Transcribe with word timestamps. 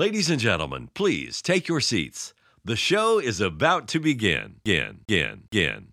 Ladies 0.00 0.30
and 0.30 0.40
gentlemen, 0.40 0.88
please 0.94 1.42
take 1.42 1.68
your 1.68 1.82
seats. 1.82 2.32
The 2.64 2.74
show 2.74 3.18
is 3.18 3.38
about 3.38 3.86
to 3.88 4.00
begin. 4.00 4.54
Begin, 4.64 5.00
begin, 5.06 5.42
begin. 5.50 5.88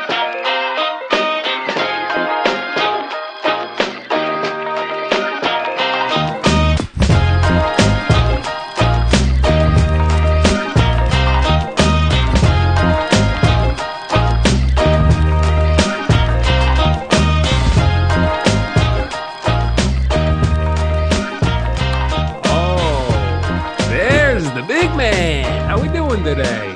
Today? 26.28 26.74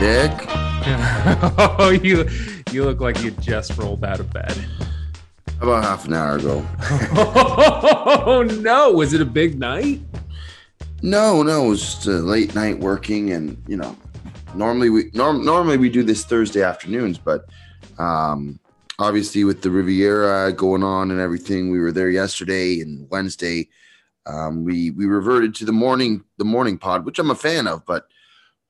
Dick, 0.00 0.32
oh, 1.78 1.96
you 2.02 2.28
you 2.72 2.84
look 2.84 2.98
like 2.98 3.22
you 3.22 3.30
just 3.30 3.78
rolled 3.78 4.04
out 4.04 4.18
of 4.18 4.32
bed. 4.32 4.58
about 5.60 5.84
half 5.84 6.06
an 6.06 6.14
hour 6.14 6.36
ago. 6.36 6.66
Oh 8.26 8.42
no, 8.42 8.90
was 8.90 9.12
it 9.12 9.20
a 9.20 9.24
big 9.24 9.56
night? 9.56 10.00
No, 11.00 11.44
no, 11.44 11.66
it 11.66 11.68
was 11.68 11.80
just 11.80 12.06
a 12.08 12.10
late 12.10 12.56
night 12.56 12.80
working, 12.80 13.30
and 13.30 13.56
you 13.68 13.76
know, 13.76 13.96
normally 14.56 14.90
we 14.90 15.10
norm, 15.14 15.44
normally 15.44 15.76
we 15.76 15.88
do 15.90 16.02
this 16.02 16.24
Thursday 16.24 16.62
afternoons, 16.64 17.18
but 17.18 17.44
um, 18.00 18.58
obviously 18.98 19.44
with 19.44 19.62
the 19.62 19.70
Riviera 19.70 20.52
going 20.52 20.82
on 20.82 21.12
and 21.12 21.20
everything, 21.20 21.70
we 21.70 21.78
were 21.78 21.92
there 21.92 22.10
yesterday 22.10 22.80
and 22.80 23.08
Wednesday. 23.10 23.68
Um, 24.26 24.64
we 24.64 24.90
we 24.90 25.06
reverted 25.06 25.54
to 25.56 25.64
the 25.64 25.72
morning 25.72 26.24
the 26.36 26.44
morning 26.44 26.78
pod, 26.78 27.06
which 27.06 27.20
I'm 27.20 27.30
a 27.30 27.36
fan 27.36 27.68
of, 27.68 27.86
but 27.86 28.08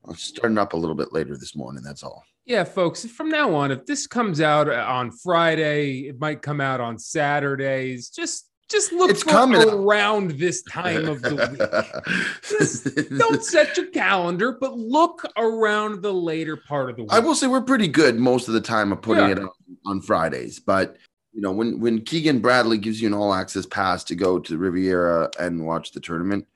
I'm 0.09 0.17
starting 0.17 0.59
up 0.59 0.73
a 0.73 0.77
little 0.77 0.95
bit 0.97 1.12
later 1.12 1.37
this 1.37 1.55
morning. 1.55 1.83
That's 1.83 2.03
all. 2.03 2.25
Yeah, 2.47 2.64
folks, 2.64 3.05
from 3.05 3.28
now 3.28 3.55
on, 3.55 3.70
if 3.70 3.84
this 3.84 4.06
comes 4.06 4.41
out 4.41 4.69
uh, 4.69 4.84
on 4.89 5.11
Friday, 5.11 6.09
it 6.09 6.19
might 6.19 6.41
come 6.41 6.61
out 6.62 6.81
on 6.81 6.98
Saturdays. 6.98 8.09
Just 8.09 8.47
just 8.70 8.92
look 8.92 9.11
It's 9.11 9.23
for 9.23 9.31
coming 9.31 9.67
around 9.67 10.33
this 10.33 10.62
time 10.64 11.09
of 11.09 11.23
the 11.23 11.34
week. 11.36 12.59
Just 12.59 13.09
don't 13.19 13.42
set 13.42 13.77
your 13.79 13.86
calendar, 13.86 14.53
but 14.61 14.77
look 14.77 15.23
around 15.39 16.03
the 16.03 16.12
later 16.12 16.56
part 16.56 16.91
of 16.91 16.97
the 16.97 17.03
week. 17.03 17.12
I 17.12 17.19
will 17.19 17.34
say 17.34 17.47
we're 17.47 17.62
pretty 17.62 17.89
good 17.89 18.17
most 18.19 18.47
of 18.48 18.55
the 18.55 18.61
time 18.61 18.92
of 18.92 19.01
putting 19.01 19.25
Yeah. 19.27 19.33
it 19.33 19.39
on, 19.39 19.48
on 19.86 20.01
Fridays, 20.03 20.59
but 20.59 20.97
you 21.33 21.41
know 21.42 21.53
when 21.53 21.81
when 21.81 22.01
Keegan 22.01 22.41
Bradley 22.41 22.79
gives 22.79 23.01
you 23.01 23.09
an 23.09 23.14
all 23.14 23.33
access 23.34 23.67
pass 23.67 24.05
to 24.05 24.14
go 24.14 24.39
to 24.39 24.53
the 24.53 24.59
Riviera 24.59 25.31
and 25.39 25.67
watch 25.67 25.92
the 25.92 26.01
tournament, 26.01 26.47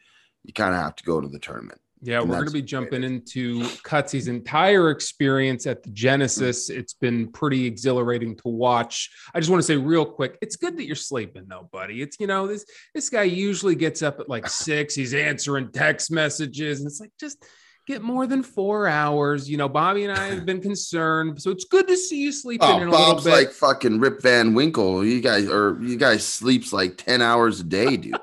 you 0.45 0.53
kind 0.55 0.75
of 0.75 0.80
have 0.80 0.97
to 0.97 1.05
go 1.05 1.20
to 1.20 1.28
the 1.28 1.39
tournament. 1.39 1.80
Yeah, 2.05 2.20
And 2.20 2.28
we're 2.28 2.36
going 2.36 2.47
to 2.48 2.53
be 2.53 2.62
jumping 2.62 3.05
into 3.05 3.62
Cutsy's 3.84 4.27
entire 4.27 4.91
experience 4.91 5.69
at 5.69 5.84
the 5.84 5.91
Genesis. 5.91 6.69
It's 6.69 6.95
been 6.95 7.31
pretty 7.31 7.64
exhilarating 7.64 8.34
to 8.39 8.48
watch. 8.48 9.08
I 9.33 9.39
just 9.39 9.50
want 9.50 9.61
to 9.62 9.67
say 9.67 9.77
real 9.77 10.05
quick, 10.05 10.36
it's 10.42 10.56
good 10.56 10.77
that 10.78 10.84
you're 10.86 10.97
sleeping 10.97 11.45
though, 11.48 11.69
buddy. 11.73 12.03
It's 12.03 12.17
you 12.19 12.27
know 12.27 12.48
this 12.48 12.64
this 12.92 13.08
guy 13.08 13.23
usually 13.23 13.77
gets 13.77 14.03
up 14.03 14.19
at 14.19 14.28
like 14.28 14.48
six. 14.48 14.97
He's 14.97 15.14
answering 15.14 15.70
text 15.70 16.11
messages, 16.11 16.80
and 16.80 16.89
it's 16.89 17.00
like 17.00 17.12
just 17.20 17.45
get 17.86 18.03
more 18.03 18.27
than 18.27 18.42
four 18.42 18.89
hours. 18.89 19.48
You 19.48 19.56
know, 19.56 19.69
Bobby 19.69 20.05
and 20.05 20.12
I 20.12 20.27
have 20.28 20.45
been 20.45 20.61
concerned, 20.70 21.41
so 21.41 21.50
it's 21.50 21.64
good 21.67 21.86
to 21.86 21.97
see 21.97 22.20
you 22.20 22.33
sleeping 22.33 22.69
oh, 22.69 22.80
in 22.80 22.89
Oh, 22.89 22.89
a 22.89 22.91
Bob's 22.91 23.25
little 23.25 23.39
bit. 23.39 23.47
like 23.47 23.55
fucking 23.55 24.00
Rip 24.00 24.23
Van 24.23 24.55
Winkle. 24.55 25.05
You 25.05 25.20
guys 25.20 25.48
or 25.48 25.78
you 25.80 25.97
guys 25.97 26.27
sleeps 26.27 26.73
like 26.73 26.97
ten 26.97 27.23
hours 27.23 27.61
a 27.61 27.64
day, 27.64 27.97
dude. 27.97 28.17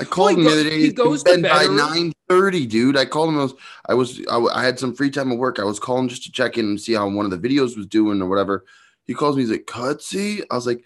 I 0.00 0.04
called 0.04 0.30
he 0.30 0.36
him 0.38 0.44
the 0.44 0.50
other 0.52 0.64
day. 0.64 0.78
he 0.78 0.84
He's 0.84 0.92
goes 0.94 1.22
to 1.22 1.38
bed 1.38 1.42
by 1.42 1.66
nine 1.66 2.12
thirty, 2.28 2.66
dude. 2.66 2.96
I 2.96 3.04
called 3.04 3.28
him. 3.28 3.38
I 3.38 3.42
was, 3.42 3.54
I 3.86 3.94
was, 3.94 4.20
I, 4.30 4.38
I 4.38 4.64
had 4.64 4.78
some 4.78 4.94
free 4.94 5.10
time 5.10 5.30
at 5.30 5.38
work. 5.38 5.58
I 5.58 5.64
was 5.64 5.78
calling 5.78 6.08
just 6.08 6.24
to 6.24 6.32
check 6.32 6.58
in 6.58 6.64
and 6.64 6.80
see 6.80 6.94
how 6.94 7.08
one 7.08 7.26
of 7.26 7.30
the 7.30 7.48
videos 7.48 7.76
was 7.76 7.86
doing 7.86 8.20
or 8.22 8.28
whatever. 8.28 8.64
He 9.06 9.14
calls 9.14 9.36
me. 9.36 9.42
He's 9.42 9.50
like, 9.50 9.66
"Cutsy." 9.66 10.42
I 10.50 10.54
was 10.54 10.66
like, 10.66 10.82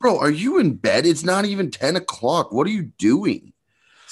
"Bro, 0.00 0.18
are 0.18 0.30
you 0.30 0.58
in 0.58 0.74
bed? 0.74 1.06
It's 1.06 1.24
not 1.24 1.44
even 1.44 1.70
ten 1.70 1.96
o'clock. 1.96 2.52
What 2.52 2.66
are 2.66 2.70
you 2.70 2.84
doing?" 2.98 3.53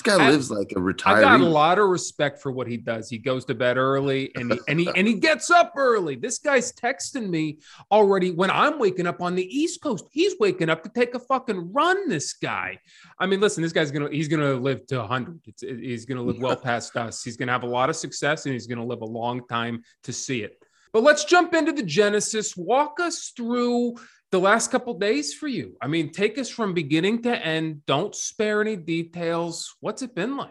This 0.02 0.16
guy 0.16 0.24
I- 0.24 0.30
lives 0.30 0.50
like 0.50 0.72
a 0.72 0.94
I 1.04 1.20
got 1.20 1.40
a 1.40 1.44
lot 1.44 1.78
of 1.78 1.88
respect 1.88 2.40
for 2.40 2.50
what 2.50 2.66
he 2.66 2.76
does. 2.76 3.08
He 3.08 3.18
goes 3.18 3.44
to 3.46 3.54
bed 3.54 3.76
early 3.76 4.32
and 4.34 4.52
he, 4.52 4.60
and 4.68 4.80
he 4.80 4.88
and 4.96 5.06
he 5.06 5.14
gets 5.14 5.50
up 5.50 5.72
early. 5.76 6.16
This 6.16 6.38
guy's 6.38 6.72
texting 6.72 7.28
me 7.28 7.58
already 7.90 8.30
when 8.30 8.50
I'm 8.50 8.78
waking 8.78 9.06
up 9.06 9.20
on 9.20 9.34
the 9.34 9.44
East 9.44 9.82
Coast. 9.82 10.06
He's 10.10 10.34
waking 10.38 10.70
up 10.70 10.82
to 10.82 10.88
take 10.88 11.14
a 11.14 11.18
fucking 11.18 11.72
run. 11.72 12.08
This 12.08 12.32
guy. 12.32 12.78
I 13.18 13.26
mean, 13.26 13.40
listen, 13.40 13.62
this 13.62 13.72
guy's 13.72 13.90
gonna 13.90 14.10
he's 14.10 14.28
gonna 14.28 14.54
live 14.54 14.86
to 14.88 14.98
100. 14.98 15.40
It's, 15.46 15.62
he's 15.62 16.04
gonna 16.04 16.22
live 16.22 16.38
well 16.38 16.56
past 16.62 16.96
us. 16.96 17.22
He's 17.22 17.36
gonna 17.36 17.52
have 17.52 17.62
a 17.62 17.68
lot 17.68 17.90
of 17.90 17.96
success 17.96 18.46
and 18.46 18.52
he's 18.52 18.66
gonna 18.66 18.84
live 18.84 19.02
a 19.02 19.06
long 19.06 19.46
time 19.46 19.82
to 20.04 20.12
see 20.12 20.42
it. 20.42 20.62
But 20.92 21.02
let's 21.02 21.24
jump 21.24 21.54
into 21.54 21.72
the 21.72 21.82
Genesis. 21.82 22.56
Walk 22.56 23.00
us 23.00 23.32
through 23.34 23.96
the 24.32 24.40
last 24.40 24.70
couple 24.70 24.94
days 24.94 25.34
for 25.34 25.46
you. 25.46 25.76
I 25.80 25.86
mean, 25.86 26.10
take 26.10 26.38
us 26.38 26.48
from 26.48 26.72
beginning 26.72 27.22
to 27.22 27.46
end. 27.46 27.84
Don't 27.86 28.14
spare 28.14 28.62
any 28.62 28.76
details. 28.76 29.76
What's 29.80 30.02
it 30.02 30.14
been 30.14 30.36
like? 30.36 30.50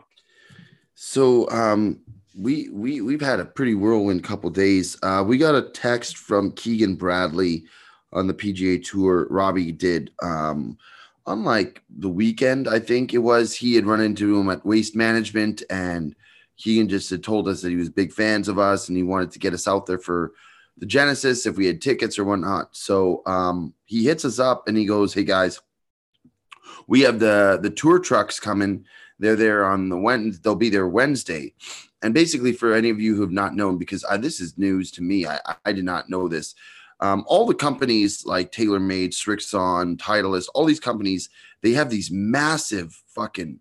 So 0.93 1.49
um 1.49 1.99
we 2.37 2.69
we 2.69 3.01
we've 3.01 3.21
had 3.21 3.39
a 3.41 3.45
pretty 3.45 3.73
whirlwind 3.73 4.23
couple 4.23 4.51
days. 4.51 4.97
Uh 5.01 5.23
we 5.27 5.37
got 5.37 5.55
a 5.55 5.69
text 5.71 6.17
from 6.17 6.51
Keegan 6.53 6.95
Bradley 6.95 7.65
on 8.13 8.27
the 8.27 8.33
PGA 8.33 8.83
tour. 8.85 9.27
Robbie 9.29 9.71
did 9.71 10.11
um 10.21 10.77
on 11.25 11.43
like 11.43 11.83
the 11.89 12.09
weekend, 12.09 12.67
I 12.67 12.79
think 12.79 13.13
it 13.13 13.19
was, 13.19 13.53
he 13.53 13.75
had 13.75 13.85
run 13.85 14.01
into 14.01 14.39
him 14.39 14.49
at 14.49 14.65
waste 14.65 14.95
management 14.95 15.61
and 15.69 16.15
Keegan 16.57 16.89
just 16.89 17.09
had 17.09 17.23
told 17.23 17.47
us 17.47 17.61
that 17.61 17.69
he 17.69 17.75
was 17.75 17.89
big 17.89 18.11
fans 18.11 18.47
of 18.47 18.57
us 18.59 18.87
and 18.87 18.97
he 18.97 19.03
wanted 19.03 19.31
to 19.31 19.39
get 19.39 19.53
us 19.53 19.67
out 19.67 19.85
there 19.85 19.99
for 19.99 20.33
the 20.81 20.85
Genesis 20.85 21.45
if 21.45 21.55
we 21.55 21.65
had 21.65 21.81
tickets 21.81 22.19
or 22.19 22.25
whatnot. 22.25 22.75
So 22.75 23.21
um 23.25 23.73
he 23.85 24.03
hits 24.03 24.25
us 24.25 24.39
up 24.39 24.67
and 24.67 24.75
he 24.75 24.85
goes, 24.85 25.13
Hey 25.13 25.23
guys, 25.23 25.61
we 26.87 27.01
have 27.01 27.19
the 27.19 27.59
the 27.61 27.69
tour 27.69 27.99
trucks 27.99 28.37
coming 28.37 28.85
they're 29.21 29.35
there 29.35 29.65
on 29.65 29.87
the 29.87 29.97
Wednesday. 29.97 30.41
They'll 30.43 30.55
be 30.55 30.71
there 30.71 30.87
Wednesday. 30.87 31.53
And 32.01 32.11
basically, 32.13 32.51
for 32.53 32.73
any 32.73 32.89
of 32.89 32.99
you 32.99 33.15
who 33.15 33.21
have 33.21 33.31
not 33.31 33.55
known, 33.55 33.77
because 33.77 34.03
I, 34.03 34.17
this 34.17 34.41
is 34.41 34.57
news 34.57 34.91
to 34.93 35.03
me, 35.03 35.27
I, 35.27 35.39
I 35.63 35.71
did 35.71 35.85
not 35.85 36.09
know 36.09 36.27
this. 36.27 36.55
Um, 36.99 37.23
all 37.27 37.45
the 37.45 37.53
companies 37.53 38.25
like 38.25 38.51
TaylorMade, 38.51 39.09
Srixon, 39.09 39.97
Titleist, 39.97 40.47
all 40.55 40.65
these 40.65 40.79
companies, 40.79 41.29
they 41.61 41.71
have 41.73 41.91
these 41.91 42.09
massive 42.11 42.99
fucking 43.07 43.59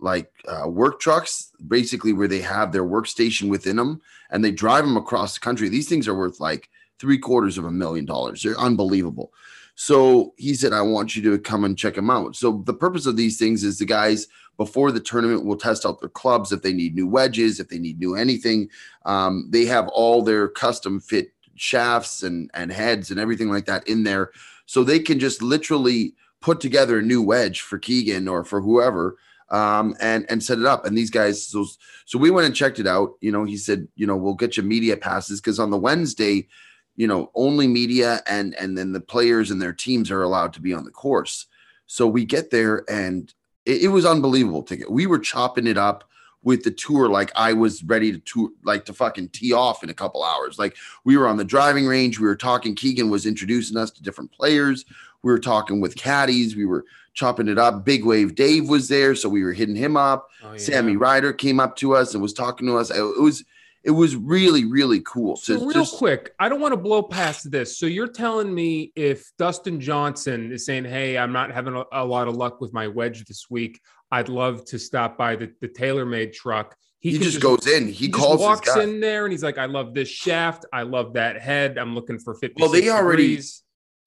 like 0.00 0.32
uh, 0.48 0.68
work 0.68 1.00
trucks, 1.00 1.52
basically 1.68 2.12
where 2.12 2.28
they 2.28 2.40
have 2.40 2.72
their 2.72 2.84
workstation 2.84 3.48
within 3.48 3.76
them, 3.76 4.00
and 4.30 4.44
they 4.44 4.50
drive 4.50 4.84
them 4.84 4.96
across 4.96 5.34
the 5.34 5.40
country. 5.40 5.68
These 5.68 5.88
things 5.88 6.08
are 6.08 6.16
worth 6.16 6.40
like 6.40 6.68
three 6.98 7.18
quarters 7.18 7.58
of 7.58 7.64
a 7.64 7.70
million 7.70 8.04
dollars. 8.04 8.42
They're 8.42 8.58
unbelievable. 8.58 9.32
So 9.74 10.34
he 10.36 10.54
said, 10.54 10.72
I 10.72 10.82
want 10.82 11.16
you 11.16 11.22
to 11.30 11.38
come 11.38 11.64
and 11.64 11.78
check 11.78 11.94
them 11.94 12.10
out. 12.10 12.36
So 12.36 12.62
the 12.66 12.74
purpose 12.74 13.06
of 13.06 13.16
these 13.16 13.38
things 13.38 13.64
is 13.64 13.78
the 13.78 13.86
guys 13.86 14.26
before 14.58 14.92
the 14.92 15.00
tournament 15.00 15.46
will 15.46 15.56
test 15.56 15.86
out 15.86 16.00
their 16.00 16.10
clubs 16.10 16.52
if 16.52 16.60
they 16.60 16.74
need 16.74 16.94
new 16.94 17.06
wedges, 17.06 17.58
if 17.58 17.68
they 17.68 17.78
need 17.78 17.98
new 17.98 18.14
anything. 18.14 18.68
Um, 19.06 19.46
they 19.48 19.64
have 19.64 19.88
all 19.88 20.20
their 20.20 20.48
custom 20.48 21.00
fit 21.00 21.32
shafts 21.54 22.22
and, 22.22 22.50
and 22.52 22.70
heads 22.70 23.10
and 23.10 23.18
everything 23.18 23.48
like 23.48 23.64
that 23.66 23.88
in 23.88 24.04
there. 24.04 24.32
So 24.66 24.84
they 24.84 24.98
can 24.98 25.18
just 25.18 25.40
literally 25.40 26.14
put 26.40 26.60
together 26.60 26.98
a 26.98 27.02
new 27.02 27.22
wedge 27.22 27.62
for 27.62 27.78
Keegan 27.78 28.28
or 28.28 28.44
for 28.44 28.60
whoever 28.60 29.16
um, 29.50 29.94
and 30.00 30.26
and 30.30 30.42
set 30.42 30.58
it 30.58 30.66
up. 30.66 30.86
And 30.86 30.96
these 30.96 31.10
guys, 31.10 31.46
so 31.46 31.66
so 32.04 32.18
we 32.18 32.30
went 32.30 32.46
and 32.46 32.54
checked 32.54 32.78
it 32.78 32.86
out. 32.86 33.14
You 33.20 33.32
know, 33.32 33.44
he 33.44 33.56
said, 33.56 33.88
you 33.96 34.06
know, 34.06 34.16
we'll 34.16 34.34
get 34.34 34.56
you 34.56 34.62
media 34.62 34.96
passes 34.96 35.40
because 35.40 35.58
on 35.58 35.70
the 35.70 35.78
Wednesday, 35.78 36.48
you 36.96 37.06
know, 37.06 37.30
only 37.34 37.66
media 37.66 38.20
and 38.26 38.54
and 38.54 38.76
then 38.76 38.92
the 38.92 39.00
players 39.00 39.50
and 39.50 39.60
their 39.60 39.72
teams 39.72 40.10
are 40.10 40.22
allowed 40.22 40.52
to 40.54 40.60
be 40.60 40.72
on 40.72 40.84
the 40.84 40.90
course. 40.90 41.46
So 41.86 42.06
we 42.06 42.24
get 42.24 42.50
there 42.50 42.84
and 42.88 43.32
it, 43.66 43.82
it 43.82 43.88
was 43.88 44.06
unbelievable 44.06 44.62
ticket. 44.62 44.90
We 44.90 45.06
were 45.06 45.18
chopping 45.18 45.66
it 45.66 45.78
up 45.78 46.04
with 46.42 46.62
the 46.62 46.70
tour 46.70 47.08
like 47.08 47.30
I 47.34 47.52
was 47.52 47.82
ready 47.82 48.12
to 48.12 48.18
tour 48.18 48.50
like 48.64 48.84
to 48.86 48.92
fucking 48.92 49.30
tee 49.30 49.52
off 49.52 49.82
in 49.82 49.90
a 49.90 49.94
couple 49.94 50.22
hours. 50.22 50.58
Like 50.58 50.76
we 51.04 51.16
were 51.16 51.26
on 51.26 51.36
the 51.36 51.44
driving 51.44 51.86
range, 51.86 52.18
we 52.18 52.26
were 52.26 52.36
talking. 52.36 52.74
Keegan 52.74 53.10
was 53.10 53.26
introducing 53.26 53.76
us 53.76 53.90
to 53.92 54.02
different 54.02 54.32
players. 54.32 54.84
We 55.22 55.30
were 55.32 55.38
talking 55.38 55.80
with 55.80 55.96
caddies. 55.96 56.56
We 56.56 56.64
were 56.64 56.84
chopping 57.14 57.48
it 57.48 57.58
up. 57.58 57.84
Big 57.84 58.04
Wave 58.04 58.34
Dave 58.34 58.68
was 58.68 58.88
there, 58.88 59.14
so 59.14 59.28
we 59.28 59.42
were 59.42 59.52
hitting 59.52 59.76
him 59.76 59.96
up. 59.96 60.28
Oh, 60.42 60.52
yeah. 60.52 60.58
Sammy 60.58 60.96
Ryder 60.96 61.32
came 61.32 61.60
up 61.60 61.76
to 61.76 61.94
us 61.94 62.14
and 62.14 62.22
was 62.22 62.32
talking 62.32 62.66
to 62.66 62.76
us. 62.76 62.90
It 62.90 63.20
was 63.20 63.44
it 63.82 63.90
was 63.90 64.14
really 64.16 64.64
really 64.64 65.00
cool. 65.00 65.36
So 65.36 65.58
to 65.58 65.60
real 65.60 65.72
just- 65.72 65.96
quick, 65.96 66.34
I 66.38 66.48
don't 66.48 66.60
want 66.60 66.72
to 66.72 66.78
blow 66.78 67.02
past 67.02 67.50
this. 67.50 67.78
So 67.78 67.86
you're 67.86 68.08
telling 68.08 68.54
me 68.54 68.92
if 68.96 69.30
Dustin 69.38 69.80
Johnson 69.80 70.52
is 70.52 70.64
saying, 70.64 70.84
"Hey, 70.84 71.18
I'm 71.18 71.32
not 71.32 71.50
having 71.52 71.74
a, 71.74 71.84
a 71.92 72.04
lot 72.04 72.28
of 72.28 72.36
luck 72.36 72.60
with 72.60 72.72
my 72.72 72.88
wedge 72.88 73.24
this 73.26 73.48
week. 73.50 73.80
I'd 74.12 74.28
love 74.28 74.64
to 74.66 74.78
stop 74.78 75.16
by 75.16 75.36
the, 75.36 75.52
the 75.60 75.68
TaylorMade 75.68 76.32
truck." 76.32 76.76
he, 77.02 77.12
can 77.12 77.22
just, 77.22 77.40
goes 77.40 77.66
in. 77.66 77.86
He, 77.86 77.92
He 77.92 78.08
calls 78.10 78.40
just 78.40 78.66
walks 78.66 78.76
in 78.76 79.00
there 79.00 79.24
and 79.24 79.32
he's 79.32 79.42
like, 79.42 79.56
"I 79.56 79.64
love 79.64 79.94
this 79.94 80.08
shaft. 80.08 80.66
I 80.72 80.82
love 80.82 81.14
that 81.14 81.40
head. 81.40 81.78
I'm 81.78 81.94
looking 81.94 82.18
for 82.18 82.34
50." 82.34 82.60
Well, 82.60 82.70
they 82.70 82.90
already- 82.90 83.40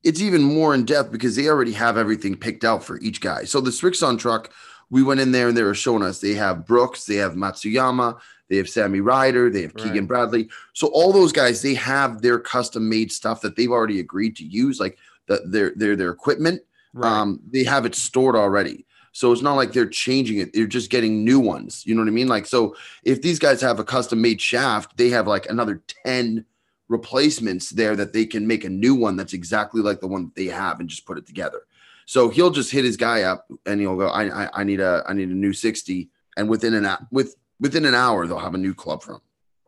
It's 0.04 0.22
even 0.22 0.42
more 0.44 0.74
in 0.74 0.86
depth 0.86 1.12
because 1.12 1.36
they 1.36 1.48
already 1.48 1.72
have 1.74 1.98
everything 1.98 2.36
picked 2.36 2.64
out 2.64 2.84
for 2.84 3.00
each 3.00 3.22
guy. 3.22 3.46
So 3.46 3.62
the 3.62 3.72
Srixon 3.72 4.20
truck 4.20 4.52
we 4.90 5.02
went 5.02 5.20
in 5.20 5.32
there 5.32 5.48
and 5.48 5.58
they 5.58 5.64
were 5.64 5.74
showing 5.74 6.04
us 6.04 6.20
they 6.20 6.36
have 6.36 6.68
Brooks, 6.68 7.06
they 7.06 7.16
have 7.16 7.34
Matsuyama, 7.34 8.20
they 8.50 8.58
have 8.58 8.70
Sammy 8.70 9.00
Ryder, 9.00 9.50
they 9.50 9.64
have 9.64 9.76
Keegan 9.76 10.02
Right. 10.02 10.08
Bradley. 10.08 10.50
So 10.74 10.88
all 10.88 11.12
those 11.12 11.32
guys, 11.32 11.62
they 11.62 11.74
have 11.74 12.22
their 12.22 12.38
custom 12.38 12.88
made 12.88 13.12
stuff 13.12 13.42
that 13.42 13.56
they've 13.56 13.72
already 13.72 14.00
agreed 14.00 14.36
to 14.38 14.46
use, 14.46 14.80
like 14.80 14.98
the, 15.26 15.42
their 15.48 15.74
their 15.76 15.96
their 15.96 16.12
equipment. 16.12 16.62
Right. 16.94 17.10
Um, 17.10 17.40
they 17.50 17.64
have 17.64 17.86
it 17.86 17.96
stored 17.96 18.36
already. 18.36 18.86
So 19.14 19.32
it's 19.32 19.42
not 19.42 19.56
like 19.56 19.74
they're 19.74 19.88
changing 19.88 20.38
it; 20.40 20.54
they're 20.54 20.68
just 20.68 20.92
getting 20.92 21.24
new 21.24 21.40
ones. 21.40 21.84
You 21.86 21.96
know 21.96 22.02
what 22.02 22.10
I 22.10 22.12
mean? 22.12 22.28
Like, 22.28 22.46
so 22.46 22.76
if 23.04 23.22
these 23.22 23.40
guys 23.40 23.62
have 23.62 23.80
a 23.80 23.84
custom 23.84 24.22
made 24.22 24.42
shaft, 24.42 24.98
they 24.98 25.10
have 25.10 25.28
like 25.28 25.48
another 25.50 25.82
ten 26.06 26.46
replacements 26.94 27.72
there 27.72 27.96
that 27.96 28.14
they 28.14 28.26
can 28.26 28.48
make 28.48 28.64
a 28.64 28.70
new 28.70 28.96
one 28.96 29.18
that's 29.18 29.34
exactly 29.34 29.82
like 29.82 30.00
the 30.00 30.08
one 30.08 30.26
that 30.26 30.36
they 30.36 30.46
have 30.46 30.80
and 30.80 30.88
just 30.88 31.06
put 31.06 31.18
it 31.18 31.26
together. 31.26 31.64
So 32.06 32.30
he'll 32.30 32.52
just 32.52 32.72
hit 32.72 32.86
his 32.86 32.98
guy 32.98 33.24
up 33.24 33.48
and 33.66 33.82
he'll 33.82 33.98
go, 33.98 34.08
I, 34.08 34.46
I, 34.46 34.50
I 34.62 34.64
need 34.64 34.80
a 34.80 35.04
I 35.08 35.14
need 35.14 35.30
a 35.30 35.34
new 35.34 35.54
60. 35.54 36.10
And 36.38 36.48
within 36.48 36.74
an 36.74 36.88
with 37.12 37.36
within 37.60 37.86
an 37.86 37.96
hour, 37.96 38.28
they'll 38.28 38.38
have 38.38 38.56
a 38.56 38.66
new 38.68 38.76
club 38.76 39.02
from. 39.02 39.22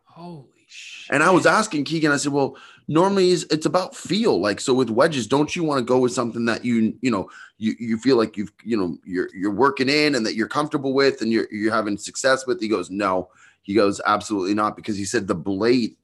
Holy 0.03 0.65
shit. 0.67 1.13
And 1.13 1.23
I 1.23 1.31
was 1.31 1.45
asking 1.45 1.85
Keegan, 1.85 2.11
I 2.11 2.17
said, 2.17 2.31
Well, 2.31 2.57
normally 2.87 3.31
it's, 3.31 3.43
it's 3.43 3.65
about 3.65 3.95
feel. 3.95 4.39
Like 4.39 4.61
so 4.61 4.73
with 4.73 4.89
wedges, 4.89 5.27
don't 5.27 5.55
you 5.55 5.63
want 5.63 5.79
to 5.79 5.85
go 5.85 5.99
with 5.99 6.13
something 6.13 6.45
that 6.45 6.63
you 6.63 6.97
you 7.01 7.09
know 7.09 7.29
you, 7.57 7.73
you 7.79 7.97
feel 7.97 8.17
like 8.17 8.37
you've 8.37 8.51
you 8.63 8.77
know 8.77 8.97
you're 9.03 9.29
you're 9.33 9.51
working 9.65 9.89
in 9.89 10.15
and 10.15 10.25
that 10.25 10.35
you're 10.35 10.47
comfortable 10.47 10.93
with 10.93 11.21
and 11.21 11.31
you're 11.31 11.47
you're 11.51 11.73
having 11.73 11.97
success 11.97 12.45
with? 12.45 12.61
He 12.61 12.67
goes, 12.67 12.89
No. 12.89 13.29
He 13.63 13.73
goes, 13.73 13.99
Absolutely 14.05 14.53
not, 14.53 14.75
because 14.75 14.95
he 14.95 15.05
said 15.05 15.25
the 15.25 15.35
blade, 15.35 15.95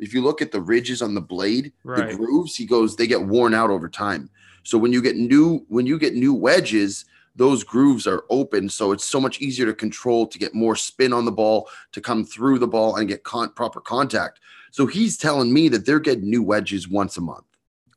if 0.00 0.12
you 0.14 0.22
look 0.22 0.40
at 0.42 0.50
the 0.52 0.60
ridges 0.60 1.02
on 1.02 1.14
the 1.14 1.20
blade, 1.20 1.72
Right. 1.84 2.10
the 2.10 2.16
grooves, 2.16 2.56
he 2.56 2.66
goes, 2.66 2.96
they 2.96 3.06
get 3.06 3.22
worn 3.22 3.54
out 3.54 3.70
over 3.70 3.88
time. 3.88 4.30
So 4.62 4.76
when 4.78 4.92
you 4.92 5.00
get 5.02 5.16
new 5.16 5.64
when 5.68 5.86
you 5.86 5.98
get 5.98 6.14
new 6.14 6.34
wedges, 6.34 7.04
those 7.36 7.62
grooves 7.64 8.06
are 8.06 8.24
open, 8.28 8.68
so 8.68 8.92
it's 8.92 9.04
so 9.04 9.20
much 9.20 9.40
easier 9.40 9.64
to 9.66 9.72
control 9.74 10.26
to 10.26 10.38
get 10.38 10.54
more 10.54 10.76
spin 10.76 11.12
on 11.12 11.24
the 11.24 11.32
ball, 11.32 11.68
to 11.92 12.00
come 12.00 12.24
through 12.24 12.58
the 12.58 12.66
ball 12.66 12.96
and 12.96 13.08
get 13.08 13.22
con- 13.24 13.52
proper 13.54 13.80
contact. 13.80 14.40
So 14.72 14.86
he's 14.86 15.16
telling 15.16 15.52
me 15.52 15.68
that 15.70 15.86
they're 15.86 16.00
getting 16.00 16.28
new 16.28 16.42
wedges 16.42 16.88
once 16.88 17.16
a 17.16 17.20
month. 17.20 17.44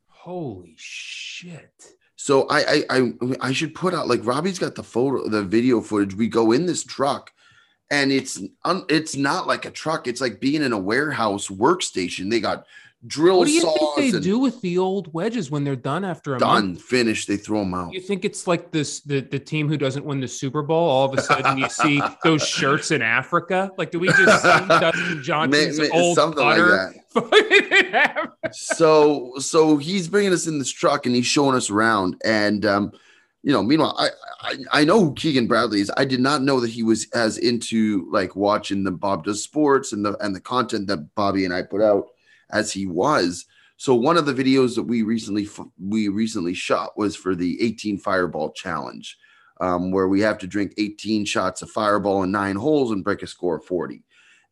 Holy 0.08 0.76
shit. 0.78 1.96
So 2.16 2.48
I 2.50 2.60
I 2.62 2.84
I, 2.90 3.14
I 3.42 3.52
should 3.52 3.76
put 3.76 3.94
out 3.94 4.08
like 4.08 4.26
Robbie's 4.26 4.60
got 4.60 4.76
the 4.76 4.84
photo, 4.84 5.28
the 5.28 5.44
video 5.44 5.82
footage. 5.82 6.16
We 6.16 6.28
go 6.30 6.52
in 6.54 6.66
this 6.66 6.84
truck, 6.84 7.32
and 7.94 8.12
it's 8.12 8.42
un, 8.66 8.86
it's 8.90 9.16
not 9.16 9.46
like 9.46 9.66
a 9.66 9.72
truck. 9.72 10.08
It's 10.08 10.20
like 10.20 10.40
being 10.40 10.64
in 10.64 10.74
a 10.74 10.80
warehouse 10.80 11.48
workstation. 11.48 12.32
They 12.32 12.40
got 12.40 12.66
drill 13.06 13.36
saws. 13.36 13.40
What 13.40 13.46
do 13.46 13.54
you 13.54 13.62
saws 13.62 13.96
think 13.96 14.14
they 14.14 14.20
do 14.20 14.40
with 14.40 14.60
the 14.62 14.80
old 14.80 15.14
wedges 15.14 15.52
when 15.52 15.64
they're 15.64 15.76
done 15.76 16.04
after 16.04 16.36
a 16.36 16.40
done, 16.40 16.70
month? 16.70 16.82
finished. 16.82 17.28
They 17.28 17.38
throw 17.38 17.60
them 17.60 17.76
out. 17.76 17.94
You 17.94 18.02
think 18.02 18.26
it's 18.26 18.48
like 18.48 18.72
this 18.72 19.02
the, 19.02 19.20
the 19.20 19.38
team 19.38 19.68
who 19.70 19.78
doesn't 19.78 20.04
win 20.04 20.20
the 20.20 20.28
Super 20.28 20.64
Bowl? 20.64 20.90
All 20.90 21.06
of 21.06 21.16
a 21.16 21.22
sudden 21.22 21.56
you 21.60 21.70
see 21.70 22.02
those 22.24 22.48
shirts 22.48 22.90
in 22.90 23.04
Africa? 23.04 23.70
Like, 23.78 23.92
do 23.92 24.00
we 24.00 24.08
just 24.08 24.42
see 24.44 24.68
Dustin 24.68 25.22
Johnson's 25.22 25.80
May- 25.80 25.90
may- 25.90 26.02
old 26.02 26.16
something 26.16 26.44
like 26.44 26.58
that. 26.58 28.32
so 28.52 29.34
so 29.38 29.78
he's 29.78 30.08
bringing 30.08 30.34
us 30.34 30.48
in 30.48 30.58
this 30.58 30.72
truck 30.72 31.06
and 31.06 31.14
he's 31.14 31.28
showing 31.28 31.56
us 31.56 31.70
around 31.70 32.20
and 32.26 32.66
um 32.66 32.92
you 33.44 33.52
know 33.52 33.62
meanwhile 33.62 33.96
I, 33.98 34.10
I 34.42 34.56
i 34.72 34.84
know 34.84 35.00
who 35.00 35.14
keegan 35.14 35.48
bradley 35.48 35.82
is 35.82 35.92
i 35.98 36.06
did 36.06 36.20
not 36.20 36.42
know 36.42 36.60
that 36.60 36.70
he 36.70 36.82
was 36.82 37.08
as 37.14 37.38
into 37.38 38.10
like 38.12 38.36
watching 38.36 38.84
the 38.84 38.92
bob 38.92 39.26
does 39.26 39.44
sports 39.44 39.94
and 39.94 40.04
the 40.06 40.18
and 40.24 40.36
the 40.36 40.42
content 40.42 40.88
that 40.88 41.14
bobby 41.16 41.46
and 41.46 41.54
i 41.54 41.62
put 41.62 41.82
out 41.82 42.08
as 42.52 42.72
he 42.72 42.86
was 42.86 43.46
so 43.78 43.94
one 43.94 44.18
of 44.18 44.26
the 44.26 44.34
videos 44.34 44.76
that 44.76 44.84
we 44.84 45.04
recently 45.04 45.48
we 45.80 46.08
recently 46.08 46.54
shot 46.54 46.98
was 46.98 47.16
for 47.16 47.36
the 47.36 47.62
18 47.62 47.98
fireball 47.98 48.52
challenge 48.52 49.18
um, 49.62 49.92
where 49.92 50.08
we 50.08 50.20
have 50.22 50.40
to 50.40 50.48
drink 50.48 50.74
18 50.78 51.26
shots 51.26 51.62
of 51.62 51.70
fireball 51.70 52.24
in 52.24 52.32
nine 52.32 52.56
holes 52.56 52.92
and 52.92 53.04
break 53.04 53.22
a 53.22 53.28
score 53.28 53.58
of 53.58 53.66
40 53.66 54.04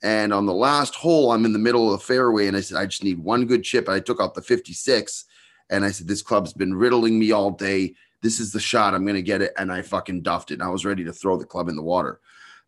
and 0.03 0.33
on 0.33 0.45
the 0.45 0.53
last 0.53 0.95
hole, 0.95 1.31
I'm 1.31 1.45
in 1.45 1.53
the 1.53 1.59
middle 1.59 1.93
of 1.93 1.99
the 1.99 2.05
fairway, 2.05 2.47
and 2.47 2.57
I 2.57 2.61
said, 2.61 2.77
I 2.77 2.87
just 2.87 3.03
need 3.03 3.19
one 3.19 3.45
good 3.45 3.63
chip. 3.63 3.87
I 3.87 3.99
took 3.99 4.19
out 4.19 4.33
the 4.33 4.41
56, 4.41 5.25
and 5.69 5.85
I 5.85 5.91
said, 5.91 6.07
This 6.07 6.23
club's 6.23 6.53
been 6.53 6.73
riddling 6.73 7.19
me 7.19 7.31
all 7.31 7.51
day. 7.51 7.93
This 8.21 8.39
is 8.39 8.51
the 8.51 8.59
shot. 8.59 8.93
I'm 8.93 9.03
going 9.03 9.15
to 9.15 9.21
get 9.21 9.41
it. 9.41 9.53
And 9.57 9.71
I 9.71 9.81
fucking 9.81 10.21
duffed 10.21 10.51
it. 10.51 10.55
And 10.55 10.63
I 10.63 10.69
was 10.69 10.85
ready 10.85 11.03
to 11.03 11.13
throw 11.13 11.37
the 11.37 11.45
club 11.45 11.69
in 11.69 11.75
the 11.75 11.81
water. 11.81 12.19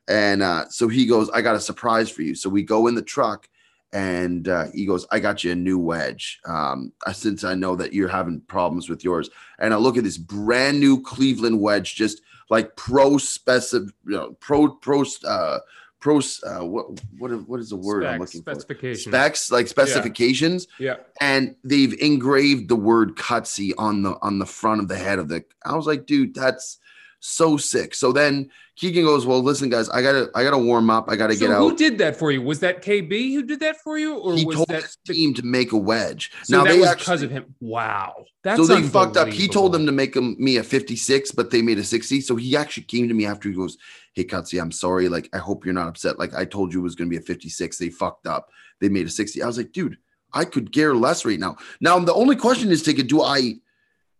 And 0.07 0.41
uh, 0.41 0.67
so 0.69 0.87
he 0.87 1.05
goes, 1.05 1.29
I 1.29 1.41
got 1.41 1.55
a 1.55 1.61
surprise 1.61 2.09
for 2.09 2.23
you. 2.23 2.35
So 2.35 2.49
we 2.49 2.63
go 2.63 2.87
in 2.87 2.95
the 2.95 3.01
truck, 3.01 3.47
and 3.93 4.47
uh, 4.47 4.65
he 4.73 4.85
goes, 4.85 5.05
I 5.11 5.19
got 5.19 5.43
you 5.43 5.51
a 5.51 5.55
new 5.55 5.77
wedge. 5.77 6.39
Um, 6.45 6.91
uh, 7.05 7.13
since 7.13 7.43
I 7.43 7.53
know 7.53 7.75
that 7.75 7.93
you're 7.93 8.09
having 8.09 8.41
problems 8.41 8.89
with 8.89 9.03
yours. 9.03 9.29
And 9.59 9.73
I 9.73 9.77
look 9.77 9.97
at 9.97 10.03
this 10.03 10.17
brand 10.17 10.79
new 10.79 11.01
Cleveland 11.01 11.61
wedge, 11.61 11.95
just 11.95 12.21
like 12.49 12.75
pro 12.75 13.17
specific, 13.17 13.93
you 14.05 14.15
know, 14.15 14.35
pro, 14.39 14.69
pro, 14.69 15.05
uh, 15.25 15.59
pro, 16.03 16.17
uh, 16.17 16.65
what, 16.65 16.85
what, 17.17 17.31
what 17.47 17.59
is 17.61 17.69
the 17.69 17.77
word 17.77 18.03
I'm 18.05 18.19
Specs, 18.27 18.65
looking 18.67 18.93
for? 18.93 18.95
specs 18.95 19.51
like 19.51 19.67
specifications 19.69 20.67
Yeah. 20.77 20.97
and 21.21 21.55
they've 21.63 21.93
engraved 22.01 22.67
the 22.67 22.75
word 22.75 23.15
cutsy 23.15 23.71
on 23.77 24.03
the 24.03 24.17
on 24.21 24.37
the 24.37 24.45
front 24.45 24.81
of 24.81 24.89
the 24.89 24.97
head 24.97 25.17
of 25.17 25.29
the 25.29 25.45
i 25.65 25.75
was 25.75 25.87
like 25.87 26.05
dude 26.05 26.35
that's 26.35 26.79
so 27.21 27.55
sick 27.55 27.95
so 27.95 28.11
then 28.11 28.49
keegan 28.75 29.05
goes 29.05 29.25
well 29.25 29.41
listen 29.41 29.69
guys 29.69 29.87
i 29.91 30.01
gotta 30.01 30.29
i 30.35 30.43
gotta 30.43 30.57
warm 30.57 30.89
up 30.89 31.05
i 31.09 31.15
gotta 31.15 31.35
So 31.35 31.39
get 31.39 31.47
who 31.47 31.53
out 31.55 31.59
Who 31.69 31.77
did 31.77 31.97
that 31.99 32.17
for 32.17 32.31
you? 32.33 32.41
Was 32.41 32.59
that 32.59 32.83
KB 32.83 33.33
who 33.33 33.43
did 33.43 33.61
that 33.61 33.77
for 33.77 33.97
you, 33.97 34.17
or 34.17 34.35
he 34.35 34.43
was 34.43 34.57
told 34.57 34.67
that 34.67 34.81
his 34.83 34.97
team 35.07 35.33
to 35.35 35.43
make 35.43 35.71
a 35.71 35.77
wedge 35.77 36.31
so 36.43 36.57
now 36.57 36.63
that 36.65 36.73
they 36.73 36.79
was 36.79 36.89
actually 36.89 37.03
because 37.05 37.21
of 37.23 37.31
him? 37.31 37.55
Wow, 37.61 38.25
that's 38.43 38.59
so 38.59 38.65
they 38.75 38.81
fucked 38.81 39.15
up. 39.15 39.29
He 39.29 39.47
told 39.47 39.71
them 39.71 39.85
to 39.85 39.93
make 39.93 40.13
him, 40.17 40.35
me 40.37 40.57
a 40.57 40.63
56, 40.63 41.31
but 41.31 41.49
they 41.49 41.61
made 41.61 41.77
a 41.79 41.83
60. 41.85 42.19
So 42.21 42.35
he 42.35 42.57
actually 42.57 42.83
came 42.83 43.07
to 43.07 43.13
me 43.13 43.25
after 43.25 43.47
he 43.47 43.55
goes, 43.55 43.77
Hey, 44.13 44.23
Cutsy, 44.23 44.61
I'm 44.61 44.71
sorry. 44.71 45.09
Like, 45.09 45.29
I 45.33 45.39
hope 45.39 45.65
you're 45.65 45.73
not 45.73 45.87
upset. 45.87 46.19
Like, 46.19 46.33
I 46.33 46.45
told 46.45 46.73
you 46.73 46.79
it 46.79 46.83
was 46.83 46.95
going 46.95 47.09
to 47.09 47.13
be 47.13 47.21
a 47.21 47.25
56. 47.25 47.77
They 47.77 47.89
fucked 47.89 48.27
up. 48.27 48.49
They 48.79 48.89
made 48.89 49.07
a 49.07 49.09
60. 49.09 49.41
I 49.41 49.47
was 49.47 49.57
like, 49.57 49.71
dude, 49.71 49.97
I 50.33 50.45
could 50.45 50.71
care 50.71 50.95
less 50.95 51.25
right 51.25 51.39
now. 51.39 51.57
Now, 51.81 51.99
the 51.99 52.13
only 52.13 52.35
question 52.35 52.71
is, 52.71 52.83
Ticket, 52.83 53.07
do 53.07 53.21
I 53.21 53.55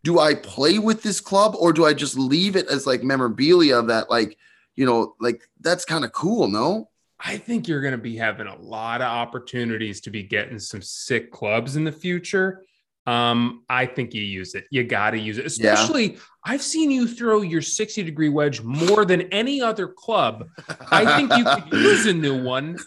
do 0.04 0.19
I 0.19 0.36
play 0.36 0.80
with 0.80 1.01
this 1.01 1.22
club 1.22 1.56
or 1.57 1.72
do 1.72 1.86
I 1.86 1.94
just 1.94 2.18
leave 2.18 2.57
it 2.57 2.68
as 2.68 2.86
like 2.86 3.04
memorabilia 3.04 3.81
that, 3.84 4.10
like, 4.10 4.38
you 4.75 4.86
know, 4.86 5.16
like 5.19 5.48
that's 5.62 5.86
kind 5.86 6.04
of 6.04 6.12
cool, 6.12 6.48
no? 6.48 6.90
I 7.25 7.38
think 7.38 7.68
you're 7.68 7.81
going 7.81 7.94
to 7.94 7.98
be 7.98 8.18
having 8.18 8.48
a 8.48 8.57
lot 8.57 9.01
of 9.01 9.07
opportunities 9.07 10.01
to 10.01 10.10
be 10.10 10.24
getting 10.24 10.60
some 10.60 10.81
sick 10.81 11.31
clubs 11.31 11.78
in 11.78 11.86
the 11.86 11.92
future. 11.92 12.63
Um, 13.07 13.63
I 13.69 13.86
think 13.86 14.13
you 14.13 14.22
use 14.22 14.56
it. 14.56 14.66
You 14.72 14.84
got 14.84 15.12
to 15.12 15.19
use 15.19 15.38
it. 15.38 15.51
Yeah. 15.57 15.75
I've 16.45 16.62
seen 16.62 16.92
you 16.92 17.07
throw 17.07 17.42
your 17.42 17.62
60 17.62 18.04
degree 18.04 18.30
wedge 18.30 18.62
more 18.62 19.06
than 19.06 19.21
any 19.33 19.62
other 19.62 19.88
club. 19.88 20.50
I 20.92 21.16
think 21.18 21.31
you 21.38 21.45
could 21.45 21.71
use 21.81 22.06
a 22.06 22.14
new 22.14 22.44
one. 22.44 22.78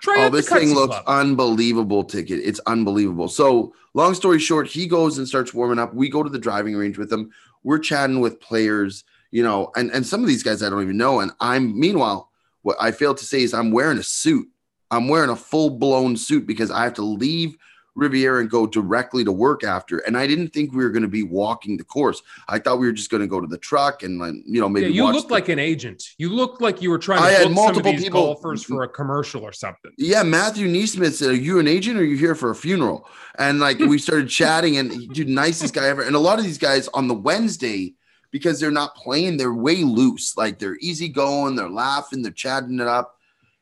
Try 0.00 0.26
Oh, 0.26 0.28
this 0.30 0.48
thing 0.48 0.74
looks 0.74 0.94
Club. 0.94 1.04
unbelievable, 1.06 2.04
ticket. 2.04 2.40
It's 2.42 2.60
unbelievable. 2.66 3.28
So, 3.28 3.74
long 3.94 4.14
story 4.14 4.38
short, 4.38 4.66
he 4.66 4.86
goes 4.86 5.18
and 5.18 5.26
starts 5.28 5.52
warming 5.52 5.78
up. 5.78 5.92
We 5.92 6.08
go 6.08 6.22
to 6.22 6.30
the 6.30 6.38
driving 6.38 6.76
range 6.76 6.98
with 6.98 7.12
him. 7.12 7.30
We're 7.64 7.78
chatting 7.80 8.20
with 8.20 8.40
players, 8.40 9.04
you 9.30 9.42
know, 9.42 9.70
and, 9.76 9.90
and 9.90 10.06
some 10.06 10.22
of 10.22 10.28
these 10.28 10.42
guys 10.42 10.62
I 10.62 10.70
don't 10.70 10.82
even 10.82 10.96
know. 10.96 11.20
And 11.20 11.32
I'm, 11.40 11.78
meanwhile, 11.78 12.30
what 12.62 12.76
I 12.80 12.92
failed 12.92 13.18
to 13.18 13.24
say 13.26 13.42
is 13.42 13.52
I'm 13.52 13.72
wearing 13.72 13.98
a 13.98 14.02
suit. 14.02 14.48
I'm 14.90 15.08
wearing 15.08 15.30
a 15.30 15.36
full 15.36 15.70
blown 15.70 16.16
suit 16.16 16.46
because 16.46 16.70
I 16.70 16.84
have 16.84 16.94
to 16.94 17.02
leave 17.04 17.56
Riviera 17.94 18.40
and 18.40 18.48
go 18.50 18.66
directly 18.66 19.24
to 19.24 19.32
work 19.32 19.64
after. 19.64 19.98
And 19.98 20.16
I 20.16 20.26
didn't 20.26 20.48
think 20.48 20.72
we 20.72 20.84
were 20.84 20.90
going 20.90 21.02
to 21.02 21.08
be 21.08 21.22
walking 21.22 21.76
the 21.76 21.84
course. 21.84 22.22
I 22.48 22.58
thought 22.58 22.78
we 22.78 22.86
were 22.86 22.92
just 22.92 23.10
going 23.10 23.20
to 23.22 23.26
go 23.26 23.40
to 23.40 23.46
the 23.46 23.58
truck 23.58 24.02
and, 24.02 24.20
you 24.46 24.60
know, 24.60 24.68
maybe 24.68 24.86
yeah, 24.86 24.92
you 25.06 25.12
looked 25.12 25.28
the- 25.28 25.34
like 25.34 25.48
an 25.48 25.58
agent. 25.58 26.04
You 26.18 26.28
looked 26.30 26.60
like 26.60 26.80
you 26.80 26.90
were 26.90 26.98
trying 26.98 27.20
to 27.20 27.26
I 27.26 27.30
had 27.32 27.50
multiple 27.50 27.82
some 27.82 27.90
of 27.90 27.96
these 27.96 28.04
people- 28.04 28.22
golfers 28.22 28.62
for 28.64 28.82
a 28.84 28.88
commercial 28.88 29.42
or 29.42 29.52
something. 29.52 29.90
Yeah, 29.98 30.22
Matthew 30.22 30.68
NeSmith 30.68 31.12
said, 31.14 31.30
Are 31.30 31.34
you 31.34 31.58
an 31.58 31.66
agent 31.68 31.96
or 31.96 32.00
are 32.00 32.04
you 32.04 32.16
here 32.16 32.34
for 32.34 32.50
a 32.50 32.54
funeral? 32.54 33.08
And 33.38 33.58
like 33.60 33.78
we 33.78 33.98
started 33.98 34.28
chatting, 34.40 34.76
and 34.76 35.08
dude, 35.12 35.28
nicest 35.28 35.74
guy 35.74 35.88
ever. 35.88 36.02
And 36.02 36.14
a 36.14 36.20
lot 36.20 36.38
of 36.38 36.44
these 36.44 36.58
guys 36.58 36.88
on 36.94 37.08
the 37.08 37.14
Wednesday, 37.14 37.94
because 38.30 38.60
they're 38.60 38.70
not 38.70 38.94
playing, 38.94 39.36
they're 39.36 39.52
way 39.52 39.82
loose. 39.82 40.36
Like 40.36 40.58
they're 40.60 40.76
easy 40.80 41.08
going, 41.08 41.56
they're 41.56 41.68
laughing, 41.68 42.22
they're 42.22 42.30
chatting 42.30 42.78
it 42.78 42.86
up. 42.86 43.16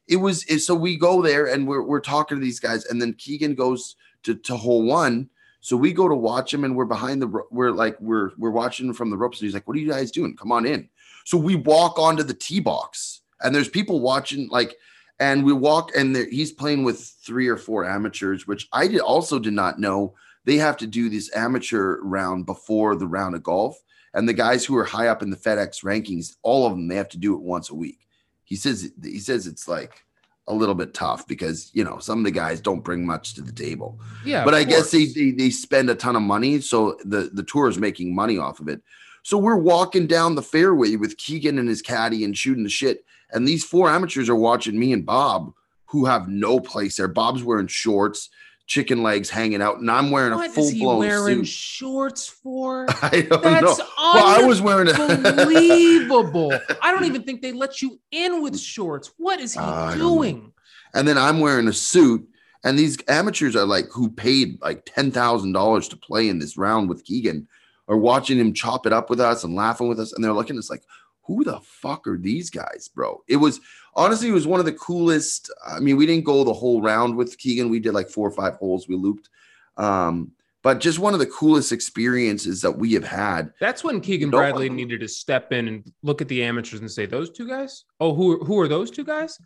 It 0.07 0.17
was 0.17 0.45
it- 0.45 0.61
so 0.61 0.75
we 0.75 0.97
go 0.97 1.23
there 1.23 1.47
and 1.47 1.67
we're 1.67 1.83
we're 1.83 2.01
talking 2.01 2.39
to 2.39 2.45
these 2.45 2.61
guys, 2.61 2.85
and 2.87 3.01
then 3.01 3.13
Keegan 3.15 3.55
goes 3.55 3.95
to, 4.29 4.35
to 4.35 4.57
hole 4.57 4.83
one. 4.83 5.29
So 5.61 5.77
we 5.77 5.93
go 5.93 6.09
to 6.09 6.15
watch 6.15 6.55
him, 6.55 6.65
and 6.65 6.77
we're 6.77 6.85
behind 6.85 7.21
the 7.21 7.43
we're 7.51 7.73
like 7.73 8.01
we're 8.01 8.31
we're 8.39 8.51
watching 8.51 8.93
from 8.93 9.11
the 9.11 9.17
ropes, 9.17 9.41
and 9.41 9.47
he's 9.47 9.55
like, 9.55 9.67
What 9.67 9.77
are 9.77 9.81
you 9.81 9.91
guys 9.91 10.11
doing? 10.11 10.37
Come 10.37 10.53
on 10.53 10.67
in. 10.67 10.89
So 11.25 11.37
we 11.37 11.57
walk 11.57 11.99
onto 11.99 12.23
the 12.23 12.35
tee 12.35 12.61
box, 12.61 13.23
and 13.43 13.55
there's 13.55 13.69
people 13.69 14.01
watching, 14.01 14.49
like 14.49 14.77
and 15.21 15.45
we 15.45 15.53
walk 15.53 15.91
and 15.97 16.17
he's 16.17 16.53
playing 16.53 16.85
with 16.85 17.01
three 17.01 17.49
or 17.49 17.57
four 17.57 17.85
amateurs 17.85 18.47
which 18.47 18.69
i 18.73 18.87
did 18.87 19.01
also 19.01 19.39
did 19.39 19.53
not 19.53 19.79
know 19.79 20.15
they 20.45 20.57
have 20.57 20.77
to 20.77 20.87
do 20.87 21.09
this 21.09 21.35
amateur 21.35 21.99
round 22.03 22.47
before 22.47 22.97
the 22.97 23.07
round 23.07 23.35
of 23.35 23.43
golf 23.43 23.81
and 24.15 24.29
the 24.29 24.33
guys 24.33 24.65
who 24.65 24.77
are 24.77 24.85
high 24.85 25.09
up 25.09 25.23
in 25.23 25.31
the 25.31 25.37
fedex 25.37 25.83
rankings 25.83 26.37
all 26.43 26.67
of 26.67 26.73
them 26.73 26.89
they 26.89 26.97
have 26.97 27.09
to 27.09 27.19
do 27.19 27.35
it 27.35 27.41
once 27.41 27.71
a 27.71 27.75
week 27.75 28.07
he 28.45 28.57
says 28.57 28.93
he 29.03 29.19
says 29.19 29.47
it's 29.47 29.69
like 29.69 30.05
a 30.49 30.55
little 30.55 30.75
bit 30.75 30.95
tough 30.95 31.27
because 31.29 31.71
you 31.75 31.85
know 31.85 31.99
some 31.99 32.19
of 32.19 32.25
the 32.25 32.31
guys 32.31 32.61
don't 32.61 32.83
bring 32.83 33.07
much 33.07 33.35
to 33.35 33.43
the 33.43 33.53
table. 33.53 34.01
Yeah, 34.25 34.45
but 34.45 34.55
I 34.55 34.65
guess 34.65 34.91
they, 34.91 35.07
they 35.07 35.31
they 35.31 35.51
spend 35.51 35.91
a 35.91 35.95
ton 35.95 36.17
of 36.17 36.23
money, 36.23 36.61
so 36.61 36.99
the 37.05 37.31
the 37.33 37.45
tour 37.45 37.69
is 37.69 37.79
making 37.79 38.15
money 38.15 38.39
off 38.39 38.59
of 38.61 38.69
it. 38.69 38.83
So 39.23 39.37
we're 39.37 39.57
walking 39.57 40.07
down 40.07 40.35
the 40.35 40.43
fairway 40.43 40.97
with 40.97 41.19
Keegan 41.19 41.59
and 41.59 41.69
his 41.69 41.83
caddy 41.83 42.25
and 42.25 42.37
shooting 42.37 42.65
the 42.65 42.71
shit, 42.71 43.05
and 43.31 43.47
these 43.47 43.65
four 43.65 43.89
amateurs 43.91 44.29
are 44.29 44.37
watching 44.37 44.79
me 44.79 44.93
and 44.93 45.05
Bob, 45.05 45.53
who 45.87 46.07
have 46.07 46.29
no 46.29 46.59
place 46.59 46.97
there. 46.97 47.09
Bob's 47.09 47.45
wearing 47.45 47.67
shorts, 47.67 48.31
chicken 48.69 49.03
legs 49.03 49.29
hanging 49.31 49.61
out, 49.61 49.79
and 49.81 49.91
I'm 49.91 50.11
wearing 50.13 50.33
a 50.33 50.37
What 50.37 50.53
full 50.53 50.65
is 50.67 50.71
he 50.73 50.81
blown 50.81 50.99
wearing 51.01 51.39
suit. 51.39 51.49
shorts 51.49 52.29
for? 52.29 52.87
I 53.03 53.23
don't 53.29 53.43
That's 53.43 53.79
know. 53.79 53.87
Well, 54.15 54.41
I 54.41 54.45
was 54.47 54.63
wearing 54.63 54.89
a 54.89 54.93
unbelievable. 54.93 56.53
I 56.83 56.93
don't 56.93 57.05
even 57.05 57.23
think 57.25 57.43
they 57.43 57.53
let 57.53 57.83
you 57.83 57.99
in 58.13 58.43
with 58.43 58.59
shorts. 58.59 59.11
What 59.17 59.41
is 59.41 59.55
he 59.55 59.59
Uh, 59.59 59.65
I 59.73 59.91
don't 59.91 59.99
know. 59.99 60.09
doing? 60.17 60.53
and 60.95 61.07
then 61.09 61.19
I'm 61.19 61.41
wearing 61.41 61.69
a 61.69 61.73
suit. 61.73 62.27
And 62.65 62.79
these 62.79 62.99
amateurs 63.09 63.55
are 63.55 63.67
like 63.67 63.87
who 63.93 64.11
paid 64.11 64.61
like 64.63 64.85
ten 64.85 65.11
thousand 65.13 65.53
dollars 65.53 65.89
to 65.89 65.97
play 65.97 66.29
in 66.29 66.39
this 66.39 66.57
round 66.59 66.89
with 66.89 67.05
Keegan, 67.05 67.47
are 67.89 67.97
watching 67.97 68.37
him 68.39 68.53
chop 68.53 68.85
it 68.85 68.93
up 68.93 69.09
with 69.11 69.21
us 69.21 69.45
and 69.45 69.55
laughing 69.55 69.89
with 69.89 70.01
us, 70.01 70.13
and 70.13 70.23
they're 70.25 70.33
looking 70.33 70.57
at 70.57 70.61
us 70.61 70.69
like, 70.71 70.83
who 71.29 71.45
the 71.45 71.61
fuck 71.61 72.09
are 72.09 72.17
these 72.19 72.51
guys, 72.51 72.89
bro? 72.93 73.23
It 73.29 73.37
was 73.37 73.61
honestly, 73.95 74.29
it 74.29 74.33
was 74.33 74.47
one 74.49 74.59
of 74.59 74.67
the 74.67 74.73
coolest. 74.73 75.53
I 75.65 75.79
mean, 75.79 75.97
we 75.97 76.07
didn't 76.07 76.25
go 76.25 76.43
the 76.43 76.53
whole 76.53 76.83
round 76.83 77.15
with 77.17 77.39
Keegan. 77.39 77.69
We 77.71 77.79
did 77.79 77.95
like 77.95 78.09
four 78.09 78.27
or 78.27 78.33
five 78.33 78.55
holes. 78.55 78.89
We 78.89 78.97
looped, 78.97 79.29
um, 79.77 80.33
but 80.63 80.81
just 80.81 80.99
one 80.99 81.13
of 81.15 81.21
the 81.21 81.27
coolest 81.27 81.71
experiences 81.71 82.63
that 82.63 82.73
we 82.73 82.95
have 82.95 83.05
had. 83.05 83.53
That's 83.61 83.85
when 83.85 84.01
Keegan 84.01 84.31
No. 84.31 84.39
Bradley 84.39 84.69
needed 84.69 85.01
to 85.01 85.09
step 85.09 85.53
in 85.53 85.69
and 85.69 85.93
look 86.03 86.21
at 86.21 86.29
the 86.29 86.43
amateurs 86.43 86.81
and 86.81 86.91
say, 86.91 87.07
"Those 87.07 87.31
two 87.31 87.47
guys? 87.47 87.85
Oh, 88.01 88.15
who 88.15 88.43
who 88.45 88.59
are 88.59 88.67
those 88.69 88.91
two 88.91 89.05
guys? 89.05 89.39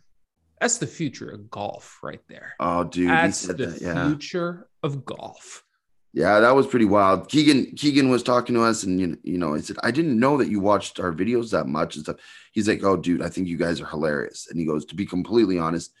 That's 0.61 0.77
the 0.77 0.87
future 0.87 1.29
of 1.29 1.49
golf, 1.51 1.99
right 2.01 2.21
there. 2.29 2.53
Oh, 2.59 2.85
dude, 2.85 3.03
he 3.03 3.07
That's 3.07 3.37
said 3.37 3.57
the 3.57 3.65
that. 3.67 3.81
Yeah. 3.81 4.07
future 4.07 4.69
of 4.81 5.05
golf." 5.05 5.63
Yeah, 6.13 6.39
that 6.41 6.55
was 6.55 6.67
pretty 6.67 6.85
wild. 6.85 7.27
Keegan 7.27 7.71
Keegan 7.75 8.09
was 8.09 8.21
talking 8.21 8.53
to 8.55 8.61
us, 8.61 8.83
and 8.83 8.99
you, 9.23 9.37
know, 9.37 9.55
he 9.55 9.61
said, 9.63 9.77
"I 9.81 9.89
didn't 9.89 10.19
know 10.19 10.37
that 10.37 10.49
you 10.49 10.59
watched 10.59 10.99
our 10.99 11.11
videos 11.11 11.49
that 11.51 11.65
much 11.67 11.95
and 11.95 12.05
stuff." 12.05 12.17
He's 12.51 12.67
like, 12.67 12.83
"Oh, 12.83 12.95
dude, 12.97 13.23
I 13.23 13.29
think 13.29 13.47
you 13.47 13.57
guys 13.57 13.81
are 13.81 13.87
hilarious." 13.87 14.47
And 14.49 14.59
he 14.59 14.65
goes, 14.65 14.85
"To 14.85 14.95
be 14.95 15.07
completely 15.07 15.57
honest, 15.57 15.91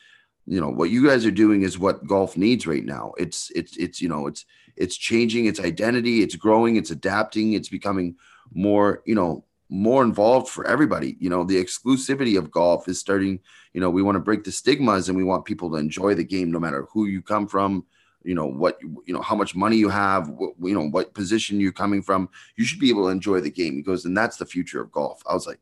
you 0.45 0.61
know 0.61 0.69
what 0.69 0.91
you 0.91 1.05
guys 1.07 1.25
are 1.25 1.31
doing 1.31 1.63
is 1.63 1.79
what 1.79 2.05
golf 2.05 2.37
needs 2.37 2.67
right 2.67 2.85
now. 2.85 3.13
It's 3.17 3.51
it's 3.55 3.75
it's 3.77 4.01
you 4.01 4.07
know 4.09 4.27
it's 4.27 4.45
it's 4.75 4.97
changing 4.97 5.45
its 5.47 5.59
identity, 5.59 6.21
it's 6.21 6.35
growing, 6.35 6.75
it's 6.75 6.91
adapting, 6.91 7.53
it's 7.53 7.69
becoming 7.69 8.15
more 8.53 9.01
you 9.07 9.15
know 9.15 9.45
more 9.69 10.03
involved 10.03 10.49
for 10.49 10.67
everybody. 10.67 11.17
You 11.19 11.31
know, 11.31 11.43
the 11.43 11.63
exclusivity 11.63 12.37
of 12.37 12.51
golf 12.51 12.87
is 12.87 12.99
starting. 12.99 13.39
You 13.73 13.81
know, 13.81 13.89
we 13.89 14.03
want 14.03 14.15
to 14.17 14.19
break 14.19 14.43
the 14.43 14.51
stigmas, 14.51 15.09
and 15.09 15.17
we 15.17 15.23
want 15.23 15.45
people 15.45 15.71
to 15.71 15.77
enjoy 15.77 16.13
the 16.13 16.23
game, 16.23 16.51
no 16.51 16.59
matter 16.59 16.85
who 16.93 17.07
you 17.07 17.23
come 17.23 17.47
from." 17.47 17.85
You 18.23 18.35
know 18.35 18.45
what 18.45 18.77
you 18.81 19.13
know 19.13 19.21
how 19.21 19.35
much 19.35 19.55
money 19.55 19.77
you 19.77 19.89
have 19.89 20.29
what, 20.29 20.53
you 20.61 20.73
know 20.73 20.87
what 20.89 21.13
position 21.13 21.59
you're 21.59 21.71
coming 21.71 22.01
from 22.01 22.29
you 22.55 22.65
should 22.65 22.79
be 22.79 22.89
able 22.89 23.03
to 23.03 23.09
enjoy 23.09 23.39
the 23.39 23.51
game 23.51 23.75
he 23.75 23.81
goes 23.81 24.05
and 24.05 24.17
that's 24.17 24.37
the 24.37 24.45
future 24.45 24.81
of 24.81 24.91
golf 24.91 25.21
i 25.27 25.33
was 25.33 25.47
like 25.47 25.59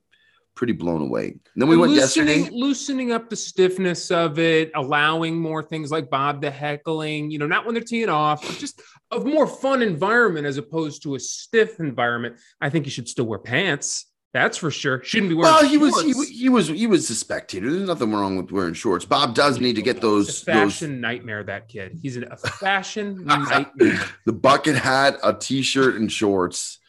pretty 0.53 0.74
blown 0.74 1.01
away 1.01 1.27
and 1.27 1.41
then 1.56 1.68
we 1.68 1.77
went 1.77 1.94
yesterday 1.94 2.48
loosening 2.51 3.12
up 3.12 3.30
the 3.30 3.36
stiffness 3.36 4.12
of 4.12 4.39
it, 4.39 4.72
allowing 4.75 5.38
more 5.38 5.63
things 5.63 5.91
like 5.91 6.10
Bob 6.10 6.41
the 6.41 6.51
heckling, 6.51 7.32
you 7.32 7.39
know, 7.39 7.48
not 7.48 7.65
when 7.65 7.74
they're 7.74 7.84
teeing 7.84 8.10
off, 8.10 8.41
just 8.60 8.82
a 9.12 9.20
more 9.20 9.48
fun 9.48 9.82
environment 9.82 10.46
as 10.46 10.58
opposed 10.58 11.03
to 11.03 11.15
a 11.15 11.20
stiff 11.20 11.80
environment. 11.80 12.38
I 12.60 12.70
think 12.70 12.86
you 12.86 12.91
should 12.91 13.10
still 13.10 13.25
wear 13.25 13.39
pants. 13.39 14.11
That's 14.33 14.57
for 14.57 14.71
sure. 14.71 15.03
Shouldn't 15.03 15.29
be 15.29 15.35
wearing 15.35 15.53
well 15.53 15.67
he 15.67 15.77
was, 15.77 15.93
he, 16.01 16.13
shorts. 16.13 16.17
was 16.17 16.29
he 16.29 16.50
was 16.50 16.67
he 16.69 16.88
was 16.88 17.09
a 17.09 17.15
spectator 17.15 17.69
there's 17.69 17.88
nothing 17.88 18.13
wrong 18.13 18.38
with 18.38 18.50
wearing 18.51 18.73
shorts 18.73 19.03
bob 19.03 19.35
does 19.35 19.59
need 19.59 19.75
to 19.75 19.81
get 19.81 20.00
those 20.00 20.25
a 20.29 20.31
those 20.31 20.41
fashion 20.43 21.01
nightmare, 21.01 21.43
that 21.43 21.67
kid. 21.67 22.00
He's 22.01 22.15
an- 22.15 22.27
a 22.31 22.38
fashion 22.38 23.25
nightmare 23.25 24.00
the 24.25 24.31
bucket 24.33 24.75
hat 24.77 25.17
a 25.21 25.33
t-shirt 25.33 25.95
and 25.95 26.09
shorts 26.09 26.79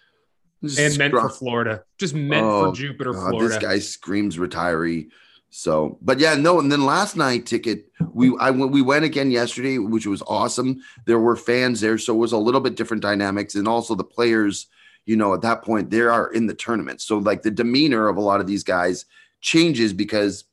Just 0.62 0.78
and 0.78 0.96
meant 0.98 1.14
for 1.14 1.28
Florida. 1.28 1.82
Just 1.98 2.14
meant 2.14 2.46
Oh, 2.46 2.70
for 2.70 2.76
Jupiter, 2.76 3.12
God, 3.12 3.30
Florida. 3.30 3.48
this 3.48 3.58
guy 3.58 3.78
screams 3.80 4.36
retiree. 4.36 5.08
So, 5.54 5.98
but 6.00 6.18
yeah, 6.18 6.34
no. 6.34 6.60
And 6.60 6.70
then 6.72 6.86
last 6.86 7.14
night 7.16 7.44
ticket, 7.44 7.90
we 8.14 8.34
I 8.40 8.50
went 8.50 8.70
we 8.70 8.80
went 8.80 9.04
again 9.04 9.30
yesterday, 9.32 9.76
which 9.78 10.06
was 10.06 10.22
awesome. 10.26 10.80
There 11.04 11.18
were 11.18 11.36
fans 11.36 11.80
there, 11.80 11.98
so 11.98 12.14
it 12.14 12.18
was 12.18 12.32
a 12.32 12.38
little 12.38 12.60
bit 12.62 12.74
different 12.76 13.02
dynamics, 13.02 13.54
and 13.56 13.66
also 13.68 13.94
the 13.96 14.04
players. 14.04 14.68
You 15.04 15.16
know, 15.16 15.34
at 15.34 15.42
that 15.42 15.62
point, 15.62 15.90
they 15.90 16.00
are 16.00 16.32
in 16.32 16.46
the 16.46 16.54
tournament, 16.54 17.00
so 17.00 17.18
like 17.18 17.42
the 17.42 17.50
demeanor 17.50 18.08
of 18.08 18.16
a 18.16 18.20
lot 18.20 18.40
of 18.40 18.46
these 18.46 18.62
guys 18.64 19.04
changes 19.40 19.92
because 19.92 20.44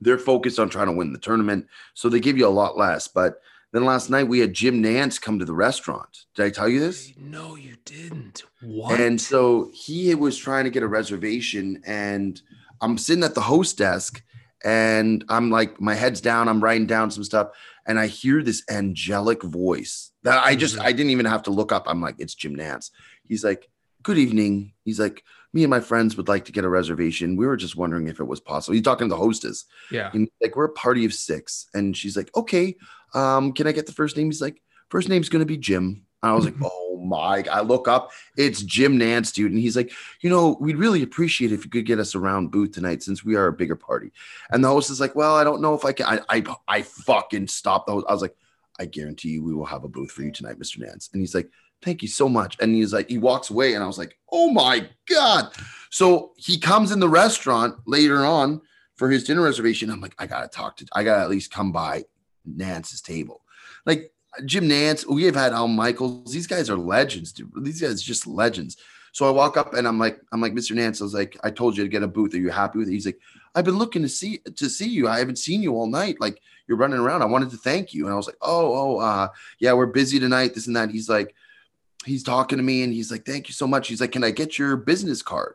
they're 0.00 0.18
focused 0.18 0.58
on 0.58 0.70
trying 0.70 0.86
to 0.86 0.92
win 0.92 1.12
the 1.12 1.18
tournament. 1.18 1.66
So 1.92 2.08
they 2.08 2.20
give 2.20 2.38
you 2.38 2.46
a 2.46 2.48
lot 2.48 2.78
less. 2.78 3.06
But 3.06 3.42
then 3.72 3.84
last 3.84 4.08
night 4.08 4.28
we 4.28 4.38
had 4.38 4.54
Jim 4.54 4.82
Nantz 4.82 5.20
come 5.20 5.38
to 5.38 5.44
the 5.44 5.52
restaurant. 5.52 6.24
Did 6.34 6.46
I 6.46 6.50
tell 6.50 6.70
you 6.70 6.80
this? 6.80 7.12
No, 7.18 7.54
you 7.54 7.76
didn't. 7.84 8.42
What? 8.62 8.98
And 8.98 9.20
so 9.20 9.70
he 9.74 10.14
was 10.14 10.38
trying 10.38 10.64
to 10.64 10.70
get 10.70 10.82
a 10.82 10.88
reservation, 10.88 11.82
and 11.84 12.40
I'm 12.80 12.96
sitting 12.96 13.24
at 13.24 13.34
the 13.34 13.42
host 13.42 13.76
desk, 13.76 14.22
and 14.64 15.22
I'm 15.28 15.50
like, 15.50 15.80
my 15.80 15.94
head's 15.94 16.22
down, 16.22 16.48
I'm 16.48 16.64
writing 16.64 16.86
down 16.86 17.10
some 17.10 17.24
stuff, 17.24 17.50
and 17.86 17.98
I 17.98 18.06
hear 18.06 18.42
this 18.42 18.62
angelic 18.70 19.42
voice 19.42 20.12
that 20.22 20.42
I 20.44 20.54
just 20.54 20.76
Mhm. 20.76 20.82
I 20.82 20.92
didn't 20.92 21.10
even 21.10 21.26
have 21.26 21.42
to 21.44 21.50
look 21.50 21.72
up. 21.72 21.84
I'm 21.86 22.00
like, 22.00 22.16
it's 22.18 22.34
Jim 22.34 22.56
Nantz. 22.56 22.90
He's 23.30 23.44
like, 23.44 23.68
Good 24.02 24.18
evening. 24.18 24.72
He's 24.84 24.98
like, 24.98 25.24
Me 25.52 25.62
and 25.62 25.70
my 25.70 25.80
friends 25.80 26.16
would 26.16 26.28
like 26.28 26.46
to 26.46 26.52
get 26.52 26.64
a 26.64 26.68
reservation. 26.68 27.36
We 27.36 27.46
were 27.46 27.56
just 27.56 27.76
wondering 27.76 28.08
if 28.08 28.20
it 28.20 28.24
was 28.24 28.40
possible. 28.40 28.74
He's 28.74 28.82
talking 28.82 29.08
to 29.08 29.14
the 29.14 29.20
hostess. 29.20 29.64
yeah. 29.90 30.10
And 30.12 30.28
like, 30.42 30.56
we're 30.56 30.64
a 30.64 30.72
party 30.72 31.04
of 31.04 31.14
six. 31.14 31.66
And 31.74 31.96
she's 31.96 32.16
like, 32.16 32.30
okay, 32.36 32.76
um, 33.14 33.52
can 33.52 33.66
I 33.66 33.72
get 33.72 33.86
the 33.86 33.92
first 33.92 34.16
name? 34.16 34.26
He's 34.26 34.42
like, 34.42 34.62
first 34.88 35.08
name's 35.08 35.28
going 35.28 35.40
to 35.40 35.46
be 35.46 35.56
Jim. 35.56 36.06
And 36.22 36.32
I 36.32 36.34
was 36.34 36.44
like, 36.44 36.54
oh 36.62 36.98
my, 37.02 37.44
I 37.50 37.62
look 37.62 37.88
up, 37.88 38.10
it's 38.36 38.62
Jim 38.62 38.98
Nantz, 38.98 39.32
dude. 39.32 39.52
And 39.52 39.60
he's 39.60 39.76
like, 39.76 39.92
you 40.20 40.28
know, 40.28 40.56
we'd 40.60 40.76
really 40.76 41.02
appreciate 41.02 41.52
if 41.52 41.64
you 41.64 41.70
could 41.70 41.86
get 41.86 41.98
us 41.98 42.14
around 42.14 42.50
booth 42.50 42.72
tonight 42.72 43.02
since 43.02 43.24
we 43.24 43.36
are 43.36 43.46
a 43.46 43.52
bigger 43.52 43.76
party. 43.76 44.12
And 44.50 44.62
the 44.62 44.68
host 44.68 44.90
is 44.90 45.00
like, 45.00 45.14
well, 45.14 45.34
I 45.34 45.44
don't 45.44 45.62
know 45.62 45.74
if 45.74 45.84
I 45.84 45.92
can. 45.92 46.06
I, 46.06 46.20
I, 46.28 46.56
I 46.68 46.82
fucking 46.82 47.48
stopped 47.48 47.86
the 47.86 47.92
host. 47.92 48.06
I 48.08 48.12
was 48.12 48.22
like, 48.22 48.36
I 48.78 48.84
guarantee 48.84 49.30
you 49.30 49.42
we 49.42 49.54
will 49.54 49.66
have 49.66 49.84
a 49.84 49.88
booth 49.88 50.10
for 50.10 50.22
you 50.22 50.30
tonight, 50.30 50.58
Mr. 50.58 50.78
Nantz. 50.78 51.10
And 51.12 51.20
he's 51.20 51.34
like, 51.34 51.50
thank 51.82 52.02
you 52.02 52.08
so 52.08 52.28
much. 52.28 52.56
And 52.60 52.74
he's 52.74 52.92
like, 52.92 53.08
he 53.08 53.18
walks 53.18 53.50
away. 53.50 53.74
And 53.74 53.82
I 53.82 53.86
was 53.86 53.98
like, 53.98 54.18
oh 54.30 54.50
my 54.50 54.88
God. 55.08 55.52
So 55.90 56.32
he 56.36 56.58
comes 56.58 56.92
in 56.92 57.00
the 57.00 57.08
restaurant 57.08 57.76
later 57.86 58.24
on 58.24 58.60
for 58.96 59.10
his 59.10 59.24
dinner 59.24 59.42
reservation. 59.42 59.90
I'm 59.90 60.00
like, 60.00 60.14
I 60.18 60.26
gotta 60.26 60.48
talk 60.48 60.76
to, 60.78 60.86
I 60.92 61.04
gotta 61.04 61.22
at 61.22 61.30
least 61.30 61.52
come 61.52 61.72
by 61.72 62.04
Nantz's 62.48 63.00
table. 63.00 63.42
Like 63.86 64.12
Jim 64.44 64.68
Nantz, 64.68 65.06
we 65.06 65.24
have 65.24 65.34
had 65.34 65.52
Al 65.52 65.68
Michaels. 65.68 66.32
These 66.32 66.46
guys 66.46 66.70
are 66.70 66.76
legends, 66.76 67.32
dude. 67.32 67.50
These 67.62 67.80
guys 67.80 68.02
just 68.02 68.26
legends. 68.26 68.76
So 69.12 69.26
I 69.26 69.30
walk 69.30 69.56
up 69.56 69.74
and 69.74 69.88
I'm 69.88 69.98
like, 69.98 70.20
I'm 70.32 70.40
like, 70.40 70.52
Mr. 70.52 70.76
Nantz, 70.76 71.00
I 71.00 71.04
was 71.04 71.14
like, 71.14 71.36
I 71.42 71.50
told 71.50 71.76
you 71.76 71.82
to 71.82 71.90
get 71.90 72.04
a 72.04 72.08
booth. 72.08 72.34
Are 72.34 72.38
you 72.38 72.50
happy 72.50 72.78
with 72.78 72.88
it? 72.88 72.92
He's 72.92 73.06
like, 73.06 73.18
I've 73.54 73.64
been 73.64 73.78
looking 73.78 74.02
to 74.02 74.08
see 74.08 74.38
to 74.56 74.68
see 74.68 74.88
you. 74.88 75.08
I 75.08 75.18
haven't 75.18 75.38
seen 75.38 75.62
you 75.62 75.74
all 75.74 75.88
night. 75.88 76.20
Like 76.20 76.40
you're 76.68 76.78
running 76.78 77.00
around. 77.00 77.22
I 77.22 77.26
wanted 77.26 77.50
to 77.50 77.56
thank 77.56 77.92
you. 77.92 78.04
And 78.04 78.12
I 78.12 78.16
was 78.16 78.26
like, 78.26 78.36
oh, 78.40 78.96
oh, 78.96 78.98
uh, 79.00 79.28
yeah, 79.58 79.72
we're 79.72 79.86
busy 79.86 80.20
tonight. 80.20 80.54
This 80.54 80.68
and 80.68 80.76
that. 80.76 80.90
He's 80.90 81.08
like, 81.08 81.34
he's 82.04 82.22
talking 82.22 82.58
to 82.58 82.64
me 82.64 82.82
and 82.82 82.92
he's 82.92 83.10
like, 83.10 83.24
thank 83.24 83.48
you 83.48 83.54
so 83.54 83.66
much. 83.66 83.88
He's 83.88 84.00
like, 84.00 84.12
can 84.12 84.24
I 84.24 84.30
get 84.30 84.58
your 84.58 84.76
business 84.76 85.22
card? 85.22 85.54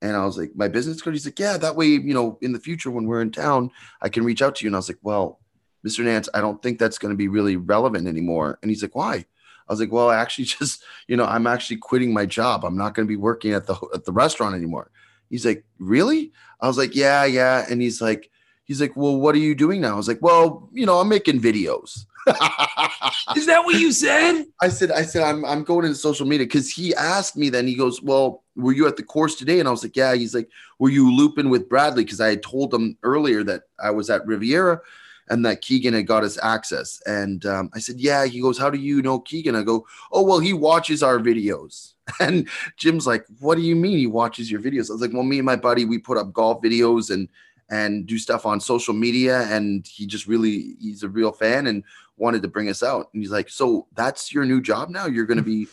And 0.00 0.16
I 0.16 0.24
was 0.24 0.38
like, 0.38 0.52
my 0.54 0.68
business 0.68 1.02
card? 1.02 1.14
He's 1.14 1.26
like, 1.26 1.38
yeah, 1.38 1.56
that 1.56 1.76
way, 1.76 1.86
you 1.86 2.14
know, 2.14 2.38
in 2.40 2.52
the 2.52 2.60
future 2.60 2.90
when 2.90 3.06
we're 3.06 3.22
in 3.22 3.32
town, 3.32 3.70
I 4.00 4.08
can 4.08 4.24
reach 4.24 4.42
out 4.42 4.56
to 4.56 4.64
you. 4.64 4.68
And 4.68 4.76
I 4.76 4.78
was 4.78 4.88
like, 4.88 4.98
well, 5.02 5.40
Mr. 5.86 6.04
Nantz, 6.04 6.28
I 6.34 6.40
don't 6.40 6.62
think 6.62 6.78
that's 6.78 6.98
going 6.98 7.12
to 7.12 7.16
be 7.16 7.28
really 7.28 7.56
relevant 7.56 8.06
anymore. 8.06 8.58
And 8.62 8.70
he's 8.70 8.82
like, 8.82 8.94
why? 8.94 9.24
I 9.68 9.72
was 9.72 9.80
like, 9.80 9.92
well, 9.92 10.08
I 10.08 10.16
actually 10.16 10.44
just, 10.58 10.82
you 11.06 11.16
know, 11.16 11.24
I'm 11.24 11.46
actually 11.46 11.76
quitting 11.76 12.12
my 12.12 12.26
job. 12.26 12.64
I'm 12.64 12.76
not 12.76 12.94
going 12.94 13.06
to 13.06 13.10
be 13.10 13.16
working 13.16 13.52
at 13.52 13.66
the 13.66 13.74
at 13.94 14.04
the 14.04 14.12
restaurant 14.12 14.54
anymore. 14.54 14.90
He's 15.30 15.44
like, 15.44 15.64
really? 15.78 16.32
I 16.60 16.66
was 16.66 16.78
like, 16.78 16.94
yeah, 16.94 17.24
yeah. 17.24 17.66
And 17.68 17.82
he's 17.82 18.00
like, 18.00 18.30
he's 18.64 18.80
like, 18.80 18.96
well, 18.96 19.16
what 19.16 19.34
are 19.34 19.38
you 19.38 19.54
doing 19.54 19.80
now? 19.80 19.92
I 19.92 19.96
was 19.96 20.08
like, 20.08 20.22
well, 20.22 20.70
you 20.72 20.86
know, 20.86 21.00
I'm 21.00 21.08
making 21.08 21.40
videos. 21.40 22.06
Is 23.36 23.46
that 23.46 23.64
what 23.64 23.78
you 23.78 23.92
said? 23.92 24.44
I 24.62 24.68
said, 24.68 24.90
I 24.90 25.02
said, 25.02 25.22
I'm, 25.22 25.44
I'm 25.44 25.64
going 25.64 25.84
into 25.84 25.96
social 25.96 26.26
media 26.26 26.46
because 26.46 26.70
he 26.70 26.94
asked 26.94 27.36
me 27.36 27.50
then 27.50 27.66
he 27.66 27.74
goes, 27.74 28.02
well, 28.02 28.44
were 28.56 28.72
you 28.72 28.86
at 28.86 28.96
the 28.96 29.02
course 29.02 29.34
today? 29.34 29.60
And 29.60 29.68
I 29.68 29.70
was 29.70 29.82
like, 29.82 29.96
yeah. 29.96 30.14
He's 30.14 30.34
like, 30.34 30.48
were 30.78 30.90
you 30.90 31.14
looping 31.14 31.48
with 31.48 31.68
Bradley? 31.68 32.04
Because 32.04 32.20
I 32.20 32.30
had 32.30 32.42
told 32.42 32.72
him 32.72 32.96
earlier 33.02 33.42
that 33.44 33.62
I 33.82 33.90
was 33.90 34.10
at 34.10 34.26
Riviera 34.26 34.80
and 35.30 35.44
that 35.44 35.60
Keegan 35.60 35.94
had 35.94 36.06
got 36.06 36.24
us 36.24 36.38
access. 36.42 37.00
And 37.06 37.44
um, 37.46 37.70
I 37.74 37.78
said, 37.78 37.96
yeah. 37.98 38.24
He 38.26 38.40
goes, 38.40 38.58
how 38.58 38.70
do 38.70 38.78
you 38.78 39.02
know 39.02 39.20
Keegan? 39.20 39.54
I 39.54 39.62
go, 39.62 39.86
oh, 40.12 40.22
well, 40.22 40.38
he 40.40 40.52
watches 40.52 41.02
our 41.02 41.18
videos. 41.18 41.94
And 42.20 42.48
Jim's 42.78 43.06
like, 43.06 43.26
what 43.38 43.56
do 43.56 43.60
you 43.60 43.76
mean 43.76 43.98
he 43.98 44.06
watches 44.06 44.50
your 44.50 44.62
videos? 44.62 44.88
I 44.88 44.94
was 44.94 45.02
like, 45.02 45.12
well, 45.12 45.22
me 45.22 45.40
and 45.40 45.44
my 45.44 45.56
buddy, 45.56 45.84
we 45.84 45.98
put 45.98 46.16
up 46.16 46.32
golf 46.32 46.62
videos 46.62 47.10
and 47.10 47.28
and 47.70 48.06
do 48.06 48.18
stuff 48.18 48.46
on 48.46 48.60
social 48.60 48.94
media. 48.94 49.42
And 49.42 49.86
he 49.86 50.06
just 50.06 50.26
really, 50.26 50.76
he's 50.80 51.02
a 51.02 51.08
real 51.08 51.32
fan 51.32 51.66
and 51.66 51.84
wanted 52.18 52.42
to 52.42 52.48
bring 52.48 52.68
us 52.68 52.82
out. 52.82 53.08
And 53.12 53.22
he's 53.22 53.30
like, 53.30 53.48
so 53.48 53.86
that's 53.94 54.32
your 54.32 54.44
new 54.44 54.60
job 54.60 54.90
now? 54.90 55.06
You're 55.06 55.26
going 55.26 55.38
to 55.38 55.44
be 55.44 55.68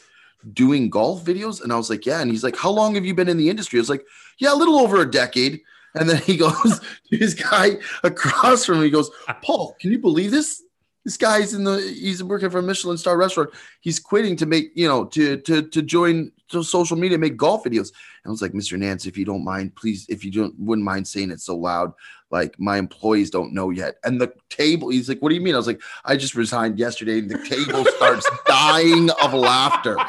doing 0.54 0.90
golf 0.90 1.24
videos? 1.24 1.64
And 1.64 1.72
I 1.72 1.78
was 1.78 1.90
like, 1.90 2.06
yeah. 2.06 2.22
And 2.22 2.32
he's 2.32 2.44
like, 2.44 2.56
how 2.56 2.70
long 2.70 2.96
have 2.96 3.06
you 3.06 3.14
been 3.14 3.30
in 3.30 3.38
the 3.38 3.50
industry? 3.50 3.80
I 3.80 3.82
was 3.82 3.90
like, 3.90 4.06
yeah, 4.38 4.54
a 4.54 4.56
little 4.56 4.78
over 4.78 5.02
a 5.02 5.10
decade. 5.10 5.62
And 5.96 6.10
then 6.10 6.22
he 6.22 6.38
goes 6.38 6.80
to 6.80 7.18
his 7.18 7.34
guy 7.34 7.78
across 8.04 8.66
from. 8.66 8.82
He 8.82 8.90
goes, 8.90 9.10
Paul, 9.42 9.76
can 9.80 9.92
you 9.92 10.00
believe 10.00 10.32
this? 10.32 10.62
This 11.04 11.18
guy's 11.18 11.54
in 11.54 11.64
the 11.64 11.80
he's 11.80 12.24
working 12.24 12.50
for 12.50 12.58
a 12.58 12.64
Michelin 12.64 12.98
star 12.98 13.16
restaurant. 13.16 13.52
He's 13.80 14.00
quitting 14.00 14.36
to 14.38 14.48
make, 14.48 14.72
you 14.74 14.88
know, 14.88 15.06
to 15.06 15.38
to 15.38 15.62
to 15.62 15.82
join 15.84 16.32
to 16.50 16.64
social 16.64 16.98
media, 16.98 17.18
make 17.18 17.38
golf 17.38 17.64
videos. 17.64 17.92
And 18.24 18.28
I 18.28 18.30
was 18.30 18.42
like, 18.42 18.54
Mr. 18.54 18.76
Nantz, 18.76 19.06
if 19.06 19.16
you 19.16 19.24
don't 19.24 19.44
mind, 19.44 19.76
please, 19.76 20.08
if 20.10 20.26
you 20.26 20.32
don't 20.32 20.58
wouldn't 20.58 20.86
mind 20.86 21.08
saying 21.08 21.30
it 21.30 21.42
so 21.42 21.56
loud, 21.56 21.94
like 22.36 22.60
my 22.60 22.78
employees 22.78 23.30
don't 23.30 23.54
know 23.54 23.70
yet. 23.70 23.96
And 24.04 24.20
the 24.20 24.30
table, 24.50 24.90
he's 24.90 25.08
like, 25.08 25.22
What 25.22 25.30
do 25.30 25.36
you 25.36 25.42
mean? 25.42 25.54
I 25.54 25.58
was 25.58 25.68
like, 25.68 25.82
I 26.04 26.18
just 26.18 26.36
resigned 26.36 26.78
yesterday, 26.78 27.20
and 27.20 27.30
the 27.32 27.38
table 27.48 27.86
starts 27.86 28.30
dying 28.46 29.10
of 29.24 29.34
laughter. 29.34 29.96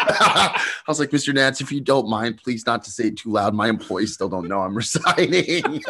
I 0.00 0.62
was 0.86 1.00
like, 1.00 1.10
Mr. 1.10 1.34
Nantz, 1.34 1.60
if 1.60 1.72
you 1.72 1.80
don't 1.80 2.08
mind, 2.08 2.38
please 2.38 2.64
not 2.64 2.84
to 2.84 2.92
say 2.92 3.08
it 3.08 3.16
too 3.16 3.32
loud. 3.32 3.54
My 3.54 3.68
employees 3.68 4.14
still 4.14 4.28
don't 4.28 4.46
know 4.46 4.60
I'm 4.60 4.76
resigning. 4.84 5.42
hey 5.44 5.80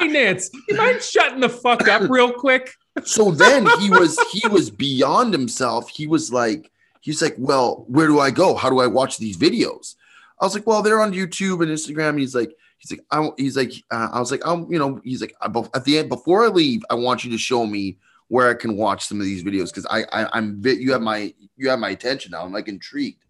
Nantz, 0.00 0.50
you 0.68 0.76
mind 0.76 1.02
shutting 1.02 1.38
the 1.38 1.48
fuck 1.48 1.86
up 1.86 2.10
real 2.10 2.32
quick? 2.32 2.74
so 3.04 3.30
then 3.30 3.64
he 3.78 3.90
was 3.90 4.18
he 4.32 4.46
was 4.48 4.70
beyond 4.70 5.32
himself. 5.32 5.88
He 5.88 6.08
was 6.08 6.32
like, 6.32 6.72
he's 7.00 7.22
like, 7.22 7.36
Well, 7.38 7.84
where 7.86 8.08
do 8.08 8.18
I 8.18 8.32
go? 8.32 8.56
How 8.56 8.70
do 8.70 8.80
I 8.80 8.88
watch 8.88 9.18
these 9.18 9.36
videos? 9.36 9.94
I 10.40 10.46
was 10.46 10.54
like, 10.54 10.66
Well, 10.66 10.82
they're 10.82 11.00
on 11.00 11.12
YouTube 11.12 11.62
and 11.62 11.70
Instagram. 11.70 12.10
And 12.10 12.18
he's 12.18 12.34
like, 12.34 12.52
he's 12.78 12.92
like, 12.92 13.04
I, 13.10 13.30
he's 13.36 13.56
like, 13.56 13.72
uh, 13.90 14.08
I 14.12 14.20
was 14.20 14.30
like, 14.30 14.42
I'm, 14.46 14.70
you 14.72 14.78
know, 14.78 15.00
he's 15.04 15.20
like, 15.20 15.34
at 15.42 15.84
the 15.84 15.98
end, 15.98 16.08
before 16.08 16.44
I 16.44 16.48
leave, 16.48 16.82
I 16.90 16.94
want 16.94 17.24
you 17.24 17.30
to 17.30 17.38
show 17.38 17.66
me 17.66 17.98
where 18.28 18.48
I 18.48 18.54
can 18.54 18.76
watch 18.76 19.06
some 19.06 19.20
of 19.20 19.26
these 19.26 19.42
videos 19.42 19.68
because 19.68 19.86
I, 19.90 20.04
I 20.12 20.28
I'm 20.36 20.60
you 20.64 20.92
have 20.92 21.00
my 21.02 21.34
you 21.56 21.68
have 21.70 21.78
my 21.78 21.90
attention 21.90 22.32
now. 22.32 22.44
I'm 22.44 22.52
like 22.52 22.68
intrigued. 22.68 23.24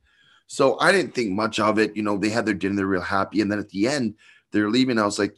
So 0.49 0.79
I 0.81 0.93
didn't 0.93 1.15
think 1.15 1.31
much 1.31 1.61
of 1.61 1.79
it. 1.79 1.97
You 1.97 2.03
know, 2.03 2.17
they 2.17 2.31
had 2.31 2.47
their 2.47 2.55
dinner, 2.55 2.77
they're 2.77 2.87
real 2.87 3.01
happy, 3.01 3.41
and 3.41 3.51
then 3.51 3.59
at 3.59 3.69
the 3.69 3.87
end, 3.87 4.15
they're 4.51 4.71
leaving. 4.71 4.99
I 4.99 5.05
was 5.05 5.19
like, 5.19 5.37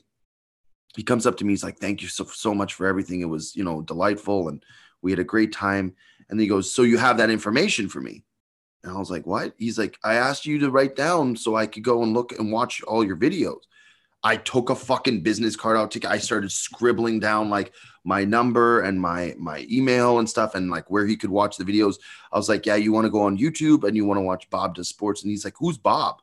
he 0.97 1.03
comes 1.03 1.27
up 1.27 1.37
to 1.37 1.45
me, 1.45 1.53
he's 1.53 1.65
like, 1.65 1.79
"Thank 1.79 2.03
you 2.03 2.09
so 2.09 2.25
so 2.25 2.55
much 2.55 2.75
for 2.75 2.87
everything. 2.87 3.21
It 3.21 3.29
was 3.29 3.55
you 3.55 3.65
know 3.65 3.83
delightful, 3.83 4.49
and 4.49 4.65
we 5.03 5.13
had 5.13 5.21
a 5.21 5.25
great 5.25 5.53
time." 5.53 5.95
And 6.29 6.41
he 6.41 6.47
goes, 6.47 6.73
"So 6.73 6.83
you 6.83 6.99
have 6.99 7.19
that 7.19 7.31
information 7.31 7.89
for 7.89 8.01
me?" 8.01 8.25
And 8.83 8.93
I 8.93 8.99
was 8.99 9.11
like, 9.11 9.27
"What?" 9.27 9.55
He's 9.59 9.79
like, 9.79 9.99
"I 10.03 10.15
asked 10.15 10.47
you 10.47 10.59
to 10.61 10.71
write 10.71 10.97
down 10.97 11.37
so 11.37 11.55
I 11.55 11.67
could 11.67 11.85
go 11.85 12.03
and 12.03 12.15
look 12.15 12.33
and 12.39 12.51
watch 12.51 12.83
all 12.83 13.05
your 13.05 13.17
videos." 13.17 13.61
I 14.23 14.37
took 14.37 14.71
a 14.71 14.75
fucking 14.75 15.23
business 15.23 15.57
card 15.57 15.77
out. 15.77 16.05
I 16.05 16.19
started 16.19 16.53
scribbling 16.53 17.21
down 17.21 17.49
like 17.49 17.73
my 18.05 18.25
number 18.25 18.81
and 18.81 19.01
my 19.01 19.35
my 19.39 19.67
email 19.71 20.19
and 20.19 20.29
stuff, 20.29 20.55
and 20.55 20.71
like 20.71 20.91
where 20.91 21.07
he 21.07 21.17
could 21.17 21.31
watch 21.31 21.57
the 21.57 21.65
videos. 21.65 21.97
I 22.33 22.37
was 22.37 22.49
like, 22.49 22.67
"Yeah, 22.67 22.77
you 22.77 22.93
want 22.93 23.07
to 23.07 23.11
go 23.11 23.23
on 23.23 23.39
YouTube 23.39 23.85
and 23.85 23.97
you 23.97 24.05
want 24.05 24.19
to 24.19 24.23
watch 24.23 24.49
Bob 24.51 24.75
does 24.75 24.89
sports?" 24.89 25.23
And 25.23 25.31
he's 25.31 25.45
like, 25.45 25.55
"Who's 25.59 25.79
Bob?" 25.79 26.21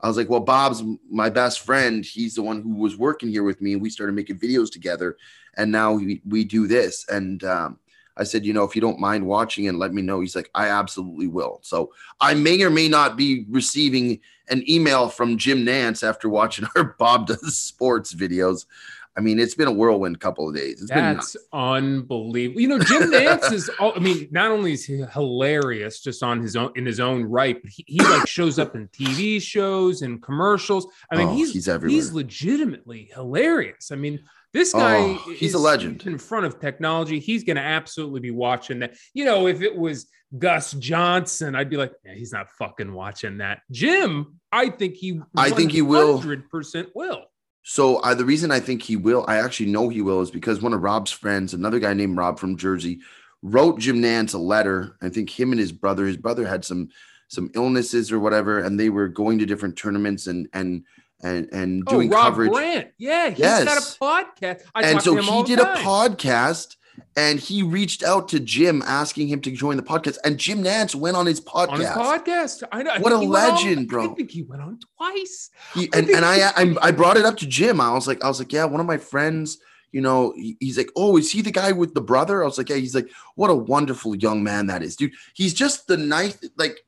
I 0.00 0.08
was 0.08 0.16
like, 0.16 0.28
"Well, 0.28 0.40
Bob's 0.40 0.82
my 1.10 1.30
best 1.30 1.60
friend. 1.60 2.04
He's 2.04 2.34
the 2.34 2.42
one 2.42 2.62
who 2.62 2.74
was 2.76 2.96
working 2.96 3.28
here 3.28 3.44
with 3.44 3.60
me, 3.60 3.72
and 3.72 3.82
we 3.82 3.90
started 3.90 4.14
making 4.14 4.38
videos 4.38 4.70
together. 4.70 5.16
And 5.56 5.72
now 5.72 5.92
we 5.94 6.22
we 6.24 6.44
do 6.44 6.66
this." 6.66 7.06
And 7.08 7.42
um, 7.44 7.78
I 8.16 8.24
said, 8.24 8.44
"You 8.44 8.52
know, 8.52 8.64
if 8.64 8.74
you 8.74 8.80
don't 8.80 8.98
mind 8.98 9.26
watching 9.26 9.68
and 9.68 9.78
let 9.78 9.92
me 9.92 10.02
know." 10.02 10.20
He's 10.20 10.36
like, 10.36 10.50
"I 10.54 10.68
absolutely 10.68 11.26
will." 11.26 11.60
So 11.62 11.92
I 12.20 12.34
may 12.34 12.62
or 12.62 12.70
may 12.70 12.88
not 12.88 13.16
be 13.16 13.46
receiving 13.48 14.20
an 14.48 14.68
email 14.68 15.08
from 15.08 15.38
Jim 15.38 15.64
Nantz 15.64 16.06
after 16.06 16.28
watching 16.28 16.66
our 16.76 16.94
Bob 16.98 17.26
Does 17.26 17.56
Sports 17.56 18.14
videos. 18.14 18.66
I 19.14 19.20
mean, 19.20 19.38
it's 19.38 19.54
been 19.54 19.68
a 19.68 19.72
whirlwind 19.72 20.20
couple 20.20 20.48
of 20.48 20.54
days. 20.54 20.80
It's 20.80 20.90
That's 20.90 21.36
unbelievable. 21.52 22.62
You 22.62 22.68
know, 22.68 22.78
Jim 22.78 23.10
Nantz 23.10 23.52
is. 23.52 23.70
All, 23.78 23.92
I 23.94 23.98
mean, 23.98 24.28
not 24.30 24.50
only 24.50 24.72
is 24.72 24.86
he 24.86 25.04
hilarious 25.12 26.00
just 26.00 26.22
on 26.22 26.40
his 26.40 26.56
own 26.56 26.72
in 26.76 26.86
his 26.86 26.98
own 26.98 27.24
right, 27.24 27.60
but 27.60 27.70
he, 27.70 27.84
he 27.86 27.98
like 28.00 28.26
shows 28.26 28.58
up 28.58 28.74
in 28.74 28.88
TV 28.88 29.40
shows 29.40 30.00
and 30.00 30.22
commercials. 30.22 30.86
I 31.10 31.16
mean, 31.16 31.28
oh, 31.28 31.34
he's 31.34 31.52
he's 31.52 31.68
everywhere. 31.68 31.94
He's 31.94 32.12
legitimately 32.12 33.10
hilarious. 33.12 33.92
I 33.92 33.96
mean, 33.96 34.18
this 34.52 34.72
guy, 34.72 34.98
oh, 34.98 35.34
he's 35.36 35.54
a 35.54 35.58
legend 35.58 36.06
in 36.06 36.18
front 36.18 36.46
of 36.46 36.60
technology. 36.60 37.18
He's 37.18 37.44
going 37.44 37.56
to 37.56 37.62
absolutely 37.62 38.20
be 38.20 38.30
watching 38.30 38.80
that. 38.80 38.94
You 39.14 39.24
know, 39.24 39.46
if 39.46 39.62
it 39.62 39.74
was 39.74 40.08
Gus 40.38 40.72
Johnson, 40.72 41.54
I'd 41.54 41.70
be 41.70 41.76
like, 41.76 41.92
yeah, 42.04 42.14
he's 42.14 42.32
not 42.32 42.50
fucking 42.52 42.92
watching 42.92 43.38
that. 43.38 43.60
Jim, 43.70 44.38
I 44.50 44.68
think 44.68 44.94
he, 44.96 45.20
I 45.36 45.50
think 45.50 45.72
he 45.72 45.82
will, 45.82 46.18
hundred 46.18 46.50
percent 46.50 46.90
will. 46.94 47.24
So 47.62 47.96
uh, 47.98 48.14
the 48.14 48.24
reason 48.24 48.50
I 48.50 48.60
think 48.60 48.82
he 48.82 48.96
will, 48.96 49.24
I 49.28 49.36
actually 49.36 49.70
know 49.70 49.88
he 49.88 50.02
will, 50.02 50.20
is 50.20 50.30
because 50.30 50.60
one 50.60 50.74
of 50.74 50.82
Rob's 50.82 51.12
friends, 51.12 51.54
another 51.54 51.78
guy 51.78 51.94
named 51.94 52.16
Rob 52.16 52.38
from 52.38 52.56
Jersey, 52.56 53.00
wrote 53.42 53.78
Jim 53.78 54.02
Nantz 54.02 54.34
a 54.34 54.38
letter. 54.38 54.96
I 55.00 55.08
think 55.08 55.30
him 55.30 55.52
and 55.52 55.60
his 55.60 55.72
brother, 55.72 56.06
his 56.06 56.16
brother 56.16 56.46
had 56.46 56.64
some 56.64 56.88
some 57.28 57.50
illnesses 57.54 58.12
or 58.12 58.20
whatever, 58.20 58.58
and 58.58 58.78
they 58.78 58.90
were 58.90 59.08
going 59.08 59.38
to 59.38 59.46
different 59.46 59.76
tournaments 59.76 60.26
and 60.26 60.48
and 60.52 60.84
and 61.22 61.48
and 61.52 61.84
oh, 61.86 61.92
doing 61.92 62.12
oh, 62.12 62.16
Rob 62.16 62.24
coverage. 62.24 62.52
Grant, 62.52 62.88
yeah, 62.98 63.30
he's 63.30 63.38
yes. 63.38 63.64
got 63.64 63.78
a 63.78 63.80
podcast. 63.80 64.62
I 64.74 64.82
and 64.82 65.02
so 65.02 65.16
he 65.16 65.42
did 65.44 65.58
a 65.58 65.74
podcast 65.76 66.76
and 67.16 67.38
he 67.38 67.62
reached 67.62 68.02
out 68.02 68.28
to 68.28 68.40
Jim 68.40 68.82
asking 68.86 69.28
him 69.28 69.40
to 69.42 69.50
join 69.50 69.76
the 69.76 69.82
podcast. 69.82 70.18
And 70.24 70.38
Jim 70.38 70.62
Nantz 70.62 70.94
went 70.94 71.16
on 71.16 71.26
his 71.26 71.40
podcast. 71.40 71.70
On 71.70 71.80
his 71.80 71.88
podcast. 71.88 72.62
I 72.72 72.82
know. 72.82 72.90
I 72.90 72.98
what 72.98 73.12
a 73.12 73.18
legend, 73.18 73.78
on, 73.78 73.86
bro. 73.86 74.10
I 74.10 74.14
think 74.14 74.30
he 74.30 74.42
went 74.42 74.62
on 74.62 74.78
twice. 74.96 75.50
He, 75.74 75.88
and 75.92 76.08
I 76.10 76.16
and 76.16 76.24
I, 76.24 76.84
I, 76.84 76.88
I 76.88 76.90
brought 76.90 77.16
it 77.16 77.24
up 77.24 77.36
to 77.38 77.46
Jim. 77.46 77.80
I 77.80 77.92
was 77.92 78.06
like, 78.06 78.24
I 78.24 78.28
was 78.28 78.38
like, 78.38 78.52
yeah, 78.52 78.64
one 78.64 78.80
of 78.80 78.86
my 78.86 78.98
friends, 78.98 79.58
you 79.90 80.00
know, 80.00 80.34
he's 80.36 80.78
like, 80.78 80.90
oh, 80.96 81.16
is 81.16 81.30
he 81.30 81.42
the 81.42 81.50
guy 81.50 81.72
with 81.72 81.94
the 81.94 82.00
brother? 82.00 82.42
I 82.42 82.46
was 82.46 82.58
like, 82.58 82.70
yeah. 82.70 82.76
He's 82.76 82.94
like, 82.94 83.10
what 83.34 83.50
a 83.50 83.54
wonderful 83.54 84.14
young 84.14 84.42
man 84.42 84.66
that 84.66 84.82
is, 84.82 84.96
dude. 84.96 85.12
He's 85.34 85.54
just 85.54 85.86
the 85.86 85.96
nice, 85.96 86.38
like, 86.56 86.78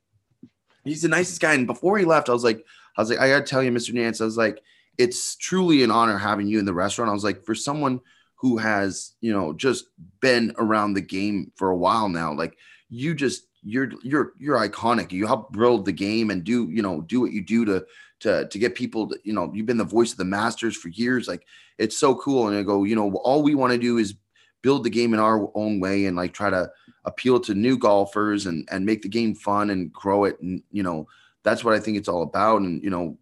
he's 0.84 1.02
the 1.02 1.08
nicest 1.08 1.40
guy. 1.40 1.54
And 1.54 1.66
before 1.66 1.98
he 1.98 2.04
left, 2.04 2.28
I 2.28 2.32
was 2.32 2.44
like, 2.44 2.64
I 2.96 3.02
was 3.02 3.10
like, 3.10 3.18
I 3.18 3.28
gotta 3.28 3.44
tell 3.44 3.62
you, 3.62 3.70
Mr. 3.70 3.92
Nantz, 3.92 4.20
I 4.20 4.24
was 4.24 4.36
like, 4.36 4.62
it's 4.98 5.36
truly 5.36 5.82
an 5.82 5.90
honor 5.90 6.18
having 6.18 6.46
you 6.46 6.58
in 6.58 6.64
the 6.64 6.74
restaurant. 6.74 7.10
I 7.10 7.14
was 7.14 7.24
like, 7.24 7.44
for 7.44 7.54
someone– 7.54 8.00
who 8.44 8.58
has 8.58 9.14
you 9.22 9.32
know 9.32 9.54
just 9.54 9.86
been 10.20 10.52
around 10.58 10.92
the 10.92 11.00
game 11.00 11.50
for 11.56 11.70
a 11.70 11.76
while 11.76 12.10
now 12.10 12.30
like 12.30 12.58
you 12.90 13.14
just 13.14 13.46
you're 13.62 13.90
you're 14.02 14.32
you're 14.38 14.58
iconic 14.58 15.12
you 15.12 15.26
help 15.26 15.50
build 15.50 15.86
the 15.86 15.92
game 15.92 16.30
and 16.30 16.44
do 16.44 16.68
you 16.70 16.82
know 16.82 17.00
do 17.00 17.22
what 17.22 17.32
you 17.32 17.42
do 17.42 17.64
to 17.64 17.82
to 18.20 18.46
to 18.48 18.58
get 18.58 18.74
people 18.74 19.08
to, 19.08 19.18
you 19.24 19.32
know 19.32 19.50
you've 19.54 19.64
been 19.64 19.78
the 19.78 19.84
voice 19.84 20.12
of 20.12 20.18
the 20.18 20.26
masters 20.26 20.76
for 20.76 20.88
years 20.88 21.26
like 21.26 21.46
it's 21.78 21.96
so 21.96 22.14
cool 22.16 22.48
and 22.48 22.54
i 22.58 22.62
go 22.62 22.84
you 22.84 22.94
know 22.94 23.14
all 23.24 23.42
we 23.42 23.54
want 23.54 23.72
to 23.72 23.78
do 23.78 23.96
is 23.96 24.14
build 24.60 24.84
the 24.84 24.90
game 24.90 25.14
in 25.14 25.20
our 25.20 25.50
own 25.54 25.80
way 25.80 26.04
and 26.04 26.14
like 26.14 26.34
try 26.34 26.50
to 26.50 26.70
appeal 27.06 27.40
to 27.40 27.54
new 27.54 27.78
golfers 27.78 28.44
and 28.44 28.68
and 28.70 28.84
make 28.84 29.00
the 29.00 29.08
game 29.08 29.34
fun 29.34 29.70
and 29.70 29.90
grow 29.90 30.24
it 30.24 30.38
and 30.42 30.62
you 30.70 30.82
know 30.82 31.06
that's 31.44 31.62
what 31.62 31.74
i 31.74 31.78
think 31.78 31.96
it's 31.96 32.08
all 32.08 32.22
about 32.22 32.60
and 32.60 32.82
you 32.82 32.90
know 32.90 33.16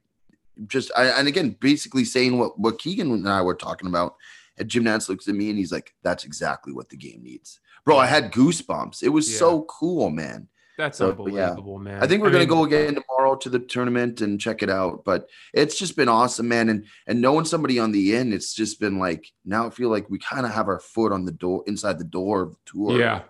just 0.67 0.91
I, 0.97 1.07
and 1.07 1.29
again 1.29 1.57
basically 1.61 2.05
saying 2.05 2.39
what 2.39 2.59
what 2.59 2.79
keegan 2.79 3.11
and 3.11 3.29
i 3.29 3.43
were 3.43 3.55
talking 3.55 3.89
about 3.89 4.17
and 4.59 4.69
Jim 4.69 4.85
Nantz 4.85 5.09
looks 5.09 5.29
at 5.29 5.35
me 5.35 5.51
and 5.51 5.59
he's 5.59 5.73
like, 5.73 5.95
"That's 6.03 6.25
exactly 6.25 6.73
what 6.73 6.89
the 6.89 6.97
game 6.97 7.23
needs, 7.23 7.61
bro." 7.85 7.99
I 7.99 8.07
had 8.07 8.33
goosebumps. 8.33 9.03
It 9.03 9.09
was 9.09 9.31
yeah. 9.31 9.39
so 9.39 9.63
cool, 9.63 10.11
man. 10.11 10.49
That's 10.79 10.99
so, 10.99 11.11
unbelievable, 11.11 11.79
yeah. 11.79 11.93
man. 11.93 12.03
I 12.03 12.07
think 12.07 12.23
we're 12.23 12.31
I 12.31 12.33
gonna 12.33 12.47
go 12.47 12.65
again 12.65 12.95
tomorrow 12.95 13.37
to 13.37 13.49
the 13.49 13.59
tournament 13.59 14.21
and 14.21 14.41
check 14.41 14.63
it 14.63 14.71
out. 14.71 15.05
But 15.05 15.29
it's 15.53 15.79
just 15.79 15.97
been 15.97 16.09
awesome, 16.09 16.49
man. 16.49 16.69
And 16.69 16.87
and 17.07 17.21
knowing 17.21 17.45
somebody 17.45 17.79
on 17.79 17.93
the 17.93 18.17
end, 18.17 18.33
it's 18.33 18.55
just 18.55 18.81
been 18.81 18.99
like 18.99 19.27
now 19.45 19.67
I 19.67 19.71
feel 19.71 19.91
like 19.91 20.09
we 20.11 20.19
kind 20.19 20.47
of 20.47 20.53
have 20.53 20.69
our 20.69 20.81
foot 20.81 21.13
on 21.13 21.25
the 21.25 21.33
door 21.33 21.63
inside 21.67 21.99
the 21.99 22.05
door 22.05 22.43
of 22.43 22.53
the 22.53 22.59
tour. 22.67 22.99
Yeah. 22.99 23.23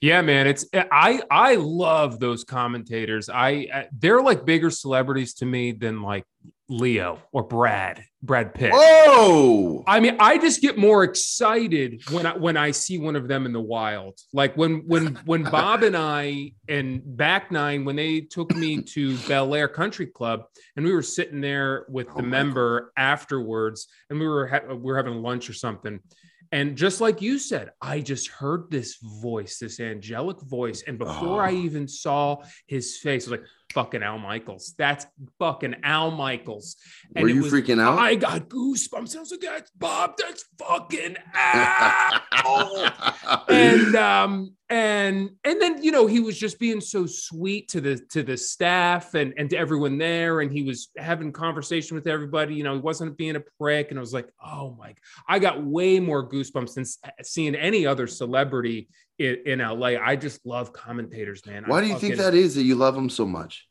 Yeah, 0.00 0.22
man, 0.22 0.46
it's 0.46 0.64
eh, 0.72 0.84
I 0.90 1.20
I 1.30 1.56
love 1.56 2.20
those 2.20 2.44
commentators. 2.44 3.28
I 3.28 3.88
they're 3.92 4.22
like 4.22 4.46
bigger 4.46 4.70
celebrities 4.70 5.34
to 5.34 5.46
me 5.46 5.72
than 5.72 6.00
like 6.00 6.24
Leo 6.70 7.20
or 7.32 7.42
Brad, 7.42 8.04
Brad 8.22 8.54
Pitt. 8.54 8.72
Whoa! 8.72 9.82
I 9.86 10.00
mean, 10.00 10.16
I 10.20 10.38
just 10.38 10.62
get 10.62 10.78
more 10.78 11.02
excited 11.02 12.00
when 12.10 12.24
I 12.24 12.36
when 12.36 12.56
I 12.56 12.70
see 12.70 12.96
one 12.96 13.16
of 13.16 13.28
them 13.28 13.44
in 13.44 13.52
the 13.52 13.60
wild. 13.60 14.18
Like 14.32 14.56
when 14.56 14.84
when 14.86 15.16
when 15.26 15.42
Bob 15.42 15.82
and 15.82 15.96
I 15.96 16.52
and 16.68 17.02
back 17.04 17.50
nine 17.50 17.84
when 17.84 17.96
they 17.96 18.20
took 18.20 18.54
me 18.54 18.80
to 18.82 19.18
Bel 19.28 19.54
Air 19.54 19.68
Country 19.68 20.06
Club 20.06 20.44
and 20.76 20.86
we 20.86 20.94
were 20.94 21.02
sitting 21.02 21.40
there 21.40 21.86
with 21.90 22.06
oh 22.10 22.14
the 22.14 22.22
oh 22.22 22.26
member 22.26 22.80
God. 22.80 22.88
afterwards 22.96 23.88
and 24.08 24.18
we 24.18 24.26
were 24.26 24.46
ha- 24.46 24.66
we 24.68 24.76
were 24.76 24.96
having 24.96 25.20
lunch 25.20 25.50
or 25.50 25.54
something. 25.54 26.00
And 26.52 26.76
just 26.76 27.00
like 27.00 27.22
you 27.22 27.38
said, 27.38 27.70
I 27.80 28.00
just 28.00 28.28
heard 28.28 28.70
this 28.70 28.96
voice, 28.96 29.58
this 29.58 29.78
angelic 29.78 30.40
voice. 30.42 30.82
And 30.86 30.98
before 30.98 31.42
oh. 31.42 31.46
I 31.46 31.52
even 31.52 31.86
saw 31.86 32.42
his 32.66 32.98
face, 32.98 33.28
I 33.28 33.30
was 33.30 33.40
like, 33.40 33.48
fucking 33.72 34.02
Al 34.02 34.18
Michaels. 34.18 34.74
That's 34.78 35.06
fucking 35.38 35.76
Al 35.82 36.10
Michaels. 36.10 36.76
And 37.14 37.22
Were 37.22 37.28
you 37.28 37.42
was, 37.42 37.52
freaking 37.52 37.80
out? 37.80 37.98
I 37.98 38.14
got 38.14 38.48
goosebumps. 38.48 39.16
I 39.16 39.20
was 39.20 39.30
like, 39.30 39.40
that's 39.40 39.70
Bob. 39.72 40.14
That's 40.18 40.44
fucking 40.58 41.16
Al. 41.34 42.92
and 43.48 43.96
um 43.96 44.54
and 44.70 45.30
and 45.44 45.60
then 45.60 45.82
you 45.82 45.90
know 45.90 46.06
he 46.06 46.20
was 46.20 46.38
just 46.38 46.58
being 46.58 46.80
so 46.80 47.04
sweet 47.04 47.68
to 47.68 47.80
the 47.80 47.96
to 48.10 48.22
the 48.22 48.36
staff 48.36 49.14
and 49.14 49.34
and 49.36 49.50
to 49.50 49.56
everyone 49.56 49.98
there 49.98 50.40
and 50.40 50.52
he 50.52 50.62
was 50.62 50.90
having 50.96 51.32
conversation 51.32 51.96
with 51.96 52.06
everybody 52.06 52.54
you 52.54 52.62
know 52.62 52.74
he 52.74 52.80
wasn't 52.80 53.16
being 53.16 53.34
a 53.34 53.42
prick 53.58 53.90
and 53.90 53.98
i 53.98 54.00
was 54.00 54.14
like 54.14 54.28
oh 54.44 54.76
my 54.78 54.94
i 55.28 55.40
got 55.40 55.64
way 55.64 55.98
more 55.98 56.26
goosebumps 56.26 56.74
than 56.74 56.84
seeing 57.24 57.56
any 57.56 57.84
other 57.84 58.06
celebrity 58.06 58.88
in, 59.20 59.36
in 59.46 59.58
la 59.58 59.86
i 59.86 60.16
just 60.16 60.44
love 60.46 60.72
commentators 60.72 61.44
man. 61.46 61.64
Why 61.66 61.78
I 61.78 61.80
do 61.82 61.86
you 61.88 61.98
think 61.98 62.16
that 62.16 62.34
is 62.34 62.54
that 62.54 62.62
you 62.62 62.74
love 62.74 62.94
them 62.94 63.10
so 63.10 63.26
much? 63.26 63.68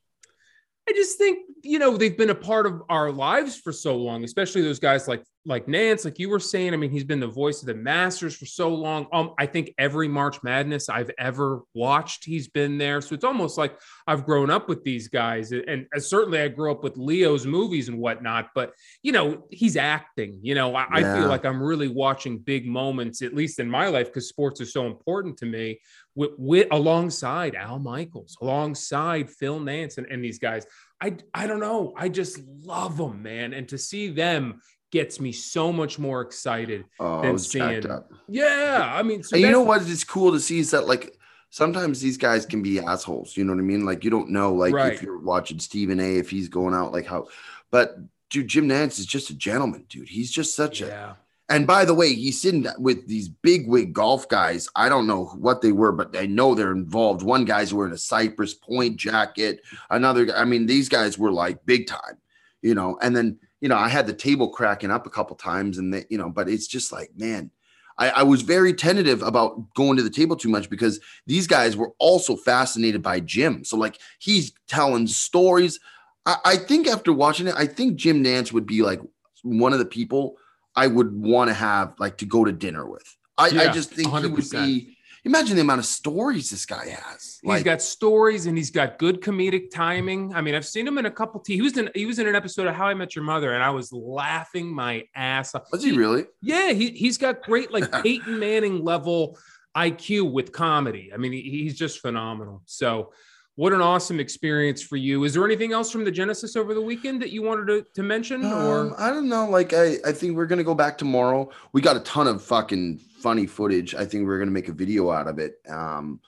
I 0.88 0.94
just 0.94 1.18
think 1.18 1.40
you 1.64 1.80
know 1.80 1.98
they've 1.98 2.18
been 2.18 2.30
a 2.30 2.36
part 2.36 2.66
of 2.66 2.84
our 2.90 3.12
lives 3.12 3.58
for 3.58 3.72
so 3.72 3.98
long, 3.98 4.24
especially 4.24 4.62
those 4.62 4.80
guys 4.80 5.08
like 5.08 5.24
like 5.46 5.68
Nantz, 5.68 6.04
like 6.04 6.20
you 6.20 6.30
were 6.30 6.40
saying. 6.40 6.74
I 6.74 6.78
mean, 6.78 6.92
he's 6.92 7.06
been 7.06 7.22
the 7.22 7.28
voice 7.28 7.62
of 7.62 7.68
the 7.68 7.74
Masters 7.74 8.36
for 8.36 8.46
so 8.46 8.70
long. 8.70 9.08
Um, 9.14 9.34
I 9.38 9.46
think 9.46 9.74
every 9.78 10.08
March 10.08 10.44
Madness 10.44 10.90
I've 10.90 11.12
ever 11.18 11.62
watched, 11.74 12.26
he's 12.26 12.50
been 12.50 12.78
there. 12.78 13.00
So 13.00 13.16
it's 13.16 13.24
almost 13.24 13.58
like 13.58 13.80
I've 14.06 14.26
grown 14.26 14.50
up 14.50 14.68
with 14.68 14.84
these 14.84 15.08
guys, 15.08 15.52
and, 15.52 15.88
and 15.92 16.04
certainly 16.04 16.42
I 16.42 16.50
grew 16.50 16.72
up 16.72 16.84
with 16.84 16.98
Leo's 16.98 17.46
movies 17.46 17.88
and 17.88 17.98
whatnot. 18.00 18.50
But 18.54 18.74
you 19.02 19.12
know, 19.12 19.46
he's 19.50 19.78
acting. 19.78 20.40
You 20.42 20.56
know, 20.56 20.76
I, 20.76 21.00
yeah. 21.00 21.16
I 21.16 21.20
feel 21.20 21.30
like 21.30 21.46
I'm 21.46 21.64
really 21.64 21.88
watching 21.88 22.38
big 22.38 22.68
moments, 22.68 23.22
at 23.22 23.34
least 23.34 23.60
in 23.60 23.70
my 23.70 23.88
life, 23.88 24.08
because 24.08 24.28
sports 24.28 24.60
is 24.60 24.74
so 24.74 24.88
important 24.88 25.38
to 25.38 25.46
me. 25.46 25.80
With, 26.16 26.32
with 26.38 26.68
alongside 26.72 27.56
Al 27.56 27.80
Michaels, 27.80 28.36
alongside 28.42 29.30
Phil 29.30 29.60
Nantz, 29.60 29.98
and, 29.98 30.08
and 30.08 30.24
these 30.24 30.40
guys. 30.40 30.66
I 31.02 31.16
I 31.34 31.48
don't 31.48 31.62
know. 31.62 31.94
I 31.96 32.10
just 32.10 32.42
love 32.62 32.98
them, 32.98 33.24
man. 33.24 33.54
And 33.54 33.70
to 33.70 33.78
see 33.78 34.10
them 34.10 34.60
gets 34.92 35.20
me 35.20 35.32
so 35.32 35.72
much 35.72 36.00
more 36.00 36.22
excited 36.22 36.86
oh, 37.00 37.22
than 37.22 37.38
seeing. 37.38 37.86
Yeah, 38.28 38.92
I 38.94 39.04
mean, 39.04 39.24
so 39.24 39.36
you 39.36 39.52
know 39.52 39.62
what 39.62 39.82
is 39.82 40.04
cool 40.04 40.32
to 40.32 40.40
see 40.40 40.60
is 40.60 40.72
that 40.72 40.88
like 40.88 41.18
sometimes 41.50 42.02
these 42.02 42.18
guys 42.18 42.46
can 42.46 42.62
be 42.62 42.80
assholes. 42.80 43.36
You 43.38 43.44
know 43.44 43.54
what 43.54 43.60
I 43.60 43.64
mean? 43.64 43.86
Like 43.86 44.04
you 44.04 44.10
don't 44.10 44.30
know, 44.30 44.54
like 44.54 44.74
right. 44.74 44.94
if 44.94 45.02
you're 45.02 45.20
watching 45.20 45.60
Stephen 45.60 46.00
A. 46.00 46.18
if 46.18 46.30
he's 46.30 46.50
going 46.50 46.74
out, 46.74 46.92
like 46.92 47.06
how. 47.06 47.28
But 47.72 47.98
dude, 48.30 48.48
Jim 48.48 48.68
Nantz 48.68 49.00
is 49.00 49.06
just 49.06 49.30
a 49.30 49.36
gentleman, 49.36 49.86
dude. 49.90 50.10
He's 50.10 50.32
just 50.32 50.56
such 50.56 50.82
yeah. 50.82 51.12
a. 51.12 51.16
And 51.52 51.66
by 51.66 51.84
the 51.84 51.96
way, 51.96 52.14
he's 52.14 52.40
sitting 52.40 52.68
with 52.78 53.08
these 53.08 53.28
big 53.28 53.68
wig 53.68 53.92
golf 53.92 54.30
guys. 54.30 54.70
I 54.76 54.88
don't 54.88 55.08
know 55.08 55.26
what 55.26 55.62
they 55.62 55.72
were, 55.72 55.92
but 55.92 56.16
I 56.16 56.28
know 56.28 56.54
they're 56.54 56.72
involved. 56.72 57.24
One 57.24 57.44
guy's 57.44 57.74
wearing 57.74 57.92
a 57.94 57.98
Cypress 57.98 58.54
Point 58.54 58.98
jacket. 58.98 59.64
Another, 59.90 60.32
I 60.36 60.46
mean, 60.46 60.68
these 60.68 60.90
guys 60.90 61.18
were 61.18 61.32
like 61.32 61.66
big 61.66 61.88
time, 61.88 62.20
you 62.62 62.76
know. 62.76 63.00
And 63.02 63.16
then 63.16 63.40
you 63.62 63.70
know, 63.70 63.78
I 63.78 63.90
had 63.90 64.08
the 64.08 64.14
table 64.14 64.50
cracking 64.50 64.92
up 64.92 65.06
a 65.06 65.10
couple 65.10 65.36
times, 65.36 65.78
and 65.78 65.94
they, 65.94 66.06
you 66.10 66.18
know, 66.18 66.30
but 66.30 66.50
it's 66.50 66.68
just 66.68 66.92
like, 66.92 67.12
man, 67.16 67.52
I, 68.00 68.10
I, 68.10 68.24
was 68.24 68.42
very 68.42 68.74
tentative 68.74 69.22
about 69.22 69.74
going 69.76 69.98
to 69.98 70.04
the 70.04 70.10
table 70.10 70.38
too 70.38 70.48
much 70.48 70.70
because 70.70 71.02
these 71.28 71.46
guys 71.46 71.76
were 71.76 71.92
also 72.00 72.38
fascinated 72.38 73.02
by 73.02 73.20
Jim. 73.20 73.66
So 73.66 73.78
like 73.78 74.00
he's 74.20 74.54
telling 74.68 75.06
stories. 75.06 75.80
I, 76.26 76.38
I 76.46 76.58
think 76.58 76.88
after 76.88 77.12
watching 77.12 77.48
it, 77.48 77.56
I 77.58 77.68
think 77.68 77.98
Jim 77.98 78.24
Nantz 78.24 78.54
would 78.54 78.66
be 78.66 78.82
like 78.82 79.02
one 79.44 79.74
of 79.74 79.80
the 79.80 79.86
people 79.86 80.38
I 80.76 80.88
would 80.88 81.14
want 81.14 81.50
to 81.50 81.54
have 81.54 81.94
like 82.00 82.18
to 82.20 82.26
go 82.26 82.46
to 82.46 82.54
dinner 82.54 82.90
with. 82.90 83.18
I, 83.38 83.50
yeah, 83.50 83.62
I 83.64 83.68
just 83.70 83.92
think 83.92 84.08
100%. 84.10 84.22
he 84.22 84.28
would 84.28 84.50
be 84.52 84.98
imagine 85.30 85.56
the 85.56 85.62
amount 85.62 85.80
of 85.80 85.86
stories 85.86 86.50
this 86.50 86.66
guy 86.66 86.90
has. 86.90 87.40
Like, 87.44 87.58
he's 87.58 87.64
got 87.64 87.82
stories 87.82 88.48
and 88.48 88.58
he's 88.58 88.72
got 88.72 88.98
good 88.98 89.22
comedic 89.22 89.70
timing. 89.72 90.34
I 90.34 90.42
mean, 90.42 90.56
I've 90.56 90.66
seen 90.66 90.88
him 90.88 90.98
in 90.98 91.06
a 91.06 91.12
couple. 91.12 91.40
T- 91.40 91.56
he 91.56 91.62
was 91.62 91.78
in 91.78 91.90
he 91.94 92.06
was 92.06 92.20
in 92.20 92.28
an 92.28 92.36
episode 92.36 92.68
of 92.68 92.76
How 92.76 92.88
I 92.88 92.94
Met 92.96 93.16
Your 93.16 93.24
Mother, 93.24 93.54
and 93.54 93.64
I 93.64 93.70
was 93.70 93.94
laughing 93.94 94.74
my 94.74 95.04
ass 95.16 95.54
off. 95.54 95.64
Was 95.72 95.84
he 95.84 95.92
really? 95.92 96.26
Yeah, 96.42 96.72
he 96.72 96.90
he's 96.90 97.18
got 97.18 97.44
great 97.44 97.72
like 97.72 97.92
Peyton 98.04 98.40
Manning 98.40 98.84
level 98.84 99.38
IQ 99.78 100.32
with 100.32 100.52
comedy. 100.52 101.12
I 101.14 101.18
mean, 101.18 101.32
he, 101.32 101.42
he's 101.42 101.78
just 101.78 102.00
phenomenal. 102.00 102.62
So. 102.66 103.14
What 103.56 103.74
an 103.74 103.82
awesome 103.82 104.22
experience 104.22 104.82
for 104.82 104.96
you. 104.96 105.26
Is 105.26 105.34
there 105.34 105.44
anything 105.44 105.74
else 105.74 105.92
from 105.92 106.06
the 106.06 106.12
Genesis 106.12 106.56
over 106.56 106.74
the 106.74 106.80
weekend 106.80 107.22
that 107.22 107.32
you 107.32 107.42
wanted 107.42 107.68
to, 107.68 107.86
to 107.94 108.04
mention? 108.04 108.46
Or 108.46 108.80
um, 108.84 108.96
I 108.98 109.10
don't 109.10 109.28
know. 109.28 109.50
Like 109.50 109.74
I, 109.74 109.98
I 110.06 110.14
think 110.14 110.38
we're 110.38 110.46
gonna 110.46 110.64
go 110.64 110.74
back 110.74 110.98
tomorrow. 110.98 111.50
We 111.74 111.82
got 111.82 111.98
a 111.98 112.00
ton 112.00 112.28
of 112.28 112.42
fucking 112.42 113.02
funny 113.22 113.46
footage. 113.46 113.96
I 113.96 114.06
think 114.06 114.28
we 114.28 114.34
are 114.34 114.40
gonna 114.40 114.52
make 114.52 114.70
a 114.70 114.74
video 114.74 115.12
out 115.12 115.28
of 115.28 115.40
it. 115.40 115.62
Um, 115.70 116.20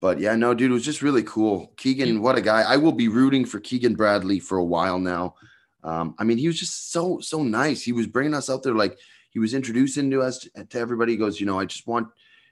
but 0.00 0.20
yeah, 0.20 0.36
no, 0.36 0.52
dude, 0.52 0.70
it 0.70 0.74
was 0.74 0.84
just 0.84 1.02
really 1.02 1.22
cool. 1.22 1.72
Keegan, 1.76 2.20
what 2.20 2.36
a 2.36 2.42
guy! 2.42 2.62
I 2.62 2.76
will 2.76 2.92
be 2.92 3.08
rooting 3.08 3.44
for 3.44 3.58
Keegan 3.60 3.94
Bradley 3.94 4.38
for 4.38 4.58
a 4.58 4.64
while 4.64 4.98
now. 4.98 5.34
Um, 5.82 6.14
I 6.18 6.24
mean, 6.24 6.38
he 6.38 6.46
was 6.46 6.58
just 6.58 6.92
so 6.92 7.20
so 7.20 7.42
nice. 7.42 7.82
He 7.82 7.92
was 7.92 8.06
bringing 8.06 8.34
us 8.34 8.50
out 8.50 8.62
there 8.62 8.74
like 8.74 8.98
he 9.30 9.38
was 9.38 9.54
introducing 9.54 10.10
to 10.10 10.22
us 10.22 10.46
to 10.68 10.78
everybody. 10.78 11.12
He 11.12 11.18
goes, 11.18 11.40
you 11.40 11.46
know, 11.46 11.58
I 11.58 11.64
just 11.64 11.86
want 11.86 12.08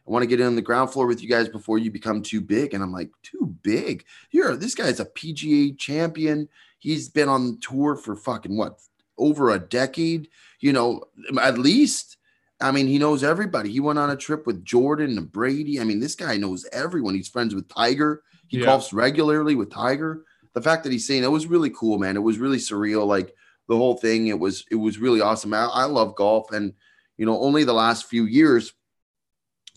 I 0.06 0.10
want 0.10 0.22
to 0.22 0.26
get 0.26 0.40
in 0.40 0.46
on 0.46 0.56
the 0.56 0.62
ground 0.62 0.90
floor 0.90 1.06
with 1.06 1.22
you 1.22 1.28
guys 1.28 1.48
before 1.48 1.78
you 1.78 1.90
become 1.90 2.22
too 2.22 2.40
big. 2.40 2.74
And 2.74 2.82
I'm 2.82 2.92
like, 2.92 3.10
too 3.22 3.54
big? 3.62 4.04
You're 4.30 4.56
this 4.56 4.74
guy's 4.74 5.00
a 5.00 5.04
PGA 5.04 5.78
champion. 5.78 6.48
He's 6.78 7.08
been 7.08 7.28
on 7.28 7.58
tour 7.60 7.96
for 7.96 8.16
fucking 8.16 8.56
what 8.56 8.80
over 9.16 9.50
a 9.50 9.58
decade, 9.58 10.28
you 10.60 10.72
know, 10.72 11.04
at 11.40 11.58
least. 11.58 12.16
I 12.62 12.70
mean, 12.70 12.86
he 12.86 12.98
knows 12.98 13.24
everybody. 13.24 13.70
He 13.70 13.80
went 13.80 13.98
on 13.98 14.10
a 14.10 14.16
trip 14.16 14.46
with 14.46 14.64
Jordan 14.64 15.18
and 15.18 15.30
Brady. 15.30 15.80
I 15.80 15.84
mean, 15.84 16.00
this 16.00 16.14
guy 16.14 16.36
knows 16.36 16.66
everyone. 16.72 17.14
He's 17.14 17.28
friends 17.28 17.54
with 17.54 17.68
Tiger. 17.68 18.22
He 18.46 18.58
yeah. 18.58 18.66
golfs 18.66 18.92
regularly 18.92 19.54
with 19.54 19.70
Tiger. 19.70 20.24
The 20.54 20.62
fact 20.62 20.84
that 20.84 20.92
he's 20.92 21.06
saying 21.06 21.24
it 21.24 21.30
was 21.30 21.46
really 21.46 21.70
cool, 21.70 21.98
man. 21.98 22.16
It 22.16 22.20
was 22.20 22.38
really 22.38 22.58
surreal. 22.58 23.06
Like 23.06 23.34
the 23.68 23.76
whole 23.76 23.96
thing, 23.96 24.28
it 24.28 24.38
was 24.38 24.64
it 24.70 24.76
was 24.76 24.98
really 24.98 25.20
awesome. 25.20 25.54
I, 25.54 25.64
I 25.64 25.84
love 25.84 26.14
golf, 26.14 26.52
and 26.52 26.74
you 27.16 27.26
know, 27.26 27.40
only 27.40 27.64
the 27.64 27.72
last 27.72 28.06
few 28.06 28.24
years, 28.24 28.72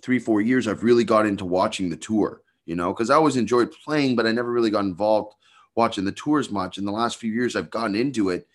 three 0.01 0.19
four 0.19 0.41
years, 0.41 0.67
I've 0.67 0.83
really 0.83 1.03
got 1.03 1.25
into 1.25 1.45
watching 1.45 1.89
the 1.89 1.97
tour. 1.97 2.41
You 2.65 2.75
know, 2.75 2.91
because 2.91 3.09
I 3.09 3.15
always 3.15 3.37
enjoyed 3.37 3.71
playing, 3.83 4.15
but 4.15 4.25
I 4.25 4.31
never 4.31 4.51
really 4.51 4.71
got 4.71 4.85
involved 4.85 5.35
watching 5.75 6.03
the 6.03 6.11
tours 6.11 6.51
much. 6.51 6.77
In 6.77 6.85
the 6.85 6.91
last 6.91 7.17
few 7.17 7.31
years, 7.31 7.55
I've 7.55 7.69
gotten 7.69 7.95
into 7.95 8.29
it, 8.29 8.47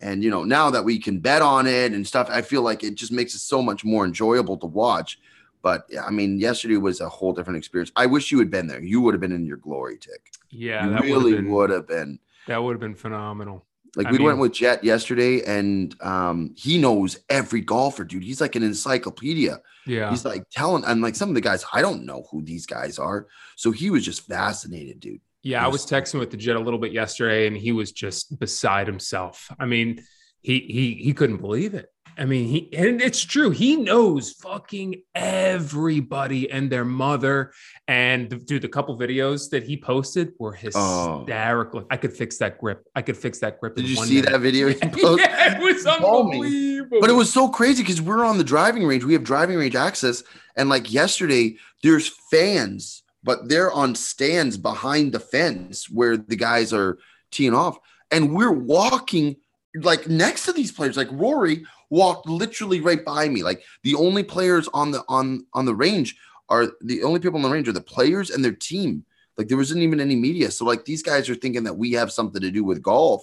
and 0.00 0.22
you 0.22 0.30
know, 0.30 0.44
now 0.44 0.70
that 0.70 0.84
we 0.84 0.98
can 0.98 1.18
bet 1.20 1.42
on 1.42 1.66
it 1.66 1.92
and 1.92 2.06
stuff, 2.06 2.28
I 2.30 2.42
feel 2.42 2.62
like 2.62 2.84
it 2.84 2.94
just 2.94 3.12
makes 3.12 3.34
it 3.34 3.38
so 3.38 3.62
much 3.62 3.84
more 3.84 4.04
enjoyable 4.04 4.56
to 4.58 4.66
watch. 4.66 5.18
But 5.62 5.88
I 6.00 6.10
mean, 6.10 6.38
yesterday 6.38 6.76
was 6.76 7.00
a 7.00 7.08
whole 7.08 7.32
different 7.32 7.58
experience. 7.58 7.90
I 7.96 8.06
wish 8.06 8.30
you 8.30 8.38
had 8.38 8.50
been 8.50 8.66
there. 8.66 8.82
You 8.82 9.00
would 9.00 9.14
have 9.14 9.20
been 9.20 9.32
in 9.32 9.46
your 9.46 9.56
glory, 9.56 9.98
Tick. 9.98 10.32
Yeah, 10.50 10.84
you 10.84 10.90
that 10.92 11.02
really 11.02 11.42
would 11.42 11.70
have 11.70 11.88
been. 11.88 12.18
That 12.46 12.62
would 12.62 12.72
have 12.72 12.80
been 12.80 12.94
phenomenal. 12.94 13.64
Like 13.96 14.08
I 14.08 14.10
we 14.12 14.18
mean, 14.18 14.26
went 14.26 14.38
with 14.38 14.52
Jet 14.52 14.84
yesterday, 14.84 15.42
and 15.44 15.96
um, 16.02 16.52
he 16.54 16.76
knows 16.76 17.18
every 17.30 17.62
golfer, 17.62 18.04
dude. 18.04 18.22
He's 18.22 18.42
like 18.42 18.54
an 18.54 18.62
encyclopedia. 18.62 19.60
Yeah, 19.86 20.10
he's 20.10 20.24
like 20.24 20.48
telling, 20.50 20.84
and 20.84 21.00
like 21.00 21.16
some 21.16 21.30
of 21.30 21.34
the 21.34 21.40
guys, 21.40 21.64
I 21.72 21.80
don't 21.80 22.04
know 22.04 22.26
who 22.30 22.42
these 22.42 22.66
guys 22.66 22.98
are. 22.98 23.26
So 23.56 23.70
he 23.70 23.88
was 23.88 24.04
just 24.04 24.26
fascinated, 24.26 25.00
dude. 25.00 25.20
Yeah, 25.46 25.64
I 25.64 25.68
was 25.68 25.86
texting 25.86 26.18
with 26.18 26.32
the 26.32 26.36
Jet 26.36 26.56
a 26.56 26.60
little 26.60 26.80
bit 26.80 26.90
yesterday, 26.90 27.46
and 27.46 27.56
he 27.56 27.70
was 27.70 27.92
just 27.92 28.36
beside 28.40 28.88
himself. 28.88 29.48
I 29.60 29.66
mean, 29.66 30.02
he 30.42 30.58
he 30.58 30.94
he 30.94 31.14
couldn't 31.14 31.36
believe 31.36 31.74
it. 31.74 31.88
I 32.18 32.24
mean, 32.24 32.48
he 32.48 32.74
and 32.76 33.00
it's 33.00 33.22
true. 33.22 33.50
He 33.50 33.76
knows 33.76 34.32
fucking 34.32 35.02
everybody 35.14 36.50
and 36.50 36.68
their 36.68 36.84
mother. 36.84 37.52
And 37.86 38.44
dude, 38.44 38.62
the 38.62 38.68
couple 38.68 38.98
videos 38.98 39.50
that 39.50 39.62
he 39.62 39.76
posted 39.76 40.32
were 40.40 40.58
oh. 40.74 41.20
hysterical. 41.20 41.80
Oh. 41.82 41.86
I 41.90 41.96
could 41.96 42.12
fix 42.12 42.38
that 42.38 42.58
grip. 42.58 42.84
I 42.96 43.02
could 43.02 43.16
fix 43.16 43.38
that 43.38 43.60
grip. 43.60 43.76
Did 43.76 43.88
you 43.88 43.94
see 43.94 44.16
minute. 44.16 44.32
that 44.32 44.40
video? 44.40 44.66
yeah, 45.16 45.58
it 45.58 45.62
was 45.62 45.86
unbelievable. 45.86 46.98
But 47.00 47.08
it 47.08 47.14
was 47.14 47.32
so 47.32 47.48
crazy 47.48 47.84
because 47.84 48.02
we're 48.02 48.24
on 48.24 48.36
the 48.36 48.44
driving 48.44 48.84
range. 48.84 49.04
We 49.04 49.12
have 49.12 49.22
driving 49.22 49.58
range 49.58 49.76
access, 49.76 50.24
and 50.56 50.68
like 50.68 50.92
yesterday, 50.92 51.56
there's 51.84 52.08
fans 52.32 53.04
but 53.22 53.48
they're 53.48 53.72
on 53.72 53.94
stands 53.94 54.56
behind 54.56 55.12
the 55.12 55.20
fence 55.20 55.90
where 55.90 56.16
the 56.16 56.36
guys 56.36 56.72
are 56.72 56.98
teeing 57.30 57.54
off. 57.54 57.78
And 58.10 58.34
we're 58.34 58.52
walking 58.52 59.36
like 59.74 60.08
next 60.08 60.46
to 60.46 60.52
these 60.52 60.72
players. 60.72 60.96
Like 60.96 61.08
Rory 61.10 61.64
walked 61.90 62.28
literally 62.28 62.80
right 62.80 63.04
by 63.04 63.28
me. 63.28 63.42
Like 63.42 63.62
the 63.82 63.94
only 63.94 64.22
players 64.22 64.68
on 64.72 64.90
the 64.90 65.04
on 65.08 65.46
on 65.52 65.64
the 65.64 65.74
range 65.74 66.16
are 66.48 66.68
the 66.80 67.02
only 67.02 67.20
people 67.20 67.36
on 67.36 67.42
the 67.42 67.50
range 67.50 67.68
are 67.68 67.72
the 67.72 67.80
players 67.80 68.30
and 68.30 68.44
their 68.44 68.52
team. 68.52 69.04
Like 69.36 69.48
there 69.48 69.58
wasn't 69.58 69.82
even 69.82 70.00
any 70.00 70.16
media. 70.16 70.50
So 70.50 70.64
like 70.64 70.84
these 70.84 71.02
guys 71.02 71.28
are 71.28 71.34
thinking 71.34 71.64
that 71.64 71.76
we 71.76 71.92
have 71.92 72.12
something 72.12 72.40
to 72.40 72.50
do 72.50 72.64
with 72.64 72.82
golf 72.82 73.22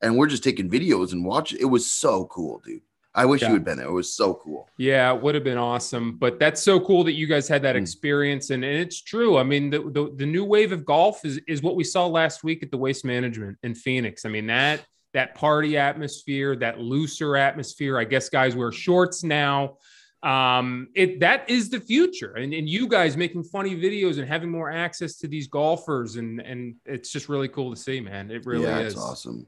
and 0.00 0.16
we're 0.16 0.28
just 0.28 0.44
taking 0.44 0.70
videos 0.70 1.12
and 1.12 1.24
watching. 1.24 1.58
It 1.60 1.64
was 1.64 1.90
so 1.90 2.26
cool, 2.26 2.60
dude. 2.64 2.82
I 3.18 3.24
wish 3.24 3.42
yeah. 3.42 3.48
you 3.48 3.54
had 3.54 3.64
been 3.64 3.78
there. 3.78 3.88
It 3.88 3.92
was 3.92 4.14
so 4.14 4.34
cool. 4.34 4.68
Yeah, 4.76 5.12
it 5.12 5.20
would 5.20 5.34
have 5.34 5.42
been 5.42 5.58
awesome. 5.58 6.16
But 6.18 6.38
that's 6.38 6.62
so 6.62 6.78
cool 6.78 7.02
that 7.02 7.14
you 7.14 7.26
guys 7.26 7.48
had 7.48 7.62
that 7.62 7.74
mm. 7.74 7.80
experience. 7.80 8.50
And, 8.50 8.64
and 8.64 8.76
it's 8.76 9.02
true. 9.02 9.38
I 9.38 9.42
mean, 9.42 9.70
the, 9.70 9.80
the, 9.80 10.12
the 10.14 10.24
new 10.24 10.44
wave 10.44 10.70
of 10.70 10.84
golf 10.84 11.24
is 11.24 11.40
is 11.48 11.60
what 11.60 11.74
we 11.74 11.82
saw 11.82 12.06
last 12.06 12.44
week 12.44 12.62
at 12.62 12.70
the 12.70 12.78
Waste 12.78 13.04
Management 13.04 13.58
in 13.64 13.74
Phoenix. 13.74 14.24
I 14.24 14.28
mean, 14.28 14.46
that 14.46 14.86
that 15.14 15.34
party 15.34 15.76
atmosphere, 15.76 16.54
that 16.56 16.78
looser 16.78 17.36
atmosphere. 17.36 17.98
I 17.98 18.04
guess 18.04 18.28
guys 18.28 18.54
wear 18.54 18.70
shorts 18.70 19.24
now. 19.24 19.78
Um, 20.22 20.88
it 20.94 21.18
that 21.18 21.50
is 21.50 21.70
the 21.70 21.80
future. 21.80 22.34
And, 22.34 22.54
and 22.54 22.68
you 22.68 22.86
guys 22.86 23.16
making 23.16 23.42
funny 23.44 23.74
videos 23.74 24.18
and 24.18 24.28
having 24.28 24.48
more 24.48 24.70
access 24.70 25.16
to 25.16 25.26
these 25.26 25.48
golfers, 25.48 26.14
and 26.14 26.40
and 26.40 26.76
it's 26.84 27.10
just 27.10 27.28
really 27.28 27.48
cool 27.48 27.74
to 27.74 27.76
see, 27.76 28.00
man. 28.00 28.30
It 28.30 28.46
really 28.46 28.62
yeah, 28.62 28.78
is. 28.78 28.92
It's 28.92 29.02
awesome. 29.02 29.44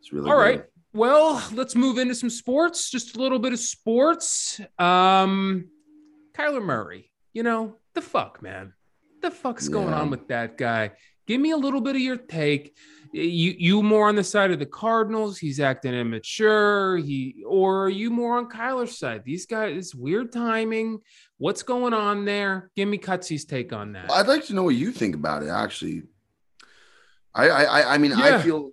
It's 0.00 0.12
really 0.12 0.30
all 0.30 0.36
good. 0.36 0.42
right. 0.42 0.64
Well, 0.92 1.42
let's 1.52 1.76
move 1.76 1.98
into 1.98 2.14
some 2.14 2.30
sports. 2.30 2.90
Just 2.90 3.16
a 3.16 3.20
little 3.20 3.38
bit 3.38 3.52
of 3.52 3.60
sports. 3.60 4.60
Um, 4.78 5.68
Kyler 6.32 6.62
Murray. 6.62 7.10
You 7.32 7.44
know 7.44 7.76
the 7.94 8.02
fuck, 8.02 8.42
man. 8.42 8.72
The 9.22 9.30
fuck's 9.30 9.68
yeah. 9.68 9.72
going 9.72 9.94
on 9.94 10.10
with 10.10 10.28
that 10.28 10.56
guy? 10.56 10.92
Give 11.26 11.40
me 11.40 11.52
a 11.52 11.56
little 11.56 11.80
bit 11.80 11.94
of 11.94 12.02
your 12.02 12.16
take. 12.16 12.76
You 13.12 13.54
you 13.56 13.82
more 13.82 14.08
on 14.08 14.16
the 14.16 14.24
side 14.24 14.50
of 14.50 14.58
the 14.58 14.66
Cardinals? 14.66 15.38
He's 15.38 15.60
acting 15.60 15.94
immature. 15.94 16.96
He 16.96 17.44
or 17.46 17.84
are 17.84 17.88
you 17.88 18.10
more 18.10 18.38
on 18.38 18.48
Kyler's 18.48 18.98
side? 18.98 19.22
These 19.24 19.46
guys, 19.46 19.76
it's 19.76 19.94
weird 19.94 20.32
timing. 20.32 20.98
What's 21.38 21.62
going 21.62 21.94
on 21.94 22.24
there? 22.24 22.70
Give 22.74 22.88
me 22.88 22.98
Cutsy's 22.98 23.44
take 23.44 23.72
on 23.72 23.92
that. 23.92 24.10
I'd 24.10 24.26
like 24.26 24.44
to 24.46 24.54
know 24.54 24.64
what 24.64 24.74
you 24.74 24.90
think 24.90 25.14
about 25.14 25.42
it. 25.42 25.48
Actually, 25.48 26.02
I 27.34 27.48
I 27.48 27.94
I 27.94 27.98
mean 27.98 28.10
Yeah. 28.10 28.38
I 28.38 28.42
feel 28.42 28.72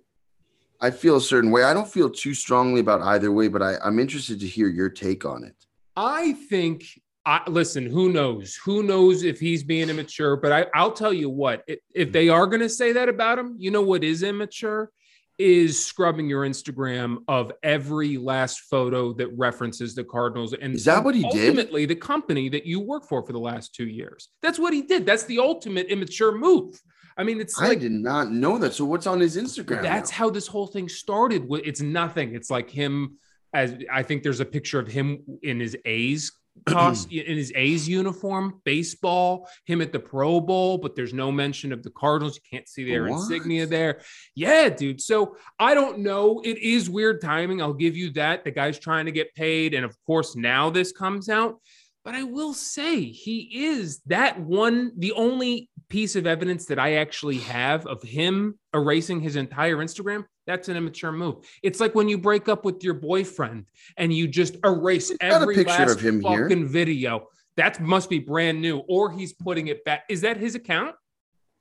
I 0.80 0.90
feel 0.90 1.16
a 1.16 1.20
certain 1.20 1.50
way. 1.50 1.64
I 1.64 1.74
don't 1.74 1.88
feel 1.88 2.08
too 2.08 2.34
strongly 2.34 2.80
about 2.80 3.00
either 3.02 3.32
way, 3.32 3.48
but 3.48 3.62
I, 3.62 3.76
I'm 3.84 3.98
interested 3.98 4.38
to 4.40 4.46
hear 4.46 4.68
your 4.68 4.88
take 4.88 5.24
on 5.24 5.44
it. 5.44 5.56
I 5.96 6.32
think. 6.32 6.84
I, 7.26 7.42
listen, 7.48 7.84
who 7.84 8.10
knows? 8.10 8.54
Who 8.64 8.82
knows 8.82 9.22
if 9.22 9.38
he's 9.38 9.62
being 9.62 9.90
immature? 9.90 10.36
But 10.36 10.52
I, 10.52 10.66
I'll 10.74 10.92
tell 10.92 11.12
you 11.12 11.28
what: 11.28 11.62
if, 11.66 11.80
if 11.94 12.12
they 12.12 12.28
are 12.28 12.46
going 12.46 12.62
to 12.62 12.68
say 12.68 12.92
that 12.92 13.08
about 13.08 13.38
him, 13.38 13.56
you 13.58 13.70
know 13.70 13.82
what 13.82 14.04
is 14.04 14.22
immature? 14.22 14.90
Is 15.36 15.84
scrubbing 15.84 16.28
your 16.28 16.44
Instagram 16.44 17.18
of 17.28 17.52
every 17.62 18.16
last 18.16 18.60
photo 18.70 19.12
that 19.14 19.28
references 19.36 19.94
the 19.94 20.02
Cardinals. 20.04 20.52
And 20.52 20.74
Is 20.74 20.84
that 20.86 21.04
what 21.04 21.14
he 21.14 21.22
did? 21.30 21.50
Ultimately, 21.50 21.86
the 21.86 21.94
company 21.94 22.48
that 22.48 22.66
you 22.66 22.80
work 22.80 23.04
for 23.04 23.24
for 23.24 23.32
the 23.32 23.38
last 23.38 23.74
two 23.74 23.86
years. 23.86 24.30
That's 24.42 24.58
what 24.58 24.72
he 24.72 24.82
did. 24.82 25.06
That's 25.06 25.24
the 25.24 25.38
ultimate 25.38 25.88
immature 25.88 26.36
move. 26.36 26.80
I 27.18 27.24
mean, 27.24 27.40
it's 27.40 27.60
I 27.60 27.68
like 27.68 27.80
did 27.80 27.92
not 27.92 28.30
know 28.30 28.56
that. 28.58 28.72
So 28.74 28.84
what's 28.84 29.06
on 29.06 29.20
his 29.20 29.36
Instagram? 29.36 29.82
that's 29.82 30.10
now? 30.12 30.16
how 30.16 30.30
this 30.30 30.46
whole 30.46 30.68
thing 30.68 30.88
started. 30.88 31.46
It's 31.50 31.80
nothing. 31.80 32.34
It's 32.34 32.50
like 32.50 32.70
him 32.70 33.18
as 33.52 33.74
I 33.92 34.02
think 34.02 34.22
there's 34.22 34.40
a 34.40 34.44
picture 34.44 34.78
of 34.78 34.88
him 34.88 35.22
in 35.42 35.58
his 35.58 35.76
A's 35.84 36.32
cost 36.68 37.10
in 37.12 37.36
his 37.36 37.52
A's 37.54 37.88
uniform, 37.88 38.60
baseball, 38.64 39.48
him 39.64 39.80
at 39.80 39.92
the 39.92 39.98
Pro 39.98 40.40
Bowl, 40.40 40.78
but 40.78 40.94
there's 40.96 41.14
no 41.14 41.30
mention 41.32 41.72
of 41.72 41.82
the 41.82 41.90
Cardinals. 41.90 42.36
You 42.36 42.42
can't 42.50 42.68
see 42.68 42.84
their 42.84 43.04
What? 43.08 43.12
insignia 43.20 43.66
there. 43.66 44.00
Yeah, 44.34 44.68
dude. 44.68 45.00
So 45.00 45.36
I 45.58 45.74
don't 45.74 46.00
know. 46.00 46.40
It 46.44 46.58
is 46.58 46.90
weird 46.90 47.20
timing. 47.20 47.62
I'll 47.62 47.72
give 47.74 47.96
you 47.96 48.10
that. 48.12 48.44
The 48.44 48.50
guy's 48.50 48.78
trying 48.78 49.06
to 49.06 49.12
get 49.12 49.34
paid. 49.34 49.74
And 49.74 49.84
of 49.84 49.96
course, 50.06 50.36
now 50.36 50.68
this 50.70 50.92
comes 50.92 51.28
out. 51.28 51.60
But 52.04 52.14
I 52.14 52.22
will 52.22 52.54
say 52.54 53.02
he 53.02 53.66
is 53.66 54.00
that 54.06 54.40
one, 54.40 54.92
the 54.96 55.12
only 55.12 55.68
piece 55.88 56.16
of 56.16 56.26
evidence 56.26 56.66
that 56.66 56.78
I 56.78 56.94
actually 56.94 57.38
have 57.38 57.86
of 57.86 58.02
him 58.02 58.58
erasing 58.74 59.20
his 59.20 59.36
entire 59.36 59.76
Instagram. 59.76 60.24
That's 60.46 60.68
an 60.68 60.76
immature 60.76 61.12
move. 61.12 61.36
It's 61.62 61.80
like 61.80 61.94
when 61.94 62.08
you 62.08 62.18
break 62.18 62.48
up 62.48 62.64
with 62.64 62.82
your 62.82 62.94
boyfriend 62.94 63.66
and 63.96 64.12
you 64.12 64.28
just 64.28 64.56
erase 64.64 65.10
We've 65.10 65.18
got 65.18 65.30
a 65.30 65.42
every 65.42 65.54
picture 65.54 65.70
last 65.72 65.96
of 65.96 66.00
him 66.00 66.20
here. 66.20 66.48
fucking 66.48 66.68
video. 66.68 67.28
That 67.56 67.80
must 67.80 68.08
be 68.08 68.18
brand 68.20 68.60
new, 68.60 68.78
or 68.88 69.10
he's 69.10 69.32
putting 69.32 69.66
it 69.66 69.84
back. 69.84 70.04
Is 70.08 70.20
that 70.20 70.36
his 70.36 70.54
account? 70.54 70.94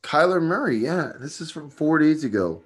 Kyler 0.04 0.42
Murray. 0.42 0.78
Yeah, 0.78 1.14
this 1.20 1.42
is 1.42 1.50
from 1.50 1.70
four 1.70 1.98
days 1.98 2.24
ago. 2.24 2.64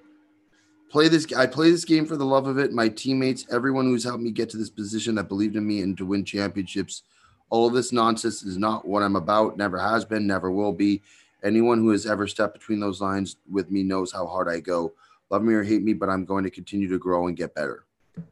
Play 0.90 1.08
this. 1.08 1.26
I 1.32 1.46
play 1.46 1.70
this 1.70 1.86
game 1.86 2.04
for 2.04 2.16
the 2.18 2.26
love 2.26 2.46
of 2.46 2.58
it. 2.58 2.72
My 2.72 2.88
teammates, 2.88 3.46
everyone 3.50 3.86
who's 3.86 4.04
helped 4.04 4.22
me 4.22 4.30
get 4.30 4.50
to 4.50 4.58
this 4.58 4.68
position, 4.68 5.14
that 5.14 5.28
believed 5.28 5.56
in 5.56 5.66
me 5.66 5.80
and 5.80 5.96
to 5.96 6.04
win 6.04 6.24
championships. 6.24 7.02
All 7.48 7.66
of 7.66 7.72
this 7.72 7.92
nonsense 7.92 8.42
is 8.42 8.58
not 8.58 8.86
what 8.86 9.02
I'm 9.02 9.16
about. 9.16 9.56
Never 9.56 9.78
has 9.78 10.04
been. 10.04 10.26
Never 10.26 10.50
will 10.50 10.72
be. 10.72 11.02
Anyone 11.44 11.78
who 11.78 11.90
has 11.90 12.06
ever 12.06 12.26
stepped 12.26 12.54
between 12.54 12.80
those 12.80 13.00
lines 13.00 13.36
with 13.50 13.70
me 13.70 13.82
knows 13.82 14.12
how 14.12 14.26
hard 14.26 14.48
I 14.48 14.60
go. 14.60 14.92
Love 15.30 15.42
me 15.42 15.54
or 15.54 15.62
hate 15.62 15.82
me, 15.82 15.92
but 15.92 16.08
I'm 16.08 16.24
going 16.24 16.44
to 16.44 16.50
continue 16.50 16.88
to 16.88 16.98
grow 16.98 17.26
and 17.26 17.36
get 17.36 17.54
better. 17.54 17.86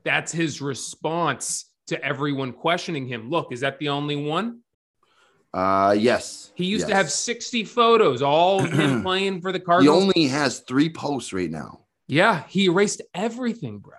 That's 0.05 0.31
his 0.33 0.61
response 0.61 1.66
to 1.87 2.03
everyone 2.05 2.53
questioning 2.53 3.07
him. 3.07 3.31
Look, 3.31 3.53
is 3.53 3.61
that 3.61 3.79
the 3.79 3.88
only 3.88 4.16
one? 4.16 4.61
Uh, 5.53 5.96
yes. 5.99 6.53
He 6.55 6.66
used 6.66 6.87
to 6.87 6.94
have 6.94 7.11
60 7.11 7.64
photos, 7.64 8.23
all 8.23 8.62
of 8.62 8.70
him 8.73 9.03
playing 9.03 9.40
for 9.40 9.51
the 9.51 9.59
Cardinals. 9.59 9.99
He 9.99 10.03
only 10.03 10.29
has 10.29 10.61
three 10.61 10.88
posts 10.88 11.33
right 11.33 11.51
now. 11.51 11.81
yeah, 12.07 12.44
he 12.49 12.66
erased 12.66 13.03
everything, 13.14 13.79
bro. 13.79 13.94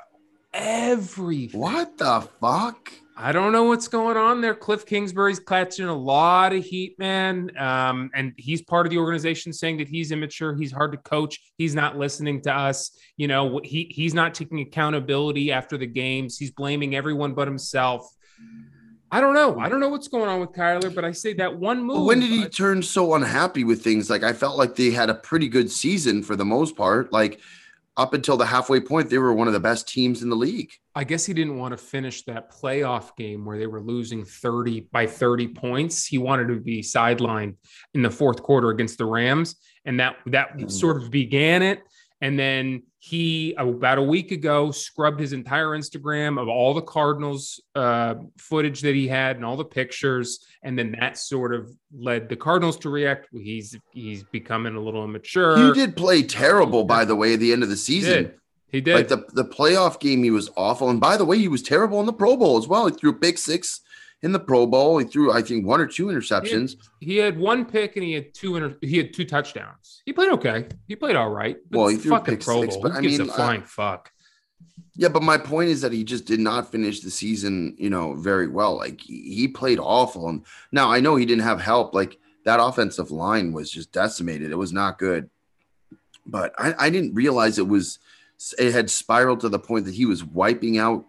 Everything. 0.53 1.59
What 1.59 1.97
the 1.97 2.21
fuck? 2.39 2.91
I 3.21 3.31
don't 3.31 3.51
know 3.51 3.65
what's 3.65 3.87
going 3.87 4.17
on 4.17 4.41
there. 4.41 4.55
Kliff 4.55 4.85
Kingsbury's 4.85 5.39
catching 5.39 5.85
a 5.85 5.95
lot 5.95 6.53
of 6.53 6.63
heat, 6.63 6.97
man. 6.97 7.51
Um, 7.57 8.09
and 8.15 8.33
he's 8.35 8.63
part 8.63 8.87
of 8.87 8.89
the 8.89 8.97
organization 8.97 9.53
saying 9.53 9.77
that 9.77 9.87
he's 9.87 10.11
immature, 10.11 10.55
he's 10.55 10.71
hard 10.71 10.91
to 10.93 10.97
coach, 10.97 11.39
he's 11.57 11.75
not 11.75 11.97
listening 11.97 12.41
to 12.41 12.53
us. 12.53 12.97
You 13.17 13.27
know, 13.27 13.61
he 13.63 13.91
he's 13.91 14.15
not 14.15 14.33
taking 14.33 14.59
accountability 14.59 15.51
after 15.51 15.77
the 15.77 15.85
games. 15.85 16.37
He's 16.37 16.51
blaming 16.51 16.95
everyone 16.95 17.33
but 17.33 17.47
himself. 17.47 18.11
I 19.11 19.21
don't 19.21 19.33
know. 19.33 19.59
I 19.59 19.69
don't 19.69 19.81
know 19.81 19.89
what's 19.89 20.07
going 20.07 20.29
on 20.29 20.39
with 20.39 20.53
Kyler, 20.53 20.93
but 20.93 21.03
I 21.03 21.11
say 21.11 21.33
that 21.33 21.57
one 21.57 21.83
move. 21.83 22.05
When 22.05 22.21
did 22.21 22.31
he 22.31 22.45
uh, 22.45 22.49
turn 22.49 22.81
so 22.81 23.13
unhappy 23.13 23.65
with 23.65 23.83
things? 23.83 24.09
Like 24.09 24.23
I 24.23 24.33
felt 24.33 24.57
like 24.57 24.75
they 24.75 24.89
had 24.89 25.09
a 25.09 25.15
pretty 25.15 25.47
good 25.47 25.69
season 25.69 26.23
for 26.23 26.35
the 26.35 26.45
most 26.45 26.75
part. 26.75 27.11
Like 27.11 27.39
up 27.97 28.13
until 28.13 28.37
the 28.37 28.45
halfway 28.45 28.79
point, 28.79 29.09
they 29.09 29.17
were 29.17 29.33
one 29.33 29.47
of 29.47 29.53
the 29.53 29.59
best 29.59 29.87
teams 29.87 30.23
in 30.23 30.29
the 30.29 30.35
league. 30.35 30.71
I 30.95 31.03
guess 31.03 31.25
he 31.25 31.33
didn't 31.33 31.57
want 31.57 31.73
to 31.73 31.77
finish 31.77 32.23
that 32.25 32.51
playoff 32.51 33.15
game 33.17 33.43
where 33.45 33.57
they 33.57 33.67
were 33.67 33.81
losing 33.81 34.23
30 34.23 34.87
by 34.91 35.05
30 35.07 35.49
points. 35.49 36.05
He 36.05 36.17
wanted 36.17 36.47
to 36.47 36.55
be 36.59 36.81
sidelined 36.81 37.55
in 37.93 38.01
the 38.01 38.09
fourth 38.09 38.41
quarter 38.41 38.69
against 38.69 38.97
the 38.97 39.05
Rams. 39.05 39.55
And 39.85 39.99
that 39.99 40.15
that 40.27 40.57
Mm. 40.57 40.71
sort 40.71 40.97
of 40.97 41.11
began 41.11 41.61
it. 41.63 41.81
And 42.21 42.37
then 42.39 42.83
he 43.03 43.55
about 43.57 43.97
a 43.97 44.01
week 44.01 44.31
ago 44.31 44.69
scrubbed 44.69 45.19
his 45.19 45.33
entire 45.33 45.69
Instagram 45.69 46.39
of 46.39 46.47
all 46.47 46.75
the 46.75 46.83
Cardinals 46.83 47.59
uh, 47.73 48.13
footage 48.37 48.81
that 48.81 48.93
he 48.93 49.07
had 49.07 49.37
and 49.37 49.43
all 49.43 49.57
the 49.57 49.65
pictures. 49.65 50.45
And 50.61 50.77
then 50.77 50.95
that 50.99 51.17
sort 51.17 51.55
of 51.55 51.71
led 51.91 52.29
the 52.29 52.35
Cardinals 52.35 52.77
to 52.77 52.91
react. 52.91 53.27
He's 53.33 53.75
he's 53.91 54.23
becoming 54.25 54.75
a 54.75 54.79
little 54.79 55.03
immature. 55.03 55.57
He 55.57 55.73
did 55.73 55.97
play 55.97 56.21
terrible, 56.21 56.83
by 56.83 57.03
the 57.03 57.15
way, 57.15 57.33
at 57.33 57.39
the 57.39 57.51
end 57.51 57.63
of 57.63 57.69
the 57.69 57.75
He 57.75 57.81
season. 57.81 58.23
did. 58.23 58.33
He 58.67 58.81
did. 58.81 58.93
Like 58.93 59.07
the, 59.07 59.25
the 59.33 59.45
playoff 59.45 59.99
game, 59.99 60.21
he 60.21 60.29
was 60.29 60.51
awful. 60.55 60.91
And 60.91 61.01
by 61.01 61.17
the 61.17 61.25
way, 61.25 61.39
he 61.39 61.47
was 61.47 61.63
terrible 61.63 61.99
in 62.01 62.05
the 62.05 62.13
Pro 62.13 62.37
Bowl 62.37 62.57
as 62.57 62.67
well. 62.67 62.85
He 62.85 62.93
threw 62.93 63.09
a 63.09 63.13
big 63.13 63.39
six 63.39 63.81
in 64.23 64.31
the 64.31 64.39
Pro 64.39 64.65
Bowl. 64.65 64.97
He 64.99 65.05
threw, 65.05 65.31
I 65.31 65.41
think, 65.41 65.65
one 65.65 65.81
or 65.81 65.87
two 65.87 66.07
interceptions. 66.07 66.75
He 66.99 67.17
had 67.17 67.37
one 67.37 67.65
pick 67.65 67.95
and 67.95 68.05
he 68.05 68.13
had 68.13 68.33
two 68.33 68.55
inter- 68.55 68.77
he 68.81 68.97
had 68.97 69.13
two 69.13 69.25
touchdowns. 69.25 70.01
He 70.05 70.13
played 70.13 70.31
okay. 70.33 70.67
He 70.87 70.95
played 70.95 71.15
all 71.15 71.29
right. 71.29 71.57
Well, 71.71 71.87
he 71.87 71.97
threw 71.97 72.11
fucking 72.11 72.37
Pro 72.37 72.61
six, 72.61 72.75
Bowl. 72.75 72.83
but 72.83 72.91
I 72.93 73.01
mean, 73.01 73.19
a 73.21 73.25
I- 73.25 73.35
flying 73.35 73.63
fuck? 73.63 74.11
Yeah, 74.95 75.07
but 75.07 75.23
my 75.23 75.37
point 75.37 75.69
is 75.69 75.81
that 75.81 75.93
he 75.93 76.03
just 76.03 76.25
did 76.25 76.39
not 76.39 76.71
finish 76.71 76.99
the 76.99 77.09
season, 77.09 77.75
you 77.77 77.89
know, 77.89 78.13
very 78.13 78.47
well. 78.47 78.75
Like 78.77 79.01
he, 79.01 79.33
he 79.33 79.47
played 79.47 79.79
awful. 79.79 80.27
And 80.29 80.45
now 80.71 80.91
I 80.91 80.99
know 80.99 81.15
he 81.15 81.25
didn't 81.25 81.43
have 81.43 81.61
help. 81.61 81.93
Like 81.95 82.19
that 82.45 82.59
offensive 82.61 83.09
line 83.09 83.53
was 83.53 83.71
just 83.71 83.91
decimated. 83.91 84.51
It 84.51 84.57
was 84.57 84.73
not 84.73 84.99
good. 84.99 85.29
But 86.25 86.53
I, 86.59 86.75
I 86.77 86.89
didn't 86.89 87.15
realize 87.15 87.57
it 87.57 87.67
was 87.67 87.99
it 88.59 88.73
had 88.73 88.89
spiraled 88.89 89.39
to 89.41 89.49
the 89.49 89.59
point 89.59 89.85
that 89.85 89.95
he 89.95 90.05
was 90.05 90.23
wiping 90.23 90.77
out 90.77 91.05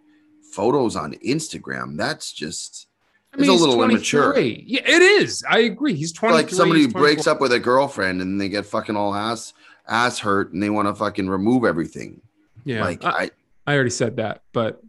photos 0.53 0.97
on 0.97 1.15
Instagram. 1.15 1.97
That's 1.97 2.33
just 2.33 2.87
I 3.33 3.39
mean, 3.39 3.51
It's 3.51 3.61
a 3.61 3.65
little 3.65 3.83
immature. 3.83 4.33
23. 4.33 4.65
Yeah, 4.67 4.81
it 4.85 5.03
is. 5.03 5.43
I 5.49 5.61
agree. 5.61 5.95
He's 5.95 6.13
23. 6.13 6.43
like 6.43 6.51
somebody 6.51 6.83
who 6.83 6.89
breaks 6.89 7.27
up 7.27 7.41
with 7.41 7.53
a 7.53 7.59
girlfriend 7.61 8.21
and 8.21 8.41
they 8.41 8.49
get 8.49 8.67
fucking 8.67 8.97
all 8.97 9.15
ass 9.15 9.55
ass 9.89 10.19
hurt 10.19 10.53
and 10.53 10.63
they 10.63 10.71
want 10.71 10.89
to 10.89 10.95
fucking 10.95 11.29
remove 11.29 11.65
everything. 11.65 12.21
Yeah, 12.65 12.85
Like 12.85 13.05
I, 13.05 13.11
I 13.11 13.31
I 13.67 13.75
already 13.75 13.91
said 13.91 14.17
that, 14.17 14.43
but 14.53 14.83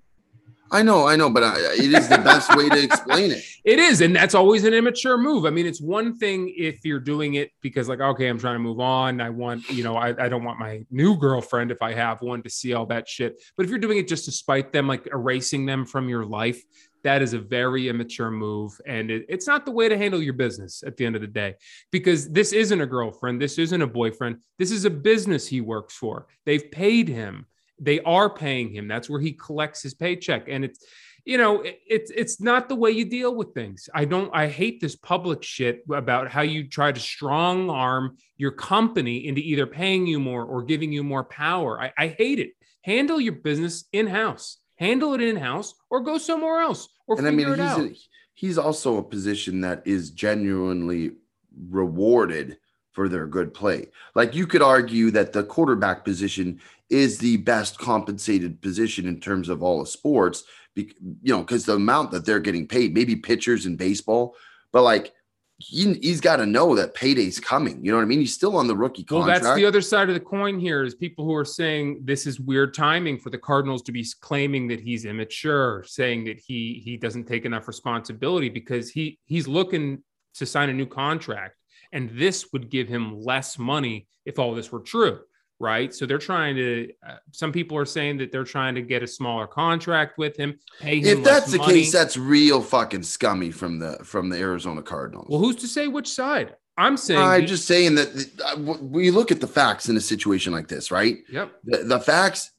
I 0.72 0.82
know, 0.82 1.08
I 1.08 1.16
know, 1.16 1.30
but 1.30 1.44
I, 1.44 1.56
it 1.76 1.94
is 1.94 2.08
the 2.10 2.18
best 2.18 2.56
way 2.56 2.68
to 2.68 2.84
explain 2.84 3.32
it. 3.32 3.44
It 3.64 3.80
is, 3.80 4.02
and 4.02 4.14
that's 4.14 4.36
always 4.36 4.66
an 4.66 4.74
immature 4.74 5.18
move. 5.18 5.46
I 5.46 5.50
mean, 5.50 5.66
it's 5.66 5.80
one 5.80 6.18
thing 6.18 6.54
if 6.58 6.84
you're 6.84 7.00
doing 7.00 7.36
it 7.36 7.52
because, 7.62 7.88
like, 7.88 8.02
okay, 8.02 8.28
I'm 8.28 8.38
trying 8.38 8.56
to 8.56 8.60
move 8.60 8.82
on. 8.82 9.22
I 9.22 9.30
want, 9.30 9.70
you 9.70 9.86
know, 9.86 9.96
I, 9.96 10.10
I 10.10 10.28
don't 10.28 10.44
want 10.44 10.60
my 10.60 10.86
new 10.92 11.16
girlfriend, 11.16 11.72
if 11.72 11.82
I 11.82 11.94
have 11.94 12.22
one, 12.22 12.44
to 12.44 12.50
see 12.50 12.74
all 12.74 12.86
that 12.88 13.08
shit. 13.08 13.42
But 13.56 13.64
if 13.64 13.70
you're 13.70 13.80
doing 13.80 14.00
it 14.00 14.08
just 14.10 14.26
to 14.26 14.32
spite 14.34 14.74
them, 14.74 14.86
like 14.86 15.08
erasing 15.08 15.66
them 15.66 15.86
from 15.86 16.10
your 16.10 16.26
life, 16.26 16.62
that 17.04 17.22
is 17.22 17.34
a 17.34 17.40
very 17.40 17.90
immature 17.90 18.32
move. 18.32 18.80
And 18.86 19.12
it, 19.12 19.26
it's 19.30 19.48
not 19.48 19.66
the 19.66 19.72
way 19.72 19.90
to 19.90 19.98
handle 19.98 20.22
your 20.22 20.34
business 20.34 20.84
at 20.86 20.98
the 20.98 21.06
end 21.06 21.16
of 21.16 21.22
the 21.22 21.28
day, 21.28 21.56
because 21.92 22.30
this 22.30 22.54
isn't 22.54 22.82
a 22.82 22.86
girlfriend. 22.86 23.42
This 23.42 23.58
isn't 23.58 23.82
a 23.82 23.88
boyfriend. 23.88 24.38
This 24.58 24.72
is 24.72 24.86
a 24.86 24.90
business 24.90 25.48
he 25.48 25.62
works 25.62 25.96
for. 25.96 26.28
They've 26.46 26.72
paid 26.72 27.08
him. 27.08 27.46
They 27.80 28.00
are 28.02 28.30
paying 28.30 28.70
him. 28.74 28.88
That's 28.88 29.10
where 29.10 29.20
he 29.20 29.34
collects 29.34 29.82
his 29.82 29.94
paycheck. 29.94 30.48
And 30.48 30.64
it's, 30.64 30.86
you 31.26 31.38
know, 31.38 31.62
it, 31.62 31.80
it's 31.88 32.12
it's 32.12 32.42
not 32.42 32.68
the 32.68 32.76
way 32.76 32.92
you 32.92 33.06
deal 33.06 33.34
with 33.34 33.54
things. 33.54 33.90
I 33.94 34.06
don't. 34.06 34.30
I 34.34 34.48
hate 34.48 34.80
this 34.80 34.96
public 34.96 35.42
shit 35.42 35.84
about 35.92 36.30
how 36.30 36.42
you 36.42 36.68
try 36.68 36.92
to 36.92 37.00
strong 37.00 37.70
arm 37.70 38.18
your 38.38 38.52
company 38.52 39.28
into 39.28 39.42
either 39.42 39.66
paying 39.66 40.06
you 40.06 40.20
more 40.20 40.44
or 40.44 40.64
giving 40.64 40.92
you 40.92 41.04
more 41.04 41.24
power. 41.24 41.82
I, 41.82 41.94
I 41.98 42.08
hate 42.08 42.40
it. 42.40 42.52
Handle 42.82 43.22
your 43.22 43.34
business 43.34 43.86
in 43.94 44.08
house. 44.08 44.58
Handle 44.76 45.14
it 45.14 45.22
in 45.22 45.36
house, 45.36 45.76
or 45.90 46.02
go 46.02 46.18
somewhere 46.18 46.62
else, 46.62 46.90
or 47.08 47.18
And 47.18 47.28
I 47.28 47.32
mean, 47.32 47.48
figure 47.48 47.64
he's 47.64 47.78
it 47.78 47.82
out. 47.82 47.92
a, 47.92 47.96
he's 48.34 48.58
also 48.58 48.98
a 48.98 49.04
position 49.04 49.62
that 49.62 49.84
is 49.86 50.10
genuinely 50.10 51.12
rewarded 51.70 52.58
for 52.92 53.10
their 53.10 53.28
good 53.28 53.54
play. 53.54 53.88
Like 54.16 54.36
you 54.36 54.48
could 54.48 54.62
argue 54.62 55.12
that 55.12 55.34
the 55.34 55.44
quarterback 55.44 56.06
position 56.06 56.60
is 56.90 57.18
the 57.18 57.38
best 57.38 57.80
compensated 57.80 58.62
position 58.62 59.08
in 59.08 59.20
terms 59.20 59.50
of 59.50 59.64
all 59.64 59.80
the 59.80 59.86
sports, 59.88 60.44
you 60.76 60.88
know, 61.24 61.42
because 61.42 61.66
the 61.66 61.74
amount 61.76 62.12
that 62.12 62.26
they're 62.26 62.40
getting 62.40 62.68
paid, 62.68 62.94
maybe 62.94 63.16
pitchers 63.16 63.66
in 63.66 63.76
baseball, 63.76 64.36
but 64.72 64.84
like 64.84 65.14
he, 65.58 65.94
he's 65.96 66.20
got 66.20 66.38
to 66.38 66.46
know 66.46 66.76
that 66.76 66.94
payday's 66.94 67.40
coming. 67.40 67.84
You 67.86 67.92
know 67.92 67.98
what 67.98 68.04
I 68.04 68.08
mean? 68.08 68.20
He's 68.20 68.34
still 68.34 68.58
on 68.58 68.68
the 68.68 68.76
rookie 68.76 69.04
contract. 69.04 69.44
Well, 69.44 69.54
that's 69.54 69.56
the 69.56 69.66
other 69.66 69.82
side 69.82 70.10
of 70.10 70.16
the 70.16 70.20
coin 70.20 70.60
here 70.60 70.84
is 70.84 70.96
people 70.96 71.26
who 71.26 71.34
are 71.36 71.46
saying 71.46 72.02
this 72.04 72.26
is 72.28 72.40
weird 72.40 72.74
timing 72.74 73.20
for 73.20 73.30
the 73.30 73.38
Cardinals 73.38 73.82
to 73.84 73.92
be 73.92 74.06
claiming 74.20 74.68
that 74.70 74.82
he's 74.82 75.06
immature, 75.06 75.84
saying 75.88 76.26
that 76.26 76.40
he 76.40 76.82
he 76.84 76.98
doesn't 76.98 77.26
take 77.26 77.46
enough 77.46 77.68
responsibility 77.68 78.50
because 78.50 78.90
he 78.90 79.20
he's 79.26 79.48
looking 79.48 80.04
to 80.36 80.46
sign 80.46 80.70
a 80.70 80.74
new 80.74 80.88
contract 80.88 81.56
and 81.94 82.10
this 82.10 82.52
would 82.52 82.70
give 82.70 82.90
him 82.90 83.22
less 83.22 83.58
money 83.58 84.08
if 84.26 84.40
all 84.40 84.54
this 84.54 84.72
were 84.72 84.80
true. 84.80 85.20
Right? 85.60 85.94
So 85.94 86.06
they're 86.06 86.18
trying 86.18 86.56
to. 86.56 86.92
Uh, 87.08 87.16
some 87.32 87.52
people 87.52 87.78
are 87.78 87.86
saying 87.86 88.18
that 88.18 88.32
they're 88.32 88.44
trying 88.44 88.76
to 88.76 88.82
get 88.82 89.04
a 89.04 89.08
smaller 89.08 89.48
contract 89.48 90.18
with 90.18 90.36
him. 90.38 90.60
Pay 90.80 91.00
him 91.00 91.20
If 91.20 91.24
that's 91.24 91.52
the 91.52 91.58
money. 91.60 91.74
case, 91.74 91.92
that's 91.92 92.18
real 92.18 92.62
fucking 92.62 93.04
scummy 93.04 93.52
from 93.52 93.80
the 93.80 93.98
from 94.04 94.30
the 94.30 94.38
Arizona 94.38 94.82
Cardinals. 94.82 95.28
well, 95.30 95.40
who's 95.40 95.56
to 95.58 95.68
say 95.68 95.88
which 95.88 96.08
side? 96.10 96.56
I'm 96.78 96.98
saying. 96.98 97.20
I'm 97.22 97.42
he- 97.42 97.48
just 97.48 97.66
saying 97.66 97.96
that 97.96 98.30
uh, 98.44 98.60
we 98.82 99.12
look 99.12 99.32
at 99.32 99.40
the 99.42 99.48
facts 99.48 99.90
in 99.90 99.98
a 99.98 100.02
situation 100.02 100.54
like 100.54 100.68
this, 100.68 100.90
right? 100.92 101.18
Yep. 101.32 101.52
The, 101.66 101.78
the 101.84 102.00
facts 102.00 102.52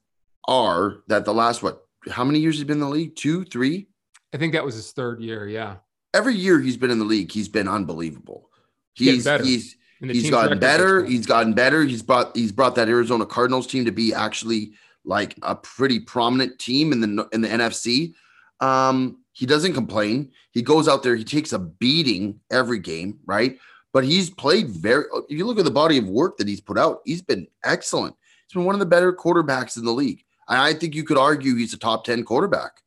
are 0.47 0.99
that 1.09 1.25
the 1.25 1.35
last 1.35 1.63
what? 1.63 1.81
How 2.11 2.23
many 2.25 2.39
years 2.39 2.57
he's 2.57 2.65
been 2.65 2.77
in 2.77 2.81
the 2.81 2.89
league? 2.89 3.17
Two, 3.17 3.45
three. 3.45 3.89
I 4.33 4.37
think 4.37 4.53
that 4.53 4.65
was 4.65 4.75
his 4.75 4.93
third 4.93 5.21
year. 5.23 5.49
Yeah. 5.49 5.77
Every 6.13 6.35
year 6.37 6.61
he's 6.61 6.77
been 6.77 6.91
in 6.91 6.99
the 6.99 7.05
league, 7.05 7.33
he's 7.33 7.49
been 7.49 7.67
unbelievable. 7.69 8.51
He's 8.95 9.27
he's 9.43 9.77
he's 10.09 10.31
gotten 10.31 10.59
better. 10.59 11.05
He's 11.05 11.27
gotten 11.27 11.55
better. 11.55 11.85
He's 11.85 12.03
brought 12.03 12.37
he's 12.37 12.53
brought 12.53 12.75
that 12.77 12.89
Arizona 12.89 13.27
Cardinals 13.27 13.67
team 13.67 13.85
to 13.85 13.93
be 13.93 14.15
actually 14.15 14.73
like 15.05 15.37
a 15.43 15.55
pretty 15.55 16.01
prominent 16.01 16.59
team 16.59 16.93
in 16.93 17.01
the 17.01 17.29
in 17.33 17.41
the 17.41 17.49
NFC. 17.49 18.15
Um, 18.61 19.19
he 19.33 19.47
doesn't 19.47 19.75
complain. 19.75 20.33
He 20.53 20.63
goes 20.63 20.89
out 20.89 21.03
there. 21.03 21.17
He 21.17 21.25
takes 21.25 21.53
a 21.53 21.59
beating 21.59 22.41
every 22.51 22.79
game, 22.79 23.19
right? 23.27 23.59
But 23.93 24.05
he's 24.05 24.31
played 24.31 24.69
very. 24.69 25.05
If 25.29 25.37
you 25.39 25.45
look 25.45 25.59
at 25.59 25.65
the 25.65 25.71
body 25.71 25.99
of 25.99 26.09
work 26.09 26.37
that 26.39 26.49
he's 26.49 26.61
put 26.61 26.79
out, 26.79 27.01
he's 27.05 27.23
been 27.23 27.47
excellent. 27.65 28.15
He's 28.47 28.55
been 28.55 28.65
one 28.65 28.75
of 28.75 28.81
the 28.81 28.87
better 28.87 29.13
quarterbacks 29.13 29.77
in 29.77 29.85
the 29.85 29.93
league. 29.93 30.25
And 30.49 30.59
I 30.59 30.75
think 30.75 30.95
you 30.95 31.05
could 31.05 31.19
argue 31.19 31.57
he's 31.57 31.75
a 31.75 31.79
top 31.79 32.05
ten 32.05 32.25
quarterback, 32.25 32.83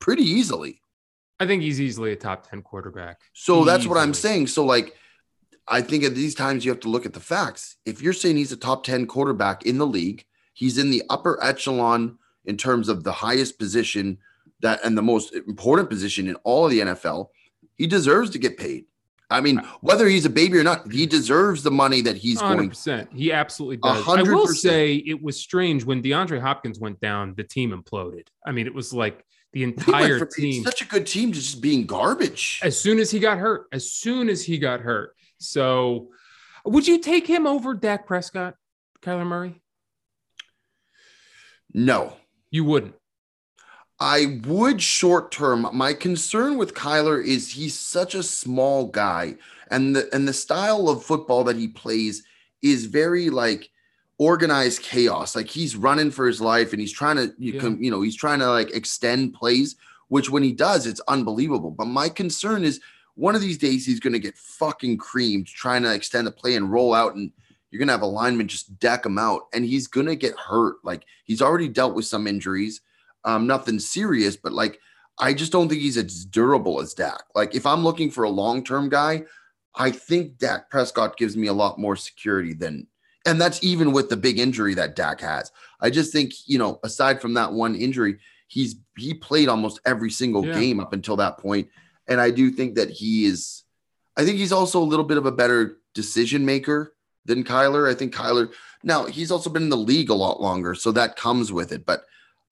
pretty 0.00 0.24
easily. 0.24 0.80
I 1.40 1.46
think 1.46 1.62
he's 1.62 1.80
easily 1.80 2.12
a 2.12 2.16
top 2.16 2.48
10 2.48 2.62
quarterback. 2.62 3.20
So 3.32 3.64
that's 3.64 3.86
what 3.86 3.98
I'm 3.98 4.14
saying. 4.14 4.48
So 4.48 4.64
like 4.64 4.96
I 5.70 5.82
think 5.82 6.04
at 6.04 6.14
these 6.14 6.34
times 6.34 6.64
you 6.64 6.70
have 6.70 6.80
to 6.80 6.88
look 6.88 7.06
at 7.06 7.12
the 7.12 7.20
facts. 7.20 7.76
If 7.84 8.02
you're 8.02 8.12
saying 8.12 8.36
he's 8.36 8.52
a 8.52 8.56
top 8.56 8.84
10 8.84 9.06
quarterback 9.06 9.66
in 9.66 9.78
the 9.78 9.86
league, 9.86 10.24
he's 10.54 10.78
in 10.78 10.90
the 10.90 11.02
upper 11.10 11.42
echelon 11.42 12.18
in 12.44 12.56
terms 12.56 12.88
of 12.88 13.04
the 13.04 13.12
highest 13.12 13.58
position 13.58 14.18
that 14.60 14.84
and 14.84 14.96
the 14.96 15.02
most 15.02 15.34
important 15.34 15.88
position 15.88 16.26
in 16.28 16.34
all 16.36 16.64
of 16.64 16.70
the 16.70 16.80
NFL, 16.80 17.28
he 17.76 17.86
deserves 17.86 18.30
to 18.30 18.38
get 18.38 18.56
paid. 18.56 18.86
I 19.30 19.42
mean, 19.42 19.60
whether 19.82 20.08
he's 20.08 20.24
a 20.24 20.30
baby 20.30 20.56
or 20.56 20.64
not, 20.64 20.90
he 20.90 21.04
deserves 21.04 21.62
the 21.62 21.70
money 21.70 22.00
that 22.00 22.16
he's 22.16 22.40
going 22.40 22.70
100%. 22.70 23.14
He 23.14 23.30
absolutely 23.30 23.76
does. 23.76 23.98
I 23.98 24.00
hundred 24.00 24.34
will 24.34 24.46
say 24.46 24.94
it 24.94 25.22
was 25.22 25.38
strange 25.38 25.84
when 25.84 26.02
DeAndre 26.02 26.40
Hopkins 26.40 26.80
went 26.80 26.98
down, 27.00 27.34
the 27.36 27.44
team 27.44 27.70
imploded. 27.70 28.26
I 28.46 28.52
mean, 28.52 28.66
it 28.66 28.74
was 28.74 28.94
like 28.94 29.22
the 29.52 29.64
entire 29.64 30.24
team. 30.24 30.64
such 30.64 30.80
a 30.80 30.86
good 30.86 31.06
team 31.06 31.32
to 31.32 31.38
just 31.38 31.60
being 31.60 31.84
garbage. 31.84 32.60
As 32.62 32.80
soon 32.80 32.98
as 32.98 33.10
he 33.10 33.18
got 33.18 33.36
hurt, 33.38 33.66
as 33.70 33.92
soon 33.92 34.30
as 34.30 34.42
he 34.42 34.58
got 34.58 34.80
hurt. 34.80 35.14
So, 35.38 36.08
would 36.64 36.86
you 36.86 36.98
take 36.98 37.26
him 37.26 37.46
over 37.46 37.74
Dak 37.74 38.06
Prescott, 38.06 38.54
Kyler 39.02 39.26
Murray? 39.26 39.60
No. 41.72 42.14
You 42.50 42.64
wouldn't. 42.64 42.94
I 44.00 44.40
would 44.46 44.80
short 44.80 45.32
term. 45.32 45.68
My 45.72 45.92
concern 45.92 46.56
with 46.56 46.74
Kyler 46.74 47.22
is 47.24 47.52
he's 47.52 47.78
such 47.78 48.14
a 48.14 48.22
small 48.22 48.86
guy, 48.86 49.34
and 49.70 49.94
the 49.94 50.08
and 50.14 50.26
the 50.26 50.32
style 50.32 50.88
of 50.88 51.02
football 51.02 51.42
that 51.44 51.56
he 51.56 51.66
plays 51.68 52.22
is 52.62 52.86
very 52.86 53.28
like 53.28 53.70
organized 54.16 54.82
chaos. 54.82 55.34
Like 55.34 55.48
he's 55.48 55.74
running 55.74 56.12
for 56.12 56.26
his 56.28 56.40
life, 56.40 56.72
and 56.72 56.80
he's 56.80 56.92
trying 56.92 57.16
to 57.16 57.34
you, 57.38 57.54
Yeah. 57.54 57.60
com- 57.60 57.82
you 57.82 57.90
know 57.90 58.00
he's 58.00 58.16
trying 58.16 58.38
to 58.38 58.48
like 58.48 58.70
extend 58.70 59.34
plays, 59.34 59.74
which 60.06 60.30
when 60.30 60.44
he 60.44 60.52
does, 60.52 60.86
it's 60.86 61.00
unbelievable. 61.08 61.72
But 61.72 61.86
my 61.86 62.08
concern 62.08 62.62
is 62.64 62.80
one 63.18 63.34
of 63.34 63.40
these 63.40 63.58
days 63.58 63.84
he's 63.84 64.00
going 64.00 64.12
to 64.12 64.18
get 64.18 64.38
fucking 64.38 64.96
creamed 64.96 65.46
trying 65.46 65.82
to 65.82 65.92
extend 65.92 66.28
a 66.28 66.30
play 66.30 66.54
and 66.54 66.70
roll 66.72 66.94
out, 66.94 67.14
and 67.14 67.32
you're 67.70 67.78
going 67.78 67.88
to 67.88 67.92
have 67.92 68.02
a 68.02 68.06
lineman 68.06 68.48
just 68.48 68.78
deck 68.78 69.04
him 69.04 69.18
out, 69.18 69.42
and 69.52 69.64
he's 69.64 69.86
going 69.86 70.06
to 70.06 70.16
get 70.16 70.38
hurt. 70.38 70.76
Like 70.84 71.04
he's 71.24 71.42
already 71.42 71.68
dealt 71.68 71.94
with 71.94 72.06
some 72.06 72.26
injuries 72.26 72.80
um, 73.24 73.46
nothing 73.46 73.78
serious, 73.78 74.36
but 74.36 74.52
like 74.52 74.80
I 75.18 75.34
just 75.34 75.52
don't 75.52 75.68
think 75.68 75.80
he's 75.82 75.96
as 75.96 76.24
durable 76.24 76.80
as 76.80 76.94
Dak. 76.94 77.22
Like 77.34 77.54
if 77.54 77.66
I'm 77.66 77.84
looking 77.84 78.10
for 78.10 78.24
a 78.24 78.30
long 78.30 78.64
term 78.64 78.88
guy, 78.88 79.24
I 79.74 79.90
think 79.90 80.38
Dak 80.38 80.70
Prescott 80.70 81.16
gives 81.16 81.36
me 81.36 81.48
a 81.48 81.52
lot 81.52 81.78
more 81.78 81.96
security 81.96 82.54
than, 82.54 82.86
and 83.26 83.40
that's 83.40 83.62
even 83.62 83.92
with 83.92 84.08
the 84.08 84.16
big 84.16 84.38
injury 84.38 84.74
that 84.74 84.96
Dak 84.96 85.20
has. 85.20 85.52
I 85.80 85.90
just 85.90 86.12
think 86.12 86.32
you 86.46 86.58
know, 86.58 86.80
aside 86.84 87.20
from 87.20 87.34
that 87.34 87.52
one 87.52 87.74
injury, 87.74 88.18
he's 88.46 88.76
he 88.96 89.14
played 89.14 89.48
almost 89.48 89.80
every 89.84 90.10
single 90.10 90.46
Yeah. 90.46 90.54
game 90.54 90.80
up 90.80 90.92
until 90.92 91.16
that 91.16 91.38
point, 91.38 91.68
and 92.08 92.20
I 92.20 92.30
do 92.30 92.50
think 92.50 92.74
that 92.76 92.90
he 92.90 93.26
is. 93.26 93.64
I 94.16 94.24
think 94.24 94.38
he's 94.38 94.52
also 94.52 94.80
a 94.82 94.84
little 94.84 95.04
bit 95.04 95.18
of 95.18 95.26
a 95.26 95.32
better 95.32 95.76
decision 95.94 96.44
maker 96.44 96.94
than 97.24 97.44
Kyler. 97.44 97.88
I 97.90 97.94
think 97.94 98.14
Kyler. 98.14 98.50
Now 98.82 99.06
he's 99.06 99.30
also 99.30 99.50
been 99.50 99.64
in 99.64 99.68
the 99.68 99.76
league 99.76 100.10
a 100.10 100.14
lot 100.14 100.40
longer, 100.40 100.74
so 100.74 100.92
that 100.92 101.16
comes 101.16 101.52
with 101.52 101.72
it, 101.72 101.84
but. 101.86 102.04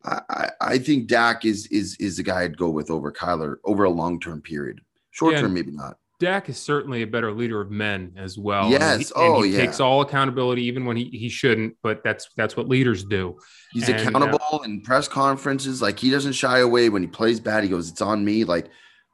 I, 0.05 0.21
I- 0.31 0.51
I 0.61 0.79
think 0.79 1.09
Dak 1.09 1.45
is 1.45 1.67
is 1.69 1.97
is 1.97 2.17
the 2.19 2.23
guy 2.23 2.43
I'd 2.43 2.57
go 2.57 2.69
with 2.71 2.91
over 2.91 3.11
Kyler 3.11 3.57
over 3.65 3.85
a 3.85 3.91
long 3.91 4.21
term 4.21 4.41
period. 4.41 4.81
Short 5.11 5.35
Yeah. 5.35 5.41
term, 5.41 5.55
maybe 5.55 5.73
not. 5.73 5.97
Dak 6.21 6.49
is 6.49 6.59
certainly 6.59 7.03
a 7.03 7.07
better 7.07 7.33
leader 7.33 7.61
of 7.61 7.71
men 7.71 8.13
as 8.17 8.39
well. 8.39 8.71
Yes. 8.71 8.83
And 8.83 9.01
he, 9.03 9.07
and 9.27 9.35
Oh, 9.37 9.43
he 9.43 9.51
yeah. 9.53 9.59
takes 9.63 9.81
all 9.81 10.01
accountability, 10.03 10.63
even 10.65 10.85
when 10.87 10.97
he, 10.97 11.05
he 11.07 11.29
shouldn't. 11.29 11.77
But 11.83 12.03
that's 12.05 12.29
that's 12.37 12.57
what 12.57 12.69
leaders 12.69 13.05
do. 13.05 13.39
He's 13.73 13.89
And, 13.89 13.99
uh, 13.99 14.09
accountable 14.09 14.63
in 14.65 14.81
press 14.83 15.09
conferences. 15.09 15.83
Like 15.83 15.99
he 15.99 16.11
doesn't 16.11 16.33
shy 16.35 16.59
away 16.61 16.89
when 16.89 17.03
he 17.03 17.09
plays 17.09 17.41
bad. 17.41 17.65
He 17.65 17.71
goes, 17.71 17.91
"It's 17.91 18.03
on 18.03 18.25
me." 18.25 18.45
Like 18.45 18.69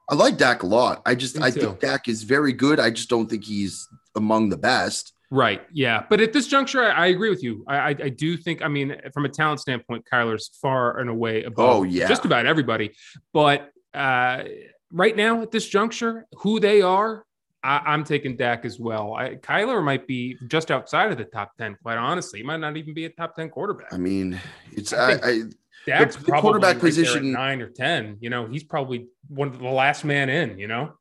I 0.09 0.15
like 0.15 0.37
Dak 0.37 0.63
a 0.63 0.67
lot. 0.67 1.01
I 1.05 1.15
just 1.15 1.39
I 1.41 1.49
think 1.51 1.79
Dak 1.79 2.07
is 2.07 2.23
very 2.23 2.53
good. 2.53 2.79
I 2.79 2.89
just 2.89 3.09
don't 3.09 3.29
think 3.29 3.43
he's 3.45 3.87
among 4.15 4.49
the 4.49 4.57
best. 4.57 5.13
Right. 5.31 5.61
Yeah. 5.71 6.03
But 6.09 6.21
at 6.21 6.31
this 6.31 6.47
juncture, 6.47 6.83
I, 6.83 6.91
I 6.91 7.05
agree 7.07 7.29
with 7.29 7.41
you. 7.41 7.63
I, 7.67 7.77
I 7.77 7.87
I 7.89 8.09
do 8.09 8.37
think. 8.37 8.61
I 8.61 8.67
mean, 8.67 8.95
from 9.13 9.25
a 9.25 9.29
talent 9.29 9.61
standpoint, 9.61 10.05
Kyler's 10.11 10.51
far 10.61 10.99
and 10.99 11.09
away 11.09 11.43
above. 11.43 11.77
Oh, 11.77 11.83
yeah. 11.83 12.07
Just 12.07 12.25
about 12.25 12.45
everybody. 12.45 12.91
But 13.31 13.71
uh, 13.93 14.43
right 14.91 15.15
now, 15.15 15.41
at 15.41 15.49
this 15.49 15.67
juncture, 15.67 16.27
who 16.33 16.59
they 16.59 16.83
are, 16.83 17.25
I, 17.63 17.81
I'm 17.85 18.03
taking 18.03 18.35
Dak 18.35 18.65
as 18.65 18.77
well. 18.77 19.15
I, 19.15 19.35
Kyler 19.35 19.83
might 19.83 20.05
be 20.05 20.37
just 20.47 20.69
outside 20.69 21.11
of 21.11 21.17
the 21.17 21.25
top 21.25 21.55
ten. 21.57 21.77
Quite 21.81 21.97
honestly, 21.97 22.39
he 22.41 22.45
might 22.45 22.59
not 22.59 22.77
even 22.77 22.93
be 22.93 23.05
a 23.05 23.09
top 23.09 23.35
ten 23.35 23.49
quarterback. 23.49 23.91
I 23.91 23.97
mean, 23.97 24.39
it's 24.71 24.93
I, 24.93 25.13
I 25.13 25.41
Dak's 25.85 26.15
the 26.15 26.23
probably 26.25 26.41
quarterback 26.41 26.75
right 26.75 26.81
position- 26.81 27.31
nine 27.31 27.61
or 27.61 27.69
ten. 27.69 28.17
You 28.21 28.29
know, 28.29 28.47
he's 28.47 28.63
probably 28.63 29.07
one 29.27 29.47
of 29.49 29.59
the 29.59 29.67
last 29.67 30.03
man 30.05 30.29
in. 30.29 30.57
You 30.57 30.67
know, 30.67 30.93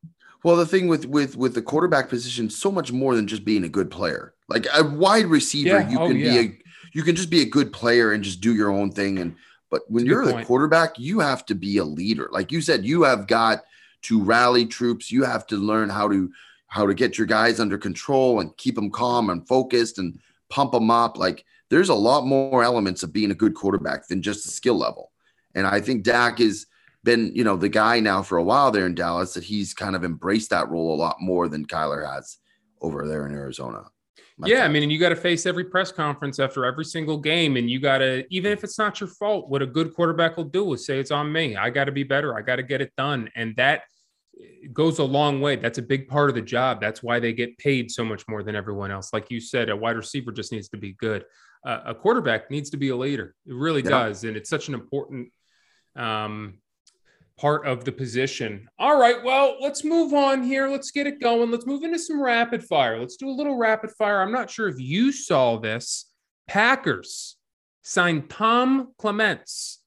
Well, 0.45 0.57
the 0.57 0.67
thing 0.67 0.89
with 0.89 1.07
with 1.07 1.37
with 1.37 1.55
the 1.55 1.63
quarterback 1.63 2.09
position, 2.09 2.51
so 2.51 2.71
much 2.73 2.91
more 2.93 3.15
than 3.15 3.27
just 3.27 3.45
being 3.45 3.65
a 3.65 3.69
good 3.69 3.91
player. 3.91 4.35
Like 4.49 4.67
a 4.75 4.83
wide 4.85 5.27
receiver, 5.27 5.81
Yeah. 5.81 5.89
you 5.91 5.99
Oh, 6.01 6.09
can 6.09 6.17
yeah. 6.17 6.33
be 6.33 6.39
a 6.49 6.59
you 6.95 7.03
can 7.03 7.17
just 7.17 7.31
be 7.31 7.41
a 7.41 7.47
good 7.47 7.73
player 7.73 8.13
and 8.13 8.23
just 8.23 8.41
do 8.41 8.55
your 8.55 8.71
own 8.71 8.91
thing. 8.91 9.19
And 9.19 9.37
but 9.71 9.83
when 9.89 10.05
you're 10.05 10.25
good 10.25 10.37
the 10.39 10.45
quarterback, 10.45 10.99
you 10.99 11.21
have 11.21 11.47
to 11.47 11.55
be 11.55 11.79
a 11.79 11.85
leader. 11.85 12.29
Like 12.33 12.53
you 12.53 12.61
said, 12.61 12.85
you 12.85 13.05
have 13.05 13.27
got 13.27 13.63
to 14.03 14.21
rally 14.23 14.67
troops. 14.67 15.11
You 15.13 15.23
have 15.25 15.47
to 15.47 15.57
learn 15.57 15.89
how 15.89 16.09
to 16.09 16.31
how 16.67 16.87
to 16.87 16.95
get 16.95 17.17
your 17.19 17.27
guys 17.27 17.61
under 17.61 17.79
control 17.79 18.41
and 18.41 18.55
keep 18.57 18.75
them 18.75 18.91
calm 18.91 19.31
and 19.31 19.47
focused 19.47 19.99
and 19.99 20.19
pump 20.51 20.73
them 20.73 20.91
up. 20.91 21.17
Like 21.19 21.45
there's 21.73 21.89
a 21.89 21.95
lot 21.95 22.27
more 22.27 22.63
elements 22.63 23.03
of 23.03 23.15
being 23.15 23.31
a 23.31 23.35
good 23.35 23.55
quarterback 23.55 24.07
than 24.07 24.21
just 24.21 24.45
the 24.45 24.51
skill 24.51 24.77
level. 24.77 25.11
And 25.55 25.67
I 25.67 25.81
think 25.81 26.05
Dak 26.05 26.39
has 26.39 26.67
been, 27.03 27.33
you 27.35 27.45
know, 27.45 27.57
the 27.57 27.71
guy 27.71 27.99
now 27.99 28.23
for 28.23 28.37
a 28.37 28.43
while 28.43 28.71
there 28.71 28.85
in 28.85 28.95
Dallas 28.95 29.33
that 29.33 29.45
he's 29.45 29.73
kind 29.73 29.97
of 29.97 30.05
embraced 30.05 30.51
that 30.51 30.69
role 30.69 30.95
a 30.95 31.01
lot 31.01 31.17
more 31.19 31.49
than 31.49 31.67
Kyler 31.67 32.07
has 32.07 32.37
over 32.83 33.09
there 33.09 33.27
in 33.27 33.33
Arizona. 33.33 33.85
My 34.37 34.49
yeah. 34.49 34.67
I 34.67 34.69
mean, 34.69 34.83
and 34.83 34.93
you 34.93 34.99
got 34.99 35.11
to 35.11 35.17
face 35.17 35.47
every 35.47 35.65
press 35.65 35.91
conference 35.91 36.39
after 36.39 36.67
every 36.67 36.85
single 36.85 37.17
game, 37.17 37.57
and 37.57 37.71
you 37.71 37.81
got 37.81 37.99
to 37.99 38.27
even 38.29 38.53
if 38.53 38.65
it's 38.65 38.79
not 38.79 39.01
your 39.01 39.09
fault, 39.09 39.49
what 39.49 39.63
a 39.63 39.67
good 39.67 39.95
quarterback 39.95 40.37
will 40.37 40.45
do 40.45 40.75
is 40.75 40.85
say 40.85 40.99
it's 40.99 41.11
on 41.11 41.33
me. 41.33 41.57
I 41.57 41.71
got 41.71 41.85
to 41.85 41.93
be 41.93 42.03
better. 42.03 42.37
I 42.37 42.43
got 42.43 42.57
to 42.57 42.63
get 42.63 42.83
it 42.83 42.93
done, 42.99 43.31
and 43.35 43.57
that 43.57 43.85
eh, 44.39 44.69
goes 44.75 44.99
a 44.99 45.05
long 45.05 45.41
way. 45.41 45.57
That's 45.57 45.79
a 45.79 45.83
big 45.83 46.07
part 46.07 46.29
of 46.29 46.35
the 46.35 46.43
job. 46.43 46.83
That's 46.83 47.03
why 47.03 47.19
they 47.19 47.33
get 47.33 47.57
paid 47.57 47.91
so 47.91 48.05
much 48.05 48.29
more 48.29 48.43
than 48.43 48.57
everyone 48.57 48.91
else. 48.91 49.15
Like 49.15 49.31
you 49.31 49.41
said, 49.41 49.71
a 49.71 49.77
wide 49.77 49.97
receiver 49.97 50.33
just 50.33 50.53
needs 50.53 50.69
to 50.71 50.77
be 50.77 50.93
good. 50.95 51.25
A 51.65 51.95
quarterback 51.95 52.51
needs 52.51 52.71
to 52.71 52.77
be 52.77 52.89
a 52.89 52.97
leader. 52.97 53.35
It 53.47 53.55
really 53.55 53.83
Yeah. 53.83 53.91
does, 53.91 54.25
and 54.25 54.37
it's 54.37 54.51
such 54.51 54.67
an 54.69 54.75
important 54.75 55.33
um, 55.95 56.59
part 57.39 57.67
of 57.67 57.85
the 57.85 57.93
position. 57.93 58.69
All 58.79 58.99
right, 58.99 59.23
well, 59.23 59.59
let's 59.61 59.85
move 59.85 60.13
on 60.15 60.43
here. 60.43 60.69
Let's 60.69 60.91
get 60.91 61.07
it 61.07 61.21
going. 61.21 61.51
Let's 61.51 61.67
move 61.67 61.83
into 61.85 61.99
some 61.99 62.21
rapid 62.21 62.65
fire. 62.65 62.99
Let's 62.99 63.17
do 63.17 63.29
a 63.29 63.31
little 63.31 63.57
rapid 63.57 63.91
fire. 63.93 64.23
I'm 64.23 64.33
not 64.33 64.51
sure 64.51 64.69
if 64.69 64.81
you 64.81 65.13
saw 65.13 65.59
this. 65.59 66.11
Packers 66.49 67.37
signed 67.83 68.29
Tom 68.31 68.93
Clements, 68.99 69.81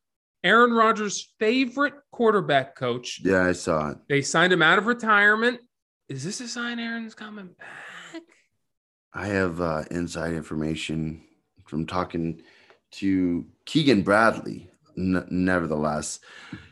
Aaron 0.44 0.72
Rodgers' 0.74 1.34
favorite 1.40 1.96
quarterback 2.12 2.76
coach. 2.76 3.20
yeah, 3.24 3.46
I 3.46 3.52
saw 3.54 3.90
it. 3.92 3.98
They 4.08 4.22
signed 4.22 4.54
him 4.54 4.62
out 4.62 4.78
of 4.78 4.86
retirement. 4.86 5.60
Is 6.08 6.24
this 6.24 6.40
a 6.40 6.48
sign 6.48 6.80
Aaron's 6.80 7.16
coming 7.16 7.50
back? 7.58 8.22
I 9.14 9.28
have 9.28 9.60
uh, 9.60 9.84
inside 9.92 10.34
information 10.34 11.24
from 11.66 11.86
talking 11.86 12.42
to 12.92 13.46
Keegan 13.66 14.04
Bradley. 14.04 14.70
N- 14.98 15.28
nevertheless, 15.30 16.20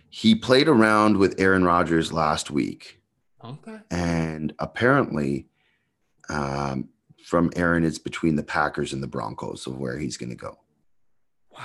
he 0.09 0.35
played 0.35 0.67
around 0.67 1.17
with 1.17 1.39
Aaron 1.39 1.63
Rodgers 1.65 2.13
last 2.13 2.51
week. 2.51 2.99
Okay. 3.45 3.77
and 3.91 4.53
apparently 4.59 5.47
um, 6.29 6.87
from 7.25 7.51
Aaron 7.57 7.83
it's 7.83 7.99
between 7.99 8.37
the 8.37 8.43
Packers 8.43 8.93
and 8.93 9.03
the 9.03 9.07
Broncos 9.07 9.67
of 9.67 9.77
where 9.77 9.99
he's 9.99 10.15
going 10.15 10.29
to 10.29 10.35
go. 10.37 10.57
Wow. 11.51 11.59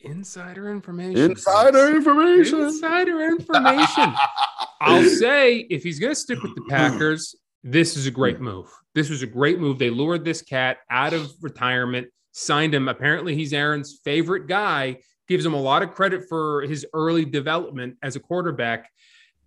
Insider 0.00 0.68
information. 0.68 1.30
Insider 1.30 1.94
information. 1.94 2.60
Insider 2.62 3.24
information. 3.24 4.14
I'll 4.80 5.04
say 5.04 5.58
if 5.70 5.84
he's 5.84 6.00
going 6.00 6.10
to 6.10 6.16
stick 6.20 6.42
with 6.42 6.56
the 6.56 6.64
Packers, 6.68 7.36
this 7.62 7.96
is 7.96 8.06
a 8.06 8.10
great 8.10 8.40
move. 8.40 8.66
This 8.94 9.10
was 9.10 9.22
a 9.22 9.26
great 9.26 9.60
move. 9.60 9.78
They 9.78 9.90
lured 9.90 10.24
this 10.24 10.42
cat 10.42 10.78
out 10.90 11.12
of 11.12 11.30
retirement, 11.40 12.08
signed 12.32 12.74
him. 12.74 12.88
Apparently, 12.88 13.34
he's 13.34 13.52
Aaron's 13.52 14.00
favorite 14.04 14.46
guy, 14.46 14.98
gives 15.28 15.44
him 15.44 15.54
a 15.54 15.60
lot 15.60 15.82
of 15.82 15.92
credit 15.92 16.24
for 16.28 16.62
his 16.62 16.86
early 16.92 17.24
development 17.24 17.96
as 18.02 18.16
a 18.16 18.20
quarterback. 18.20 18.90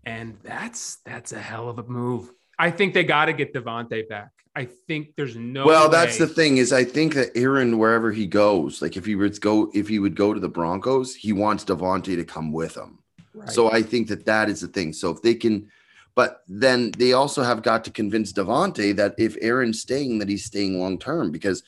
And 0.06 0.38
that's 0.44 0.98
that's 1.06 1.32
a 1.32 1.40
hell 1.40 1.70
of 1.70 1.80
a 1.80 1.84
move. 1.84 2.32
I 2.60 2.72
think 2.72 2.94
they 2.94 3.04
got 3.04 3.26
to 3.26 3.34
get 3.34 3.54
Davante 3.54 4.08
back. 4.08 4.30
I 4.56 4.66
think 4.66 5.16
there's 5.16 5.36
no. 5.36 5.66
Well, 5.66 5.90
that's 5.90 6.18
the 6.18 6.28
thing 6.28 6.58
is, 6.58 6.72
I 6.72 6.84
think 6.84 7.16
that 7.16 7.32
Aaron, 7.36 7.80
wherever 7.80 8.12
he 8.12 8.28
goes, 8.28 8.82
like 8.82 8.96
if 8.96 9.06
he 9.06 9.16
would 9.16 9.40
go, 9.42 9.72
if 9.74 9.88
he 9.88 9.98
would 9.98 10.16
go 10.16 10.34
to 10.34 10.40
the 10.40 10.50
Broncos, 10.50 11.16
he 11.16 11.34
wants 11.34 11.66
Davante 11.66 12.16
to 12.16 12.24
come 12.24 12.52
with 12.52 12.76
him. 12.78 13.00
Right. 13.34 13.50
So 13.50 13.72
I 13.72 13.82
think 13.82 14.10
that 14.10 14.26
that 14.26 14.50
is 14.50 14.62
the 14.62 14.68
thing. 14.68 14.94
So 14.94 15.10
if 15.10 15.22
they 15.24 15.34
can, 15.34 15.70
but 16.14 16.44
then 16.48 16.92
they 16.92 17.14
also 17.14 17.42
have 17.42 17.64
got 17.64 17.84
to 17.86 17.92
convince 17.92 18.32
Davante 18.32 18.96
that 18.96 19.16
if 19.18 19.36
Aaron's 19.42 19.82
staying, 19.82 20.20
that 20.20 20.30
he's 20.30 20.46
staying 20.46 20.80
long 20.80 21.00
term 21.00 21.32
because 21.32 21.64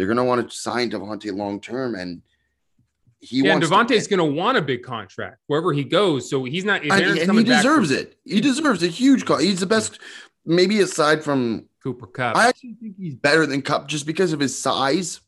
they're 0.00 0.06
going 0.06 0.16
to 0.16 0.24
want 0.24 0.48
to 0.48 0.56
sign 0.56 0.90
Davante 0.90 1.30
long 1.36 1.60
term, 1.60 1.94
and 1.94 2.22
he 3.18 3.42
wants. 3.42 3.46
yeah, 3.46 3.52
and 3.52 3.70
wants. 3.70 3.92
Davante's 3.92 4.06
going 4.06 4.16
to 4.16 4.24
want 4.24 4.56
a 4.56 4.62
big 4.62 4.82
contract 4.82 5.42
wherever 5.46 5.74
he 5.74 5.84
goes. 5.84 6.30
So 6.30 6.44
he's 6.44 6.64
not. 6.64 6.80
and, 6.82 7.18
and 7.18 7.32
he 7.34 7.44
deserves 7.44 7.94
for 7.94 8.00
it. 8.00 8.16
He 8.24 8.40
deserves 8.40 8.82
a 8.82 8.86
huge. 8.86 9.26
Co- 9.26 9.36
he's 9.36 9.60
the 9.60 9.66
best. 9.66 9.98
Maybe 10.46 10.80
aside 10.80 11.22
from 11.22 11.66
Cooper 11.82 12.06
Kupp. 12.06 12.34
I 12.34 12.48
actually 12.48 12.76
think 12.80 12.96
he's 12.96 13.14
better 13.14 13.44
than 13.44 13.60
Cup 13.60 13.88
just 13.88 14.06
because 14.06 14.32
of 14.32 14.40
his 14.40 14.58
size. 14.58 15.20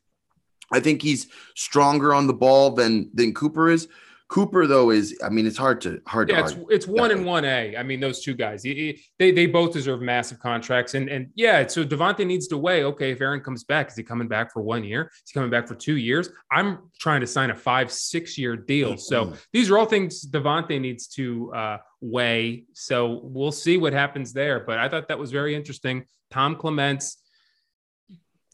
I 0.73 0.81
think 0.81 1.03
he's 1.03 1.27
stronger 1.55 2.15
on 2.15 2.27
the 2.27 2.33
ball 2.33 2.71
than 2.71 3.11
than 3.13 3.35
Cooper 3.35 3.69
is. 3.69 3.89
Cooper 4.33 4.67
though 4.67 4.91
is, 4.91 5.15
I 5.23 5.29
mean, 5.29 5.47
it's 5.47 5.59
hard 5.59 5.83
to 5.83 6.01
hard 6.07 6.31
yeah, 6.31 6.41
to 6.41 6.61
it's 6.63 6.71
it's 6.71 6.87
one 6.87 7.11
and 7.11 7.27
one 7.27 7.45
A. 7.45 7.77
I 7.77 7.83
mean, 7.83 8.01
those 8.01 8.23
two 8.23 8.33
guys, 8.33 8.63
He- 8.63 8.75
he- 8.75 9.05
they 9.19 9.31
they 9.31 9.45
both 9.45 9.75
deserve 9.75 10.01
massive 10.01 10.39
contracts. 10.39 10.95
And 10.95 11.11
and 11.11 11.27
yeah, 11.35 11.67
so 11.67 11.85
Davante 11.85 12.27
needs 12.27 12.49
to 12.49 12.57
weigh. 12.57 12.83
Okay, 12.85 13.11
if 13.11 13.21
Aaron 13.21 13.43
comes 13.43 13.63
back, 13.63 13.91
is 13.91 13.95
he 13.97 14.03
coming 14.03 14.29
back 14.29 14.51
for 14.51 14.63
one 14.63 14.85
year? 14.85 15.11
Is 15.13 15.31
he 15.31 15.35
coming 15.35 15.51
back 15.51 15.69
for 15.69 15.75
two 15.75 15.99
years? 15.99 16.31
I'm 16.51 16.79
trying 16.99 17.21
to 17.21 17.27
sign 17.27 17.51
a 17.51 17.55
five 17.55 17.93
six 17.93 18.39
year 18.39 18.57
deal. 18.57 18.97
So 18.97 19.27
Mhm. 19.27 19.37
these 19.53 19.71
are 19.71 19.77
all 19.77 19.85
things 19.85 20.27
Davante 20.27 20.81
needs 20.81 21.09
to 21.09 21.53
uh, 21.53 21.77
weigh. 22.01 22.65
So 22.73 23.21
we'll 23.25 23.53
see 23.53 23.77
what 23.77 23.93
happens 23.93 24.33
there. 24.33 24.61
But 24.61 24.79
I 24.79 24.89
thought 24.89 25.09
that 25.09 25.19
was 25.19 25.31
very 25.31 25.55
interesting. 25.55 26.07
Tom 26.31 26.57
Clements, 26.57 27.19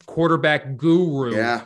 quarterback 0.05 0.75
guru. 0.75 1.35
Yeah, 1.35 1.61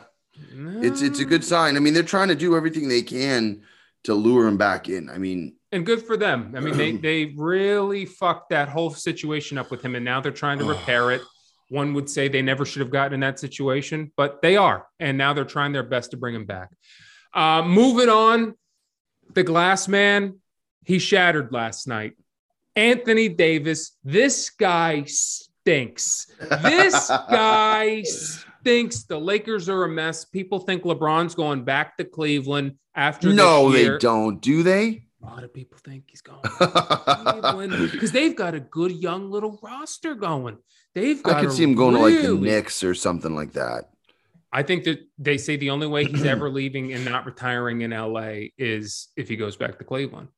it's 0.86 1.02
it's 1.02 1.18
a 1.18 1.24
good 1.24 1.42
sign. 1.42 1.76
I 1.76 1.80
mean, 1.80 1.94
they're 1.94 2.04
trying 2.04 2.28
to 2.28 2.36
do 2.36 2.56
everything 2.56 2.88
they 2.88 3.02
can 3.02 3.62
to 4.04 4.14
lure 4.14 4.46
him 4.46 4.56
back 4.56 4.88
in. 4.88 5.10
I 5.10 5.18
mean, 5.18 5.56
and 5.72 5.84
good 5.84 6.02
for 6.02 6.16
them. 6.16 6.54
I 6.56 6.60
mean, 6.60 6.76
they 6.76 6.92
they 7.08 7.34
really 7.36 8.06
fucked 8.06 8.50
that 8.50 8.68
whole 8.68 8.90
situation 8.90 9.58
up 9.58 9.70
with 9.70 9.82
him, 9.82 9.94
and 9.94 10.04
now 10.04 10.20
they're 10.20 10.32
trying 10.32 10.58
to 10.58 10.64
repair 10.64 11.10
it. 11.10 11.22
One 11.70 11.94
would 11.94 12.08
say 12.08 12.28
they 12.28 12.42
never 12.42 12.64
should 12.64 12.80
have 12.80 12.90
gotten 12.90 13.14
in 13.14 13.20
that 13.20 13.38
situation, 13.40 14.12
but 14.16 14.42
they 14.42 14.56
are, 14.56 14.86
and 15.00 15.18
now 15.18 15.32
they're 15.32 15.44
trying 15.44 15.72
their 15.72 15.82
best 15.82 16.12
to 16.12 16.16
bring 16.16 16.34
him 16.34 16.44
back. 16.44 16.70
Uh, 17.32 17.62
moving 17.62 18.08
on, 18.08 18.54
the 19.32 19.42
Glass 19.42 19.88
Man, 19.88 20.38
he 20.84 20.98
shattered 20.98 21.52
last 21.52 21.88
night. 21.88 22.12
Anthony 22.76 23.28
Davis, 23.28 23.96
this 24.04 24.50
guy 24.50 25.04
stinks. 25.64 26.26
This 26.62 27.08
guy 27.08 28.02
stinks. 28.02 29.04
The 29.04 29.18
Lakers 29.18 29.68
are 29.70 29.84
a 29.84 29.88
mess. 29.88 30.26
People 30.26 30.58
think 30.58 30.82
LeBron's 30.82 31.34
going 31.34 31.64
back 31.64 31.96
to 31.96 32.04
Cleveland 32.04 32.76
after 32.94 33.32
no, 33.32 33.72
they 33.72 33.96
don't. 33.98 34.40
Do 34.42 34.62
they? 34.62 35.04
A 35.22 35.26
lot 35.26 35.42
of 35.42 35.54
people 35.54 35.78
think 35.82 36.04
he's 36.08 36.20
going 36.20 36.38
because 37.90 38.12
they've 38.12 38.36
got 38.36 38.54
a 38.54 38.60
good 38.60 38.92
young 38.92 39.30
little 39.30 39.58
roster 39.62 40.14
going. 40.14 40.58
They've 40.94 41.22
got 41.22 41.36
I 41.36 41.40
could 41.40 41.52
see 41.52 41.62
him 41.62 41.74
going 41.74 41.94
to 41.94 42.02
like 42.02 42.14
the 42.14 42.34
really- 42.34 42.50
Knicks 42.50 42.84
or 42.84 42.94
something 42.94 43.34
like 43.34 43.54
that. 43.54 43.84
I 44.52 44.62
think 44.62 44.84
that 44.84 45.00
they 45.18 45.38
say 45.38 45.56
the 45.56 45.70
only 45.70 45.86
way 45.86 46.04
he's 46.04 46.24
ever 46.26 46.50
leaving 46.50 46.92
and 46.92 47.06
not 47.06 47.24
retiring 47.24 47.80
in 47.80 47.90
LA 47.90 48.48
is 48.58 49.08
if 49.16 49.28
he 49.30 49.36
goes 49.36 49.56
back 49.56 49.78
to 49.78 49.84
Cleveland. 49.84 50.28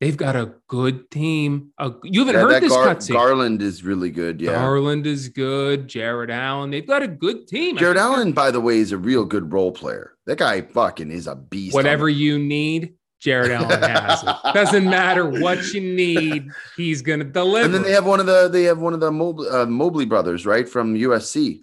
They've 0.00 0.16
got 0.16 0.36
a 0.36 0.54
good 0.68 1.10
team. 1.10 1.70
A, 1.78 1.92
you 2.02 2.20
haven't 2.26 2.34
Yeah, 2.34 2.48
heard 2.52 2.62
this 2.62 2.72
Gar- 2.72 2.94
cutscene. 2.94 3.12
Garland 3.14 3.62
is 3.62 3.84
really 3.84 4.10
good. 4.10 4.40
Yeah. 4.40 4.52
Garland 4.52 5.06
is 5.06 5.28
good. 5.28 5.88
Jarrett 5.88 6.30
Allen. 6.30 6.70
They've 6.70 6.86
got 6.86 7.02
a 7.02 7.08
good 7.08 7.46
team. 7.46 7.76
Jarrett 7.78 7.96
Allen, 7.96 8.32
by 8.32 8.50
the 8.50 8.60
way, 8.60 8.78
is 8.78 8.92
a 8.92 8.98
real 8.98 9.24
good 9.24 9.52
role 9.52 9.72
player. 9.72 10.12
That 10.26 10.38
guy 10.38 10.62
fucking 10.62 11.10
is 11.10 11.26
a 11.26 11.36
beast. 11.36 11.74
Whatever 11.74 12.08
you 12.08 12.38
need, 12.38 12.94
Jarrett 13.20 13.52
Allen 13.52 13.82
has 13.82 14.22
it. 14.22 14.36
Doesn't 14.54 14.84
matter 14.84 15.26
what 15.26 15.72
you 15.72 15.80
need, 15.80 16.48
he's 16.76 17.00
gonna 17.00 17.24
deliver. 17.24 17.64
And 17.64 17.72
then 17.74 17.82
they 17.82 17.92
have 17.92 18.04
one 18.04 18.20
of 18.20 18.26
the 18.26 18.48
they 18.48 18.64
have 18.64 18.78
one 18.80 18.92
of 18.94 19.00
the 19.00 19.10
Mobley, 19.12 19.48
uh, 19.48 19.64
Mobley 19.66 20.04
brothers, 20.06 20.44
right, 20.44 20.68
from 20.68 20.94
USC. 20.94 21.60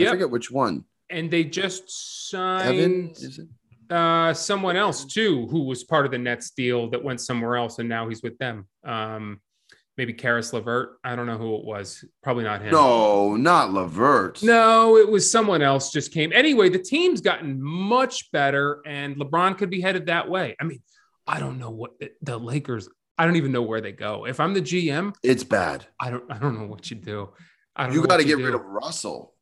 I 0.00 0.06
forget 0.06 0.30
which 0.30 0.50
one. 0.50 0.84
and 1.10 1.30
they 1.30 1.44
just 1.44 1.82
Evan, 2.34 3.14
signed 3.14 3.38
it? 3.38 3.48
Uh, 3.90 4.34
someone 4.34 4.76
else 4.76 5.04
too, 5.04 5.46
who 5.48 5.64
was 5.64 5.84
part 5.84 6.06
of 6.06 6.12
the 6.12 6.18
Nets 6.18 6.50
deal 6.50 6.90
that 6.90 7.02
went 7.02 7.20
somewhere 7.20 7.56
else, 7.56 7.78
and 7.78 7.88
now 7.88 8.08
he's 8.08 8.22
with 8.22 8.36
them. 8.38 8.66
Um, 8.84 9.40
maybe 9.96 10.12
Caris 10.12 10.52
LeVert. 10.52 10.98
I 11.04 11.16
don't 11.16 11.26
know 11.26 11.38
who 11.38 11.56
it 11.56 11.64
was. 11.64 12.04
Probably 12.22 12.44
not 12.44 12.62
him. 12.62 12.72
No, 12.72 13.36
not 13.36 13.72
LeVert. 13.72 14.42
No, 14.42 14.96
it 14.96 15.08
was 15.08 15.30
someone 15.30 15.62
else 15.62 15.90
just 15.90 16.12
came. 16.12 16.32
Anyway, 16.32 16.68
the 16.68 16.78
team's 16.78 17.20
gotten 17.20 17.62
much 17.62 18.30
better, 18.32 18.82
and 18.86 19.16
LeBron 19.16 19.56
could 19.58 19.70
be 19.70 19.80
headed 19.80 20.06
that 20.06 20.28
way. 20.28 20.56
I 20.60 20.64
mean, 20.64 20.82
I 21.26 21.40
don't 21.40 21.58
know 21.58 21.70
what 21.70 21.92
the, 22.22 22.38
Lakers. 22.38 22.88
I 23.18 23.24
don't 23.24 23.36
even 23.36 23.52
know 23.52 23.62
where 23.62 23.80
they 23.80 23.92
go. 23.92 24.26
If 24.26 24.40
I'm 24.40 24.52
the 24.52 24.60
GM, 24.60 25.14
it's 25.22 25.44
bad. 25.44 25.86
I 25.98 26.10
don't. 26.10 26.24
I 26.30 26.38
don't 26.38 26.58
know 26.58 26.66
what 26.66 26.90
you 26.90 26.96
do. 26.96 27.30
I 27.74 27.86
don't. 27.86 27.94
You 27.94 28.06
got 28.06 28.18
to 28.18 28.24
get 28.24 28.38
do. 28.38 28.44
rid 28.44 28.54
of 28.54 28.64
Russell. 28.64 29.34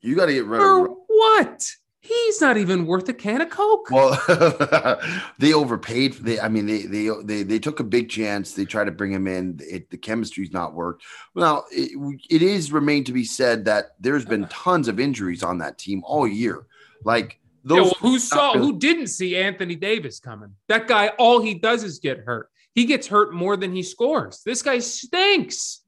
You 0.00 0.16
got 0.16 0.26
to 0.26 0.32
get 0.32 0.44
rid 0.46 0.60
for 0.60 0.86
of. 0.86 0.96
What? 1.06 1.72
He's 2.04 2.40
not 2.40 2.56
even 2.56 2.84
worth 2.86 3.08
a 3.08 3.14
can 3.14 3.40
of 3.42 3.50
Coke. 3.50 3.88
Well, 3.90 4.18
they 5.38 5.52
overpaid. 5.54 6.14
They, 6.14 6.40
I 6.40 6.48
mean, 6.48 6.66
they 6.66 6.82
they 6.82 7.08
they 7.22 7.42
they 7.44 7.58
took 7.60 7.78
a 7.78 7.84
big 7.84 8.08
chance. 8.10 8.54
They 8.54 8.64
tried 8.64 8.86
to 8.86 8.90
bring 8.90 9.12
him 9.12 9.28
in. 9.28 9.60
It, 9.62 9.88
the 9.88 9.96
chemistry's 9.96 10.52
not 10.52 10.74
worked. 10.74 11.04
Well, 11.34 11.64
it, 11.70 11.92
it 12.28 12.42
is 12.42 12.72
remained 12.72 13.06
to 13.06 13.12
be 13.12 13.24
said 13.24 13.66
that 13.66 13.92
there's 14.00 14.24
been 14.24 14.46
tons 14.50 14.88
of 14.88 14.98
injuries 14.98 15.44
on 15.44 15.58
that 15.58 15.78
team 15.78 16.02
all 16.04 16.26
year. 16.26 16.66
Like 17.04 17.38
Yeah, 17.70 17.82
those. 17.82 17.84
well, 17.84 17.94
who 18.00 18.18
saw? 18.18 18.58
Who 18.58 18.78
didn't 18.80 19.06
see 19.06 19.36
Anthony 19.36 19.76
Davis 19.76 20.18
coming? 20.18 20.54
That 20.68 20.88
guy. 20.88 21.08
All 21.18 21.40
he 21.40 21.54
does 21.54 21.84
is 21.84 22.00
get 22.00 22.18
hurt. 22.18 22.48
He 22.74 22.84
gets 22.84 23.06
hurt 23.06 23.32
more 23.32 23.56
than 23.56 23.72
he 23.72 23.84
scores. 23.84 24.42
This 24.44 24.62
guy 24.62 24.80
stinks. 24.80 25.82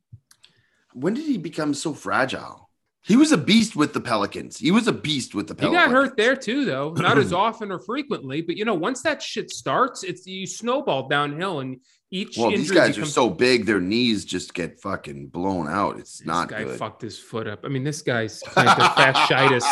when 0.92 1.14
did 1.14 1.24
he 1.24 1.38
become 1.38 1.74
so 1.74 1.92
fragile? 1.92 2.63
He 3.06 3.16
was 3.16 3.32
a 3.32 3.36
beast 3.36 3.76
with 3.76 3.92
the 3.92 4.00
Pelicans. 4.00 4.56
He 4.58 4.70
was 4.70 4.88
a 4.88 4.92
beast 4.92 5.34
with 5.34 5.46
the 5.46 5.54
Pelicans. 5.54 5.78
He 5.78 5.86
got 5.86 5.94
hurt 5.94 6.16
there 6.16 6.34
too, 6.34 6.64
though. 6.64 6.92
Not 6.92 7.18
as 7.18 7.32
often 7.34 7.70
or 7.70 7.78
frequently, 7.78 8.40
but 8.40 8.56
you 8.56 8.64
know, 8.64 8.74
once 8.74 9.02
that 9.02 9.22
shit 9.22 9.50
starts, 9.50 10.02
it's 10.04 10.26
you 10.26 10.46
snowball 10.46 11.06
downhill, 11.06 11.60
and 11.60 11.80
each 12.14 12.38
Well, 12.38 12.50
these 12.50 12.70
guys 12.70 12.96
are 12.96 13.04
so 13.04 13.28
big, 13.28 13.66
their 13.66 13.80
knees 13.80 14.24
just 14.24 14.54
get 14.54 14.80
fucking 14.80 15.26
blown 15.28 15.66
out. 15.68 15.98
It's 15.98 16.18
This 16.18 16.26
not 16.26 16.48
guy 16.48 16.62
good. 16.62 16.78
fucked 16.78 17.02
his 17.02 17.18
foot 17.18 17.48
up. 17.48 17.60
I 17.64 17.68
mean, 17.68 17.82
this 17.82 18.02
guy's 18.02 18.40
fasciitis 18.42 19.64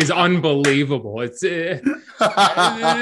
is 0.00 0.10
unbelievable. 0.10 1.20
It's 1.22 1.42
uh, 1.42 1.80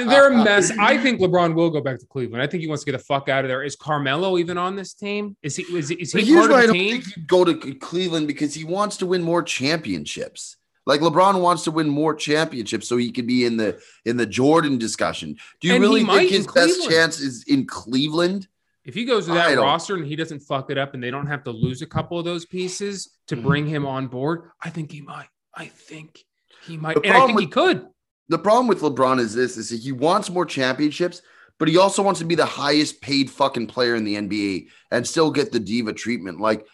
they're 0.09 0.33
a 0.33 0.45
mess. 0.45 0.71
I 0.79 0.97
think 0.99 1.21
LeBron 1.21 1.55
will 1.55 1.71
go 1.71 1.81
back 1.81 1.99
to 1.99 2.07
Cleveland. 2.07 2.43
I 2.43 2.47
think 2.47 2.61
he 2.63 2.69
wants 2.69 2.85
to 2.85 2.91
get 2.93 2.97
the 2.99 3.05
fuck 3.05 3.29
out 3.29 3.45
of 3.45 3.49
there. 3.49 3.63
Is 3.63 3.77
Carmelo 3.77 4.39
even 4.39 4.57
on 4.59 4.77
this 4.77 4.95
team? 4.95 5.37
Is 5.43 5.57
he? 5.57 5.63
Is, 5.77 5.91
is 5.91 6.13
he 6.13 6.25
here's 6.25 6.47
part 6.47 6.51
why 6.53 6.57
I 6.59 6.63
of 6.65 6.69
the 6.69 6.75
don't 6.75 6.77
team? 6.77 6.93
think 7.03 7.15
he'd 7.15 7.27
go 7.27 7.45
to 7.45 7.75
Cleveland 7.75 8.29
because 8.29 8.55
he 8.55 8.65
wants 8.65 8.97
to 8.99 9.07
win 9.07 9.23
more 9.23 9.43
championships. 9.43 10.57
Like 10.87 11.01
LeBron 11.01 11.41
wants 11.41 11.65
to 11.65 11.73
win 11.73 11.89
more 11.89 12.15
championships 12.15 12.87
so 12.87 12.97
he 12.97 13.11
could 13.11 13.27
be 13.27 13.45
in 13.45 13.57
the 13.57 13.81
in 14.05 14.17
the 14.17 14.27
Jordan 14.27 14.79
discussion. 14.79 15.37
Do 15.61 15.67
you 15.69 15.75
And 15.75 15.83
really 15.83 16.05
think 16.05 16.31
his 16.31 16.47
best 16.47 16.89
chance 16.89 17.19
is 17.21 17.45
in 17.49 17.67
Cleveland? 17.67 18.47
If 18.87 18.95
he 18.95 19.05
goes 19.05 19.27
to 19.27 19.33
that 19.35 19.57
roster 19.59 19.97
and 19.97 20.07
he 20.07 20.15
doesn't 20.15 20.41
fuck 20.41 20.71
it 20.71 20.79
up, 20.79 20.95
and 20.95 21.03
they 21.03 21.11
don't 21.11 21.27
have 21.27 21.43
to 21.45 21.51
lose 21.51 21.83
a 21.83 21.87
couple 21.87 22.19
of 22.19 22.25
those 22.25 22.47
pieces 22.47 23.11
to 23.27 23.37
Mhm. 23.37 23.43
bring 23.43 23.67
him 23.67 23.85
on 23.85 24.07
board, 24.07 24.51
I 24.63 24.71
think 24.71 24.93
he 24.93 25.01
might. 25.03 25.29
I 25.55 25.67
think 25.67 26.25
he 26.65 26.77
might, 26.77 26.95
The 26.95 27.01
and 27.03 27.13
I 27.13 27.17
problem 27.19 27.37
think 27.37 27.49
he 27.49 27.53
could. 27.53 27.87
The 28.29 28.39
problem 28.39 28.69
with 28.69 28.81
LeBron 28.81 29.19
is 29.19 29.35
this: 29.35 29.57
is 29.57 29.71
that 29.71 29.81
he 29.81 29.91
wants 29.93 30.31
more 30.31 30.47
championships, 30.47 31.21
but 31.59 31.67
he 31.69 31.77
also 31.77 32.03
wants 32.03 32.21
to 32.21 32.27
be 32.27 32.35
the 32.37 32.47
highest 32.47 33.01
paid 33.01 33.29
fucking 33.31 33.67
player 33.67 33.97
in 33.97 34.05
the 34.05 34.17
NBA 34.17 34.69
and 34.93 35.07
still 35.07 35.31
get 35.33 35.51
the 35.51 35.61
diva 35.61 35.93
treatment. 35.93 36.41
Like 36.41 36.65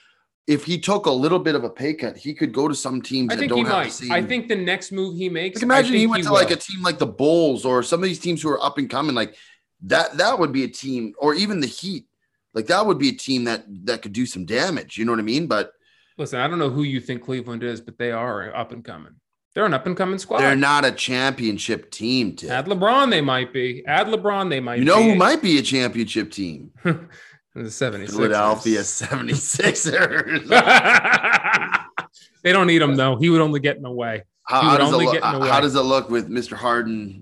if 0.48 0.64
he 0.64 0.78
took 0.78 1.06
a 1.06 1.10
little 1.10 1.38
bit 1.38 1.54
of 1.54 1.62
a 1.64 1.70
pay 1.70 1.94
cut, 1.94 2.16
he 2.16 2.34
could 2.34 2.52
go 2.52 2.66
to 2.68 2.74
some 2.74 3.00
teams 3.00 3.30
I 3.30 3.36
that 3.36 3.40
think 3.40 3.50
don't 3.50 3.58
he 3.58 3.64
have 3.64 3.72
might. 3.84 3.92
same. 3.92 4.10
I 4.12 4.22
think 4.22 4.48
the 4.48 4.56
next 4.56 4.90
move 4.92 5.16
he 5.16 5.28
makes. 5.28 5.56
Like 5.58 5.62
imagine 5.62 5.94
he 5.94 6.06
went 6.06 6.24
to 6.24 6.32
like 6.32 6.50
a 6.50 6.56
team 6.56 6.82
like 6.82 6.98
the 6.98 7.06
Bulls 7.06 7.64
or 7.64 7.82
some 7.82 8.02
of 8.02 8.08
these 8.08 8.18
teams 8.18 8.42
who 8.42 8.48
are 8.50 8.62
up 8.62 8.76
and 8.76 8.90
coming. 8.90 9.14
Like 9.14 9.36
that, 9.84 10.16
that 10.18 10.38
would 10.38 10.52
be 10.52 10.64
a 10.64 10.68
team, 10.68 11.14
or 11.18 11.34
even 11.34 11.60
the 11.60 11.66
Heat. 11.66 12.06
Like 12.54 12.66
that 12.66 12.84
would 12.86 12.98
be 12.98 13.08
a 13.08 13.14
team 13.14 13.44
that 13.44 13.64
that 13.86 14.02
could 14.02 14.12
do 14.12 14.26
some 14.26 14.44
damage. 14.44 14.98
You 14.98 15.04
know 15.06 15.12
what 15.12 15.18
I 15.20 15.22
mean? 15.22 15.46
But 15.46 15.72
Listen, 16.18 16.38
I 16.40 16.46
don't 16.48 16.58
know 16.58 16.68
who 16.68 16.82
you 16.82 17.00
think 17.00 17.24
Cleveland 17.24 17.62
is, 17.62 17.80
but 17.80 17.96
they 17.96 18.12
are 18.12 18.54
up 18.54 18.72
and 18.72 18.84
coming. 18.84 19.14
They're 19.54 19.64
an 19.66 19.72
up 19.74 19.86
and 19.86 19.96
coming 19.96 20.18
squad. 20.18 20.40
They're 20.40 20.54
not 20.56 20.84
a 20.84 20.92
championship 20.92 21.90
team. 21.90 22.36
Tim. 22.36 22.50
Add 22.50 22.66
LeBron, 22.66 23.10
they 23.10 23.20
might 23.22 23.52
be. 23.52 23.82
Add 23.86 24.06
LeBron, 24.08 24.50
they 24.50 24.60
might 24.60 24.78
You 24.78 24.84
know 24.84 24.98
be. 24.98 25.10
who 25.10 25.14
might 25.14 25.40
be 25.42 25.58
a 25.58 25.62
championship 25.62 26.30
team? 26.30 26.70
the 26.84 26.98
76ers. 27.56 28.10
Philadelphia 28.10 28.80
76ers. 28.82 30.48
they 32.42 32.52
don't 32.52 32.66
need 32.66 32.82
him 32.82 32.96
though. 32.96 33.16
He 33.16 33.30
would 33.30 33.40
only 33.40 33.60
get 33.60 33.76
in 33.76 33.82
the 33.82 33.90
way. 33.90 34.24
How, 34.44 34.60
how 34.62 34.76
does 34.78 34.88
it 34.90 34.92
only 34.92 35.04
look, 35.06 35.14
get 35.14 35.24
in 35.34 35.40
the 35.40 35.46
how 35.52 35.60
does 35.60 35.74
it 35.74 35.80
look 35.80 36.10
with 36.10 36.28
Mr. 36.28 36.54
Harden 36.54 37.21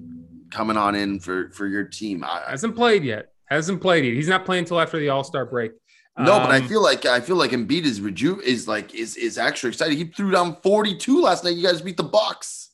coming 0.50 0.76
on 0.76 0.94
in 0.94 1.20
for 1.20 1.50
for 1.50 1.66
your 1.66 1.84
team? 1.84 2.24
I, 2.24 2.42
Hasn't 2.48 2.76
played 2.76 3.04
yet. 3.04 3.32
Hasn't 3.46 3.80
played 3.80 4.04
yet. 4.04 4.14
He's 4.14 4.28
not 4.28 4.44
playing 4.44 4.64
until 4.64 4.80
after 4.80 4.98
the 4.98 5.08
All 5.08 5.24
Star 5.24 5.44
break. 5.46 5.72
no, 6.18 6.38
but 6.38 6.50
I 6.50 6.58
Um, 6.58 6.68
feel 6.68 6.82
like 6.82 7.06
I 7.06 7.20
feel 7.20 7.36
like 7.36 7.50
Embiid 7.52 7.84
is 7.84 8.00
reju 8.00 8.40
is 8.40 8.68
like 8.68 8.94
is 8.94 9.16
is 9.16 9.38
actually 9.38 9.70
excited. 9.70 9.96
He 9.96 10.04
threw 10.04 10.30
down 10.30 10.56
42 10.62 11.20
last 11.20 11.44
night. 11.44 11.56
You 11.56 11.62
guys 11.66 11.80
beat 11.80 11.96
the 11.96 12.02
Bucks. 12.02 12.68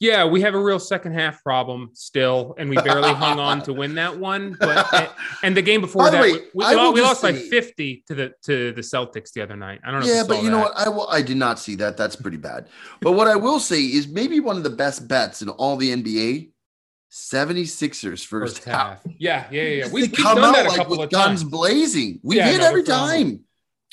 Yeah, 0.00 0.26
we 0.26 0.42
have 0.42 0.54
a 0.54 0.62
real 0.62 0.78
second 0.78 1.14
half 1.14 1.42
problem 1.42 1.90
still, 1.92 2.54
and 2.56 2.70
we 2.70 2.76
barely 2.76 3.12
hung 3.24 3.40
on 3.40 3.62
to 3.62 3.72
win 3.72 3.96
that 3.96 4.16
one. 4.16 4.56
But 4.60 5.12
and 5.42 5.56
the 5.56 5.62
game 5.62 5.80
before 5.80 6.04
By 6.04 6.10
the 6.10 6.16
that, 6.18 6.22
way, 6.22 6.32
we, 6.32 6.40
we, 6.54 6.64
I 6.64 6.90
we 6.90 7.00
lost 7.00 7.20
by 7.20 7.32
fifty 7.32 8.04
to 8.06 8.14
the 8.14 8.32
to 8.44 8.70
the 8.72 8.80
Celtics 8.80 9.32
the 9.32 9.42
other 9.42 9.56
night. 9.56 9.80
I 9.82 9.90
don't 9.90 10.00
know. 10.02 10.06
Yeah, 10.06 10.20
if 10.20 10.28
but 10.28 10.40
you 10.44 10.50
know 10.50 10.58
that. 10.58 10.74
what? 10.74 10.86
I 10.86 10.88
will. 10.88 11.08
I 11.08 11.20
did 11.20 11.36
not 11.36 11.58
see 11.58 11.74
that. 11.76 11.96
That's 11.96 12.14
pretty 12.14 12.36
bad. 12.36 12.68
But 13.00 13.12
what 13.12 13.26
I 13.26 13.34
will 13.34 13.58
say 13.58 13.80
is 13.82 14.06
maybe 14.06 14.38
one 14.38 14.56
of 14.56 14.62
the 14.62 14.70
best 14.70 15.08
bets 15.08 15.42
in 15.42 15.48
all 15.48 15.76
the 15.76 15.90
NBA. 15.90 16.50
76ers 17.10 18.24
first, 18.24 18.28
First 18.28 18.64
half. 18.64 19.02
half. 19.04 19.14
Yeah, 19.18 19.46
yeah, 19.50 19.62
yeah. 19.62 19.86
We, 19.86 20.02
we've 20.02 20.12
come 20.12 20.36
done 20.36 20.44
out 20.44 20.54
that 20.54 20.66
a 20.66 20.68
like 20.68 20.76
couple 20.76 20.98
with 20.98 21.06
of 21.06 21.10
guns 21.10 21.40
times. 21.40 21.44
blazing. 21.50 22.20
We 22.22 22.36
Yeah, 22.36 22.50
hit 22.50 22.60
no, 22.60 22.66
every 22.68 22.82
time. 22.82 23.40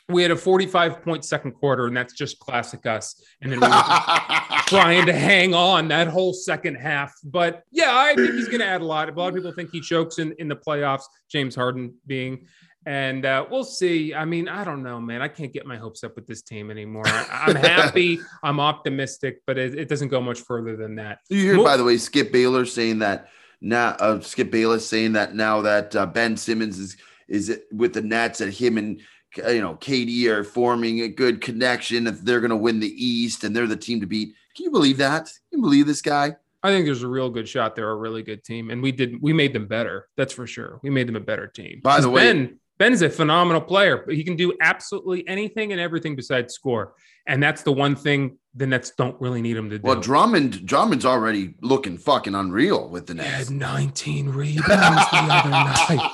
We 0.08 0.22
had 0.22 0.30
a 0.30 0.36
45 0.36 1.02
point 1.02 1.26
second 1.26 1.54
quarter, 1.54 1.88
and 1.88 1.98
that's 1.98 2.14
just 2.14 2.38
classic 2.40 2.86
us. 2.86 3.20
And 3.42 3.52
then 3.52 3.60
we 3.60 3.68
were 3.68 3.74
trying 4.68 5.08
to 5.08 5.14
hang 5.14 5.56
on 5.56 5.88
that 5.88 6.08
whole 6.08 6.32
second 6.34 6.76
half. 6.76 7.12
But 7.24 7.64
yeah, 7.72 7.90
I 7.92 8.14
think 8.16 8.34
he's 8.36 8.48
going 8.48 8.60
to 8.60 8.68
add 8.68 8.82
a 8.82 8.86
lot. 8.86 9.10
A 9.10 9.14
lot 9.14 9.30
of 9.30 9.36
people 9.36 9.52
think 9.52 9.72
he 9.72 9.82
chokes 9.82 10.20
in, 10.20 10.34
in 10.38 10.48
the 10.48 10.56
playoffs, 10.56 11.04
James 11.32 11.56
Harden 11.56 11.96
being. 12.06 12.46
And 12.86 13.26
uh, 13.26 13.46
we'll 13.50 13.64
see. 13.64 14.14
I 14.14 14.26
mean, 14.26 14.48
I 14.48 14.64
don't 14.64 14.84
know, 14.84 15.02
man. 15.02 15.22
I 15.22 15.28
can't 15.28 15.52
get 15.52 15.66
my 15.66 15.76
hopes 15.76 16.04
up 16.04 16.16
with 16.16 16.28
this 16.28 16.42
team 16.44 16.70
anymore. 16.70 17.08
I, 17.08 17.46
I'm 17.48 17.56
happy. 17.56 18.20
I'm 18.44 18.60
optimistic, 18.60 19.42
but 19.48 19.58
it, 19.58 19.74
it 19.78 19.90
doesn't 19.90 20.10
go 20.10 20.22
much 20.22 20.42
further 20.42 20.76
than 20.76 20.96
that. 20.96 21.20
You 21.30 21.40
hear, 21.40 21.56
Mo- 21.56 21.64
by 21.64 21.78
the 21.78 21.84
way, 21.84 21.98
Skip 21.98 22.32
Baylor 22.32 22.66
saying 22.66 23.00
that 23.00 23.30
now, 23.62 23.90
uh, 24.00 24.20
Skip 24.22 24.52
Bayless 24.52 24.88
saying 24.88 25.14
that 25.14 25.34
now 25.34 25.62
that 25.62 25.96
uh, 25.96 26.06
Ben 26.06 26.38
Simmons 26.38 26.78
is 26.78 26.98
is 27.28 27.60
with 27.72 27.94
the 27.94 28.02
Nets, 28.04 28.38
that 28.38 28.54
him 28.54 28.78
and 28.78 29.02
uh, 29.44 29.50
you 29.50 29.62
know 29.62 29.76
KD 29.76 30.26
are 30.28 30.44
forming 30.44 31.02
a 31.02 31.08
good 31.08 31.42
connection. 31.42 32.04
That 32.04 32.24
they're 32.24 32.42
going 32.42 32.52
to 32.52 32.56
win 32.56 32.80
the 32.80 33.04
East 33.04 33.44
and 33.44 33.56
they're 33.56 33.66
the 33.66 33.76
team 33.76 34.00
to 34.02 34.06
beat. 34.06 34.36
Can 34.56 34.66
you 34.66 34.72
believe 34.72 34.98
that? 34.98 35.26
Can 35.50 35.60
you 35.60 35.62
believe 35.62 35.88
this 35.88 36.04
guy? 36.04 36.36
I 36.62 36.70
think 36.70 36.86
there's 36.86 37.04
a 37.04 37.08
real 37.08 37.30
good 37.30 37.48
shot. 37.50 37.76
They're 37.76 37.90
a 37.90 37.96
really 37.96 38.22
good 38.24 38.44
team, 38.44 38.70
and 38.70 38.82
we 38.84 38.92
did 38.92 39.20
we 39.22 39.34
made 39.34 39.54
them 39.54 39.66
better. 39.68 40.08
That's 40.18 40.34
for 40.34 40.46
sure. 40.46 40.80
We 40.84 40.92
made 40.92 41.08
them 41.08 41.16
a 41.16 41.20
better 41.20 41.48
team. 41.48 41.82
By 41.84 42.00
the 42.00 42.10
way- 42.12 42.32
Ben 42.32 42.60
Ben's 42.78 43.02
a 43.02 43.10
phenomenal 43.10 43.62
player, 43.62 44.04
but 44.06 44.16
he 44.16 44.24
can 44.24 44.36
do 44.36 44.54
absolutely 44.62 45.28
anything 45.28 45.72
and 45.72 45.80
everything 45.80 46.16
besides 46.16 46.54
score, 46.54 46.94
and 47.28 47.42
that's 47.42 47.64
the 47.64 47.72
one 47.72 47.96
thing 47.96 48.38
the 48.54 48.68
Nets 48.68 48.92
don't 48.98 49.20
really 49.20 49.42
need 49.42 49.58
him 49.58 49.70
to 49.70 49.78
do. 49.80 49.84
Well, 49.86 50.00
Drummond, 50.00 50.66
Drummond's 50.66 51.06
already 51.06 51.56
looking 51.62 51.98
fucking 51.98 52.36
unreal 52.36 52.90
with 52.90 53.08
the 53.08 53.14
Nets. 53.14 53.50
he 53.50 53.54
had 53.54 53.62
19 53.62 54.30
rebounds 54.30 54.66
the 54.68 55.18
other 55.18 55.50
night. 55.96 56.12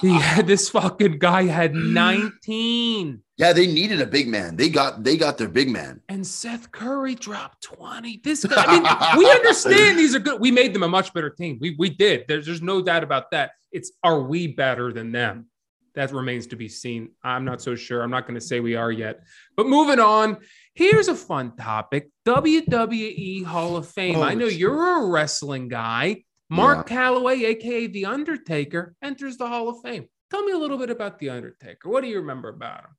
He 0.00 0.12
had 0.12 0.46
this 0.46 0.68
fucking 0.70 1.18
guy 1.18 1.44
had 1.44 1.74
19, 2.32 3.22
yeah, 3.36 3.52
they 3.52 3.66
needed 3.66 4.00
a 4.00 4.06
big 4.06 4.28
man. 4.28 4.56
They 4.56 4.68
got 4.68 5.04
they 5.04 5.16
got 5.16 5.38
their 5.38 5.48
big 5.48 5.68
man. 5.68 6.00
and 6.08 6.26
Seth 6.26 6.70
Curry 6.72 7.14
dropped 7.14 7.62
20. 7.62 8.20
This 8.24 8.44
guy, 8.44 8.64
I 8.66 9.14
mean, 9.14 9.18
we 9.18 9.30
understand 9.38 9.98
these 9.98 10.14
are 10.14 10.18
good. 10.20 10.40
We 10.40 10.50
made 10.50 10.74
them 10.74 10.82
a 10.82 10.88
much 10.88 11.12
better 11.14 11.30
team. 11.30 11.58
We 11.60 11.76
we 11.78 11.90
did. 11.90 12.24
There's 12.28 12.46
there's 12.46 12.62
no 12.62 12.82
doubt 12.82 13.02
about 13.04 13.30
that. 13.32 13.52
It's 13.72 13.92
are 14.02 14.20
we 14.22 14.48
better 14.48 14.92
than 14.92 15.12
them? 15.12 15.46
That 15.94 16.12
remains 16.12 16.46
to 16.48 16.56
be 16.56 16.68
seen. 16.68 17.10
I'm 17.22 17.44
not 17.44 17.60
so 17.60 17.74
sure. 17.74 18.02
I'm 18.02 18.10
not 18.10 18.26
going 18.26 18.38
to 18.38 18.44
say 18.44 18.60
we 18.60 18.76
are 18.76 18.92
yet. 18.92 19.20
But 19.56 19.66
moving 19.66 19.98
on, 19.98 20.38
here's 20.74 21.08
a 21.08 21.14
fun 21.14 21.56
topic 21.56 22.10
WWE 22.26 23.44
Hall 23.44 23.76
of 23.76 23.88
Fame. 23.88 24.16
Oh, 24.16 24.22
I 24.22 24.34
know 24.34 24.48
shit. 24.48 24.58
you're 24.58 25.04
a 25.04 25.06
wrestling 25.06 25.68
guy. 25.68 26.24
Mark 26.50 26.88
Calaway, 26.88 27.44
AKA 27.44 27.88
The 27.88 28.06
Undertaker, 28.06 28.94
enters 29.02 29.36
the 29.36 29.48
Hall 29.48 29.68
of 29.68 29.82
Fame. 29.82 30.08
Tell 30.30 30.42
me 30.44 30.52
a 30.52 30.58
little 30.58 30.78
bit 30.78 30.90
about 30.90 31.18
The 31.18 31.30
Undertaker. 31.30 31.88
What 31.88 32.02
do 32.02 32.08
you 32.08 32.16
remember 32.16 32.48
about 32.48 32.80
him? 32.80 32.90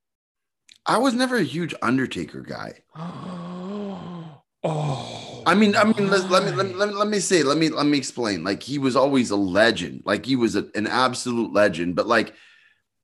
I 0.86 0.98
was 0.98 1.14
never 1.14 1.36
a 1.36 1.42
huge 1.42 1.74
Undertaker 1.82 2.40
guy. 2.40 2.82
oh, 4.64 5.42
I 5.46 5.54
mean, 5.54 5.76
I 5.76 5.84
mean, 5.84 6.10
let, 6.10 6.30
let 6.30 6.44
me 6.44 6.50
let 6.52 6.66
me 6.66 6.74
let 6.74 6.88
me 6.88 6.94
let 6.94 7.08
me 7.08 7.20
say, 7.20 7.42
let 7.42 7.58
me 7.58 7.68
let 7.68 7.86
me 7.86 7.98
explain. 7.98 8.44
Like 8.44 8.62
he 8.62 8.78
was 8.78 8.96
always 8.96 9.30
a 9.30 9.36
legend. 9.36 10.02
Like 10.04 10.26
he 10.26 10.36
was 10.36 10.56
a, 10.56 10.68
an 10.74 10.86
absolute 10.86 11.52
legend. 11.52 11.96
But 11.96 12.06
like, 12.06 12.34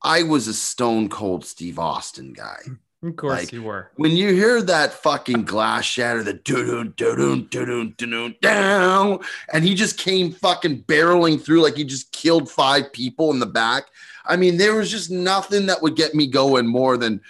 I 0.06 0.22
was 0.22 0.46
a 0.46 0.54
Stone 0.54 1.08
Cold 1.08 1.44
Steve 1.44 1.80
Austin 1.80 2.32
guy. 2.32 2.60
Of 3.02 3.16
course 3.16 3.40
like- 3.40 3.52
you 3.52 3.64
were. 3.64 3.90
When 3.96 4.12
you 4.12 4.32
hear 4.32 4.62
that 4.62 4.92
fucking 4.92 5.44
glass 5.44 5.84
shatter, 5.84 6.22
the 6.22 6.34
doo 6.34 6.64
doo 6.64 6.84
doo 6.84 7.42
doo 7.42 7.90
doo 7.90 8.34
down, 8.40 9.18
and 9.52 9.64
he 9.64 9.74
just 9.74 9.98
came 9.98 10.30
fucking 10.30 10.84
barreling 10.84 11.42
through 11.42 11.62
like 11.62 11.76
he 11.76 11.82
just 11.84 12.12
killed 12.12 12.48
five 12.48 12.92
people 12.92 13.32
in 13.32 13.40
the 13.40 13.46
back. 13.46 13.86
I 14.24 14.36
mean, 14.36 14.56
there 14.56 14.76
was 14.76 14.90
just 14.92 15.10
nothing 15.10 15.66
that 15.66 15.82
would 15.82 15.96
get 15.96 16.14
me 16.14 16.28
going 16.28 16.66
more 16.68 16.96
than. 16.96 17.20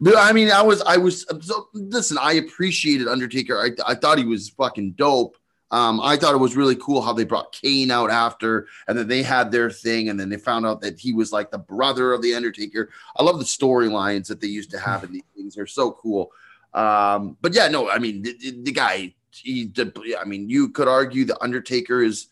But 0.00 0.16
I 0.16 0.32
mean, 0.32 0.50
I 0.50 0.62
was, 0.62 0.82
I 0.82 0.96
was. 0.96 1.24
So, 1.40 1.68
listen, 1.72 2.18
I 2.20 2.34
appreciated 2.34 3.08
Undertaker. 3.08 3.58
I, 3.58 3.70
I 3.86 3.94
thought 3.94 4.18
he 4.18 4.24
was 4.24 4.48
fucking 4.50 4.92
dope. 4.92 5.36
Um, 5.70 6.00
I 6.00 6.16
thought 6.16 6.34
it 6.34 6.38
was 6.38 6.56
really 6.56 6.76
cool 6.76 7.02
how 7.02 7.12
they 7.12 7.24
brought 7.24 7.52
Kane 7.52 7.90
out 7.90 8.10
after, 8.10 8.66
and 8.86 8.96
then 8.98 9.06
they 9.06 9.22
had 9.22 9.50
their 9.52 9.70
thing, 9.70 10.08
and 10.08 10.18
then 10.18 10.30
they 10.30 10.38
found 10.38 10.64
out 10.64 10.80
that 10.80 10.98
he 10.98 11.12
was 11.12 11.30
like 11.30 11.50
the 11.50 11.58
brother 11.58 12.12
of 12.14 12.22
the 12.22 12.34
Undertaker. 12.34 12.88
I 13.16 13.22
love 13.22 13.38
the 13.38 13.44
storylines 13.44 14.28
that 14.28 14.40
they 14.40 14.46
used 14.46 14.70
to 14.70 14.78
have 14.78 15.04
in 15.04 15.12
these 15.14 15.22
things; 15.36 15.54
they're 15.54 15.66
so 15.66 15.92
cool. 15.92 16.30
Um, 16.72 17.36
but 17.42 17.52
yeah, 17.54 17.68
no, 17.68 17.90
I 17.90 17.98
mean, 17.98 18.22
the, 18.22 18.34
the- 18.62 18.72
guy, 18.72 19.14
he 19.30 19.66
did. 19.66 19.96
I 20.18 20.24
mean, 20.24 20.48
you 20.48 20.70
could 20.70 20.88
argue 20.88 21.24
the 21.26 21.40
Undertaker 21.42 22.02
is, 22.02 22.28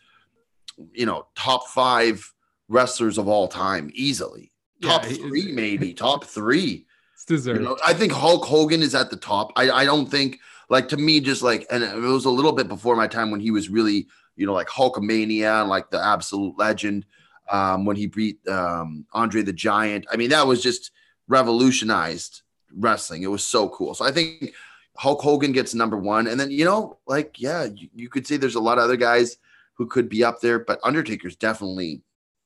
you 0.92 1.04
know, 1.06 1.26
top 1.34 1.68
five 1.68 2.32
wrestlers 2.68 3.18
of 3.18 3.28
all 3.28 3.48
time 3.48 3.90
easily. 3.94 4.50
Top 4.82 5.02
Yeah, 5.04 5.08
he- 5.10 5.16
three, 5.16 5.52
maybe 5.52 5.92
top 5.94 6.24
three. 6.24 6.86
It's 7.14 7.24
deserved. 7.26 7.60
You 7.60 7.66
know, 7.66 7.78
I 7.86 7.92
think 7.94 8.12
Hulk 8.12 8.44
Hogan 8.44 8.82
is 8.82 8.94
at 8.94 9.10
the 9.10 9.16
top. 9.16 9.52
I, 9.56 9.70
I 9.70 9.84
don't 9.84 10.06
think 10.10 10.38
like 10.68 10.88
to 10.88 10.96
me 10.96 11.20
just 11.20 11.42
like 11.42 11.66
and 11.70 11.82
it 11.82 11.96
was 11.96 12.24
a 12.24 12.30
little 12.30 12.52
bit 12.52 12.68
before 12.68 12.96
my 12.96 13.06
time 13.06 13.30
when 13.30 13.40
he 13.40 13.50
was 13.50 13.68
really 13.68 14.06
you 14.36 14.46
know 14.46 14.52
like 14.52 14.68
Hulkamania 14.68 15.60
and 15.60 15.68
like 15.68 15.90
the 15.90 16.04
absolute 16.04 16.58
legend 16.58 17.06
um, 17.50 17.84
when 17.84 17.96
he 17.96 18.06
beat 18.06 18.46
um, 18.48 19.06
Andre 19.12 19.42
the 19.42 19.52
Giant. 19.52 20.06
I 20.10 20.16
mean 20.16 20.30
that 20.30 20.46
was 20.46 20.62
just 20.62 20.90
revolutionized 21.28 22.42
wrestling. 22.74 23.22
It 23.22 23.30
was 23.30 23.44
so 23.44 23.68
cool. 23.68 23.94
So 23.94 24.04
I 24.04 24.12
think 24.12 24.54
Hulk 24.96 25.20
Hogan 25.20 25.52
gets 25.52 25.74
number 25.74 25.96
one, 25.96 26.26
and 26.26 26.38
then 26.38 26.50
you 26.50 26.64
know 26.64 26.98
like 27.06 27.40
yeah 27.40 27.64
you, 27.64 27.88
you 27.94 28.08
could 28.08 28.26
say 28.26 28.36
there's 28.36 28.54
a 28.54 28.60
lot 28.60 28.78
of 28.78 28.84
other 28.84 28.96
guys 28.96 29.38
who 29.74 29.86
could 29.86 30.08
be 30.08 30.24
up 30.24 30.40
there, 30.40 30.58
but 30.58 30.80
Undertaker's 30.82 31.36
definitely 31.36 32.02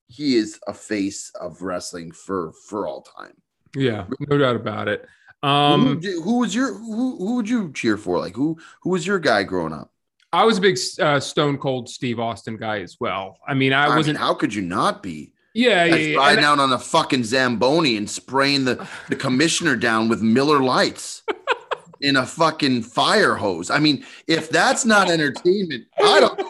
he 0.09 0.37
is 0.37 0.59
a 0.67 0.75
face 0.75 1.31
of 1.41 1.63
wrestling 1.63 2.11
for 2.11 2.53
for 2.69 2.87
all 2.87 3.03
time. 3.03 3.35
yeah, 3.77 4.05
no 4.29 4.39
doubt 4.39 4.57
about 4.57 4.89
it. 4.89 5.07
Who, 5.43 5.49
Um, 5.49 6.01
you- 6.03 6.23
who 6.23 6.39
was 6.39 6.55
your 6.55 6.75
who 6.75 7.17
who 7.19 7.35
would 7.37 7.49
you 7.49 7.73
cheer 7.73 7.97
for? 7.97 8.19
Like 8.19 8.35
who 8.37 8.59
who 8.83 8.91
was 8.91 9.07
your 9.07 9.19
guy 9.19 9.43
growing 9.43 9.73
up? 9.73 9.91
I 10.33 10.45
was 10.45 10.59
a 10.59 10.61
big 10.61 10.79
uh, 11.01 11.19
Stone 11.19 11.59
Cold 11.59 11.89
Steve 11.89 12.21
Austin 12.21 12.57
guy 12.57 12.81
as 12.81 12.99
well. 13.01 13.39
I 13.49 13.55
mean, 13.55 13.73
I, 13.73 13.87
I, 13.87 13.97
wasn't. 13.97 14.19
mean, 14.19 14.27
how 14.27 14.35
could 14.35 14.55
you 14.55 14.63
not 14.63 15.03
be? 15.03 15.33
yeah, 15.55 15.85
yeah, 15.85 15.95
yeah. 15.97 16.17
riding 16.17 16.45
out 16.45 16.61
on 16.61 16.73
a 16.73 16.79
fucking 16.79 17.25
Zamboni 17.25 17.97
and 17.97 18.09
spraying 18.09 18.65
the, 18.65 18.87
the 19.09 19.17
commissioner 19.17 19.75
down 19.75 20.09
with 20.09 20.23
Miller 20.23 20.61
Lites 20.61 21.23
in 22.01 22.15
a 22.15 22.25
fucking 22.25 22.83
fire 22.83 23.35
hose. 23.35 23.69
I 23.71 23.81
mean, 23.81 24.05
if 24.29 24.49
that's 24.51 24.85
not 24.85 25.11
entertainment, 25.11 25.87
I 25.99 26.21
don't. 26.21 26.41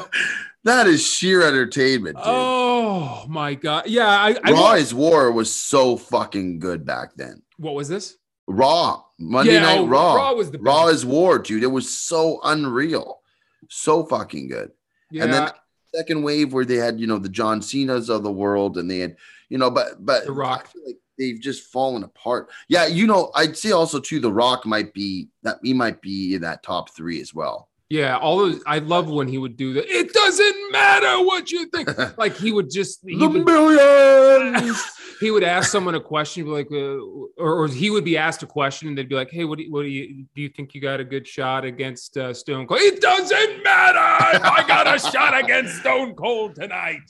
that 0.64 0.86
is 0.86 1.06
sheer 1.06 1.42
entertainment, 1.42 2.16
dude. 2.16 2.24
oh 2.26 3.24
my 3.28 3.54
god! 3.54 3.84
Yeah, 3.86 4.08
I. 4.08 4.36
I 4.42 4.52
Raw 4.52 4.72
is 4.74 4.92
War 4.92 5.30
was 5.32 5.54
so 5.54 5.96
fucking 5.96 6.58
good 6.58 6.84
back 6.84 7.14
then. 7.16 7.42
what 7.58 7.74
was 7.74 7.88
this? 7.88 8.16
Raw, 8.46 9.02
Monday 9.18 9.54
Yeah, 9.54 9.62
Night 9.62 9.78
oh, 9.78 9.86
Raw. 9.86 10.14
Raw 10.14 10.34
was 10.34 10.50
the 10.50 10.58
Raw 10.58 10.88
is 10.88 11.06
War, 11.06 11.38
dude. 11.38 11.62
It 11.62 11.68
was 11.68 11.88
so 11.96 12.40
unreal, 12.44 13.20
so 13.70 14.04
fucking 14.04 14.48
good. 14.48 14.70
Yeah, 15.10 15.24
And 15.24 15.32
then 15.32 15.50
second 15.94 16.22
wave 16.22 16.52
where 16.52 16.64
they 16.64 16.76
had 16.76 17.00
you 17.00 17.06
know 17.06 17.18
the 17.18 17.28
John 17.28 17.62
Cena's 17.62 18.08
of 18.08 18.22
the 18.22 18.32
world, 18.32 18.76
and 18.78 18.90
they 18.90 18.98
had 18.98 19.16
you 19.48 19.58
know, 19.58 19.70
but 19.70 20.04
but 20.04 20.24
The 20.26 20.32
Rock. 20.32 20.66
I 20.68 20.72
feel 20.72 20.82
like 20.86 20.96
they've 21.18 21.40
just 21.40 21.70
fallen 21.70 22.02
apart. 22.02 22.50
Yeah, 22.68 22.86
you 22.86 23.06
know, 23.06 23.30
I'd 23.34 23.56
say 23.56 23.70
also 23.70 24.00
too, 24.00 24.20
The 24.20 24.32
Rock 24.32 24.66
might 24.66 24.92
be 24.92 25.28
that 25.42 25.58
he 25.62 25.72
might 25.72 26.00
be 26.02 26.34
in 26.34 26.42
that 26.42 26.62
top 26.62 26.90
three 26.94 27.20
as 27.20 27.32
well. 27.32 27.68
Yeah, 27.90 28.16
all 28.16 28.38
those. 28.38 28.62
I 28.66 28.78
love 28.78 29.10
when 29.10 29.28
he 29.28 29.38
would 29.38 29.56
do 29.56 29.74
that. 29.74 29.84
It 29.86 30.12
doesn't 30.12 30.72
matter 30.72 31.24
what 31.24 31.50
you 31.50 31.66
think. 31.66 31.88
Like 32.16 32.36
he 32.36 32.52
would 32.52 32.70
just 32.70 33.00
he 33.06 33.16
the 33.18 33.28
would, 33.28 33.44
millions. 33.44 34.82
he 35.20 35.30
would 35.30 35.42
ask 35.42 35.70
someone 35.70 35.94
a 35.94 36.00
question, 36.00 36.46
like, 36.46 36.70
uh, 36.70 36.98
or, 37.36 37.62
or 37.62 37.68
he 37.68 37.90
would 37.90 38.04
be 38.04 38.16
asked 38.16 38.42
a 38.42 38.46
question, 38.46 38.88
and 38.88 38.96
they'd 38.96 39.08
be 39.08 39.14
like, 39.14 39.30
"Hey, 39.30 39.44
what 39.44 39.58
do 39.58 39.64
you, 39.64 39.72
what 39.72 39.82
do 39.82 39.88
you 39.88 40.26
do? 40.34 40.42
You 40.42 40.48
think 40.48 40.74
you 40.74 40.80
got 40.80 41.00
a 41.00 41.04
good 41.04 41.26
shot 41.26 41.64
against 41.64 42.16
uh, 42.16 42.32
Stone 42.32 42.66
Cold? 42.66 42.80
It 42.80 43.00
doesn't 43.00 43.62
matter. 43.62 44.36
if 44.36 44.44
I 44.44 44.64
got 44.66 44.94
a 44.94 44.98
shot 44.98 45.38
against 45.38 45.78
Stone 45.78 46.14
Cold 46.14 46.54
tonight. 46.54 47.00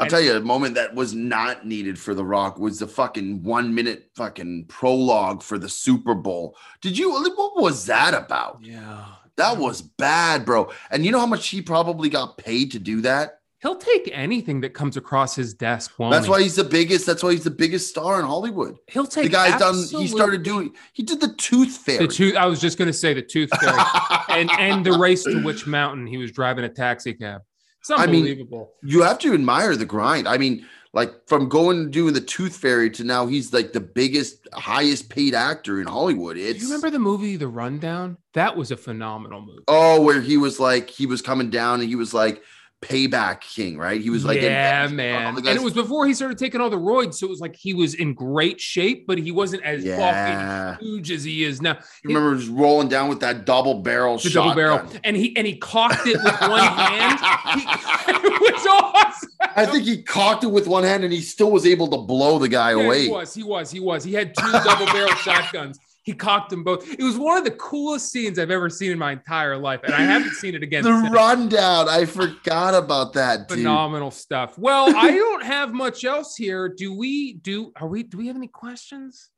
I'll 0.00 0.06
tell 0.06 0.20
you, 0.20 0.34
a 0.34 0.40
moment 0.40 0.76
that 0.76 0.94
was 0.94 1.14
not 1.14 1.66
needed 1.66 1.98
for 1.98 2.14
The 2.14 2.24
Rock 2.24 2.58
was 2.58 2.78
the 2.78 2.88
fucking 2.88 3.42
one 3.42 3.74
minute 3.74 4.10
fucking 4.16 4.64
prologue 4.66 5.42
for 5.42 5.58
the 5.58 5.68
Super 5.68 6.14
Bowl. 6.14 6.56
Did 6.80 6.96
you? 6.96 7.12
What 7.12 7.60
was 7.60 7.86
that 7.86 8.14
about? 8.14 8.58
Yeah, 8.62 9.04
That 9.40 9.58
was 9.58 9.82
bad, 9.82 10.44
bro. 10.44 10.70
And 10.90 11.04
you 11.04 11.12
know 11.12 11.18
how 11.18 11.26
much 11.26 11.48
he 11.48 11.62
probably 11.62 12.08
got 12.08 12.38
paid 12.38 12.72
to 12.72 12.78
do 12.78 13.00
that? 13.02 13.40
he'll 13.62 13.76
take 13.76 14.10
anything 14.12 14.60
that 14.62 14.70
comes 14.70 14.96
across 14.96 15.34
his 15.34 15.54
desk. 15.54 15.92
That's 15.98 16.26
he? 16.26 16.30
why 16.30 16.42
he's 16.42 16.56
the 16.56 16.64
biggest. 16.64 17.06
That's 17.06 17.22
why 17.22 17.32
he's 17.32 17.44
the 17.44 17.50
biggest 17.50 17.88
star 17.88 18.18
in 18.18 18.26
Hollywood. 18.26 18.76
he'll 18.88 19.06
take. 19.06 19.24
The 19.24 19.30
guy's 19.30 19.58
done. 19.58 19.76
He 19.76 20.08
started 20.08 20.42
doing. 20.42 20.74
He 20.92 21.02
did 21.02 21.20
the 21.20 21.34
Tooth 21.34 21.76
Fairy. 21.78 22.06
the 22.06 22.08
tooth. 22.08 22.36
I 22.36 22.46
was 22.46 22.60
just 22.60 22.78
gonna 22.78 22.92
say 22.92 23.14
the 23.14 23.22
tooth 23.22 23.50
fairy. 23.60 23.78
and 24.28 24.50
and 24.58 24.84
the 24.84 24.92
race 24.92 25.24
to 25.24 25.42
Witch 25.44 25.66
Mountain. 25.66 26.06
He 26.06 26.16
was 26.16 26.32
driving 26.32 26.64
a 26.64 26.68
taxi 26.68 27.14
cab. 27.14 27.42
It's 27.80 27.90
I 27.90 28.06
mean, 28.06 28.16
unbelievable. 28.16 28.74
you 28.82 29.02
have 29.02 29.18
to 29.20 29.32
admire 29.32 29.74
the 29.74 29.86
grind. 29.86 30.28
I 30.28 30.36
mean, 30.36 30.66
like 30.92 31.12
from 31.26 31.48
going 31.48 31.78
and 31.78 31.92
doing 31.92 32.14
the 32.14 32.20
Tooth 32.20 32.56
Fairy 32.56 32.90
to 32.90 33.04
now 33.04 33.26
he's 33.26 33.52
like 33.52 33.72
the 33.72 33.80
biggest, 33.80 34.48
highest 34.52 35.08
paid 35.08 35.34
actor 35.34 35.80
in 35.80 35.86
Hollywood. 35.86 36.36
Do 36.36 36.42
you 36.42 36.64
remember 36.64 36.90
the 36.90 36.98
movie 36.98 37.36
The 37.36 37.48
Rundown? 37.48 38.16
That 38.32 38.56
was 38.56 38.70
a 38.70 38.76
phenomenal 38.76 39.40
movie. 39.40 39.62
oh, 39.68 40.00
where 40.02 40.20
he 40.20 40.36
was 40.36 40.58
like 40.58 40.90
he 40.90 41.06
was 41.06 41.22
coming 41.22 41.50
down 41.50 41.80
and 41.80 41.88
he 41.88 41.96
was 41.96 42.12
like 42.12 42.42
payback 42.82 43.42
king, 43.42 43.76
right? 43.76 44.00
He 44.00 44.10
was 44.10 44.24
like 44.24 44.40
yeah, 44.40 44.86
man. 44.88 45.36
And 45.36 45.46
it 45.46 45.62
was 45.62 45.74
before 45.74 46.06
he 46.06 46.14
started 46.14 46.38
taking 46.38 46.60
all 46.60 46.70
the 46.70 46.78
roids, 46.78 47.14
so 47.14 47.26
it 47.26 47.30
was 47.30 47.40
like 47.40 47.54
he 47.54 47.74
was 47.74 47.94
in 47.94 48.14
great 48.14 48.60
shape, 48.60 49.06
but 49.06 49.18
he 49.18 49.30
wasn't 49.30 49.62
as 49.64 49.84
yeah. 49.84 50.76
fucking 50.76 50.86
huge 50.86 51.10
as 51.10 51.24
he 51.24 51.44
is 51.44 51.60
now. 51.60 51.78
You 52.02 52.14
remember 52.14 52.36
just 52.36 52.50
rolling 52.50 52.88
down 52.88 53.08
with 53.08 53.20
that 53.20 53.44
double 53.44 53.80
barrel 53.80 54.18
the 54.18 54.30
double 54.30 54.54
barrel, 54.54 54.88
and 55.04 55.16
he 55.16 55.36
and 55.36 55.46
he 55.46 55.56
cocked 55.56 56.06
it 56.06 56.16
with 56.22 56.40
one 56.40 56.60
hand. 56.60 57.20
He, 57.54 57.66
it 58.12 58.54
was 58.54 58.66
awesome. 58.66 59.30
I 59.56 59.66
think 59.66 59.84
he 59.84 60.02
cocked 60.02 60.44
it 60.44 60.48
with 60.48 60.66
one 60.66 60.84
hand 60.84 61.04
and 61.04 61.12
he 61.12 61.20
still 61.20 61.50
was 61.50 61.66
able 61.66 61.88
to 61.88 61.98
blow 61.98 62.38
the 62.38 62.48
guy 62.48 62.70
Yeah, 62.70 62.84
away. 62.84 63.04
He 63.04 63.10
was, 63.10 63.34
he 63.34 63.42
was, 63.42 63.70
he 63.70 63.80
was. 63.80 64.04
He 64.04 64.12
had 64.12 64.34
two 64.36 64.52
double 64.52 64.86
barrel 64.86 65.14
shotguns. 65.16 65.78
He 66.02 66.14
cocked 66.14 66.50
them 66.50 66.64
both. 66.64 66.88
It 66.90 67.02
was 67.02 67.18
one 67.18 67.36
of 67.36 67.44
the 67.44 67.50
coolest 67.50 68.10
scenes 68.10 68.38
I've 68.38 68.50
ever 68.50 68.70
seen 68.70 68.90
in 68.90 68.98
my 68.98 69.12
entire 69.12 69.58
life, 69.58 69.80
and 69.84 69.94
I 69.94 70.00
haven't 70.00 70.32
seen 70.32 70.54
it 70.54 70.62
again. 70.62 70.82
The 70.82 70.98
since. 71.02 71.12
rundown. 71.12 71.88
I 71.88 72.06
forgot 72.06 72.74
about 72.74 73.12
that, 73.14 73.48
dude. 73.48 73.58
Phenomenal 73.58 74.10
stuff. 74.10 74.58
Well, 74.58 74.94
I 74.96 75.10
don't 75.14 75.44
have 75.44 75.72
much 75.74 76.04
else 76.04 76.36
here. 76.36 76.68
Do 76.68 76.96
we 76.96 77.34
do 77.34 77.72
are 77.76 77.86
we 77.86 78.02
do 78.02 78.16
we 78.16 78.28
have 78.28 78.36
any 78.36 78.48
questions? 78.48 79.28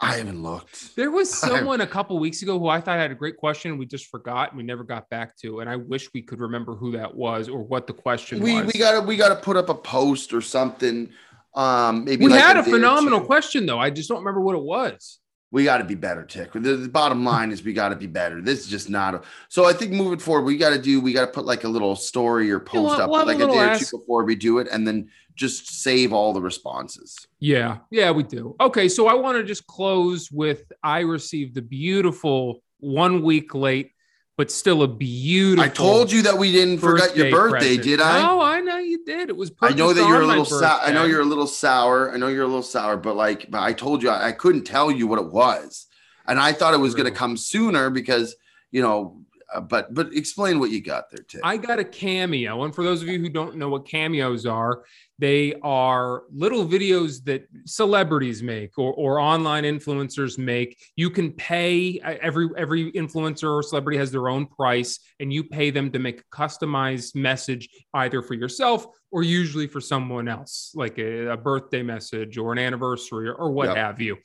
I 0.00 0.16
haven't 0.16 0.42
looked. 0.42 0.96
There 0.96 1.10
was 1.10 1.32
someone 1.38 1.80
a 1.80 1.86
couple 1.86 2.18
weeks 2.18 2.42
ago 2.42 2.58
who 2.58 2.66
I 2.66 2.80
thought 2.80 2.98
had 2.98 3.12
a 3.12 3.14
great 3.14 3.36
question 3.36 3.70
and 3.70 3.78
we 3.78 3.86
just 3.86 4.06
forgot 4.10 4.50
and 4.50 4.58
we 4.58 4.64
never 4.64 4.82
got 4.82 5.08
back 5.08 5.36
to. 5.38 5.60
And 5.60 5.70
I 5.70 5.76
wish 5.76 6.12
we 6.12 6.22
could 6.22 6.40
remember 6.40 6.74
who 6.74 6.92
that 6.92 7.14
was 7.14 7.48
or 7.48 7.62
what 7.62 7.86
the 7.86 7.92
question 7.92 8.40
We 8.40 8.60
was. 8.60 8.72
we 8.72 8.80
gotta 8.80 9.00
we 9.00 9.16
gotta 9.16 9.36
put 9.36 9.56
up 9.56 9.68
a 9.68 9.74
post 9.74 10.34
or 10.34 10.40
something. 10.40 11.10
Um, 11.54 12.04
maybe 12.04 12.24
We 12.24 12.32
like 12.32 12.42
had 12.42 12.56
a 12.56 12.62
day 12.62 12.70
or 12.70 12.74
phenomenal 12.74 13.20
question 13.20 13.66
though. 13.66 13.78
I 13.78 13.90
just 13.90 14.08
don't 14.08 14.18
remember 14.18 14.40
what 14.40 14.56
it 14.56 14.62
was. 14.62 15.20
We 15.50 15.62
got 15.62 15.78
to 15.78 15.84
be 15.84 15.94
better, 15.94 16.24
Tick. 16.24 16.52
The, 16.52 16.58
the 16.76 16.88
bottom 16.88 17.24
line 17.32 17.52
is 17.52 17.62
we 17.62 17.72
got 17.72 17.90
to 17.90 17.96
be 17.96 18.08
better. 18.08 18.42
This 18.42 18.60
is 18.60 18.66
just 18.66 18.90
not. 18.90 19.14
A, 19.14 19.22
so 19.48 19.64
I 19.64 19.72
think 19.72 19.92
moving 19.92 20.18
forward, 20.18 20.46
we 20.46 20.56
got 20.56 20.70
to 20.70 20.82
do. 20.82 21.00
We 21.00 21.12
got 21.12 21.26
to 21.26 21.32
put 21.32 21.44
like 21.44 21.62
a 21.62 21.68
little 21.68 21.94
story 21.94 22.50
or 22.50 22.58
post 22.58 22.82
we'll- 22.82 23.00
up 23.02 23.10
we'll 23.10 23.20
have 23.20 23.28
a 23.28 23.32
like 23.32 23.36
a, 23.36 23.46
little 23.46 23.54
day 23.54 23.72
or 23.72 23.78
two 23.78 23.98
before 23.98 24.24
we 24.24 24.34
do 24.34 24.58
it, 24.58 24.66
and 24.72 24.84
then 24.86 25.08
just 25.36 25.82
save 25.82 26.12
all 26.12 26.32
the 26.32 26.40
responses. 26.40 27.16
Yeah, 27.38 27.78
yeah, 27.90 28.10
we 28.10 28.24
do. 28.24 28.56
Okay, 28.60 28.88
so 28.88 29.06
I 29.06 29.14
want 29.14 29.38
to 29.38 29.44
just 29.44 29.66
close 29.66 30.30
with 30.30 30.72
I 30.82 31.00
received 31.00 31.54
the 31.54 31.62
beautiful 31.62 32.62
one 32.80 33.22
week 33.22 33.54
late, 33.54 33.92
but 34.36 34.50
still 34.50 34.82
a 34.82 34.88
beautiful. 34.88 35.64
I 35.64 35.68
told 35.68 36.10
you 36.10 36.22
that 36.22 36.38
we 36.38 36.52
didn't 36.52 36.78
forget 36.78 37.16
your 37.16 37.30
birthday, 37.30 37.76
present. 37.76 37.82
did 37.82 38.00
I? 38.00 38.22
No, 38.22 38.40
I 38.40 38.60
know 38.60 38.78
you 38.78 39.04
did. 39.04 39.28
It 39.28 39.36
was. 39.36 39.52
I 39.60 39.72
know 39.72 39.92
that 39.92 40.08
you're 40.08 40.22
a 40.22 40.26
little. 40.26 40.64
I 40.64 40.92
know 40.92 41.04
you're 41.04 41.20
a 41.20 41.26
little 41.26 41.46
sour. 41.46 42.12
I 42.12 42.16
know 42.16 42.28
you're 42.28 42.42
a 42.42 42.46
little 42.46 42.62
sour, 42.62 42.96
but 42.96 43.16
like, 43.16 43.50
but 43.50 43.62
I 43.62 43.72
told 43.72 44.02
you 44.02 44.10
I, 44.10 44.28
I 44.28 44.32
couldn't 44.32 44.64
tell 44.64 44.90
you 44.90 45.06
what 45.06 45.18
it 45.18 45.32
was, 45.32 45.86
and 46.26 46.38
I 46.38 46.52
thought 46.52 46.74
it 46.74 46.78
was 46.78 46.94
going 46.94 47.10
to 47.10 47.16
come 47.16 47.36
sooner 47.36 47.90
because 47.90 48.36
you 48.70 48.82
know. 48.82 49.20
Uh, 49.54 49.60
but 49.60 49.94
but 49.94 50.12
explain 50.12 50.58
what 50.58 50.70
you 50.70 50.82
got 50.82 51.10
there, 51.10 51.22
Tick. 51.22 51.40
I 51.44 51.56
got 51.56 51.78
a 51.78 51.84
cameo. 51.84 52.64
And 52.64 52.74
for 52.74 52.82
those 52.82 53.02
of 53.02 53.08
you 53.08 53.18
who 53.18 53.28
don't 53.28 53.56
know 53.56 53.68
what 53.68 53.86
cameos 53.86 54.44
are, 54.46 54.82
they 55.18 55.54
are 55.62 56.24
little 56.32 56.66
videos 56.66 57.22
that 57.24 57.46
celebrities 57.64 58.42
make 58.42 58.76
or, 58.78 58.92
or 58.94 59.20
online 59.20 59.62
influencers 59.62 60.38
make. 60.38 60.76
You 60.96 61.08
can 61.08 61.32
pay 61.32 62.00
uh, 62.00 62.16
every 62.20 62.48
every 62.56 62.90
influencer 62.92 63.50
or 63.58 63.62
celebrity 63.62 63.98
has 63.98 64.10
their 64.10 64.28
own 64.28 64.46
price, 64.46 64.98
and 65.20 65.32
you 65.32 65.44
pay 65.44 65.70
them 65.70 65.90
to 65.92 65.98
make 65.98 66.20
a 66.20 66.36
customized 66.36 67.14
message 67.14 67.68
either 67.94 68.22
for 68.22 68.34
yourself 68.34 68.86
or 69.12 69.22
usually 69.22 69.68
for 69.68 69.80
someone 69.80 70.26
else, 70.26 70.72
like 70.74 70.98
a, 70.98 71.28
a 71.28 71.36
birthday 71.36 71.84
message 71.84 72.36
or 72.36 72.52
an 72.52 72.58
anniversary 72.58 73.28
or, 73.28 73.34
or 73.34 73.52
what 73.52 73.68
Yep. 73.68 73.76
have 73.76 74.00
you. 74.00 74.16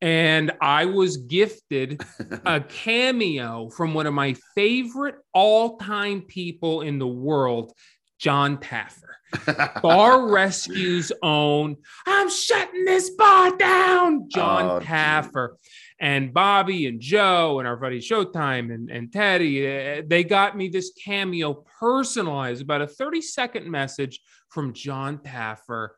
And 0.00 0.52
I 0.60 0.86
was 0.86 1.16
gifted 1.16 2.02
a 2.44 2.60
cameo 2.60 3.70
from 3.70 3.94
one 3.94 4.06
of 4.06 4.14
my 4.14 4.34
favorite 4.54 5.16
all-time 5.32 6.22
people 6.22 6.82
in 6.82 6.98
the 6.98 7.06
world, 7.06 7.72
John 8.18 8.58
Taffer. 8.58 9.00
Bar 9.82 10.28
Rescue's 10.28 11.10
own, 11.22 11.76
I'm 12.06 12.30
shutting 12.30 12.84
this 12.84 13.10
bar 13.10 13.56
down, 13.56 14.28
John 14.28 14.64
Oh, 14.70 14.80
Taffer. 14.84 15.56
And 16.00 16.34
Bobby 16.34 16.86
and 16.86 17.00
Joe 17.00 17.58
and 17.60 17.66
our 17.68 17.76
buddy 17.76 18.00
Showtime 18.00 18.72
and, 18.72 18.90
and 18.90 19.12
Teddy, 19.12 19.66
uh, 19.66 20.02
they 20.06 20.22
got 20.24 20.56
me 20.56 20.68
this 20.68 20.92
cameo 21.04 21.64
personalized, 21.80 22.62
about 22.62 22.82
a 22.82 22.86
30 22.86 23.22
second 23.22 23.70
message 23.70 24.20
from 24.50 24.72
John 24.72 25.18
Taffer. 25.18 25.90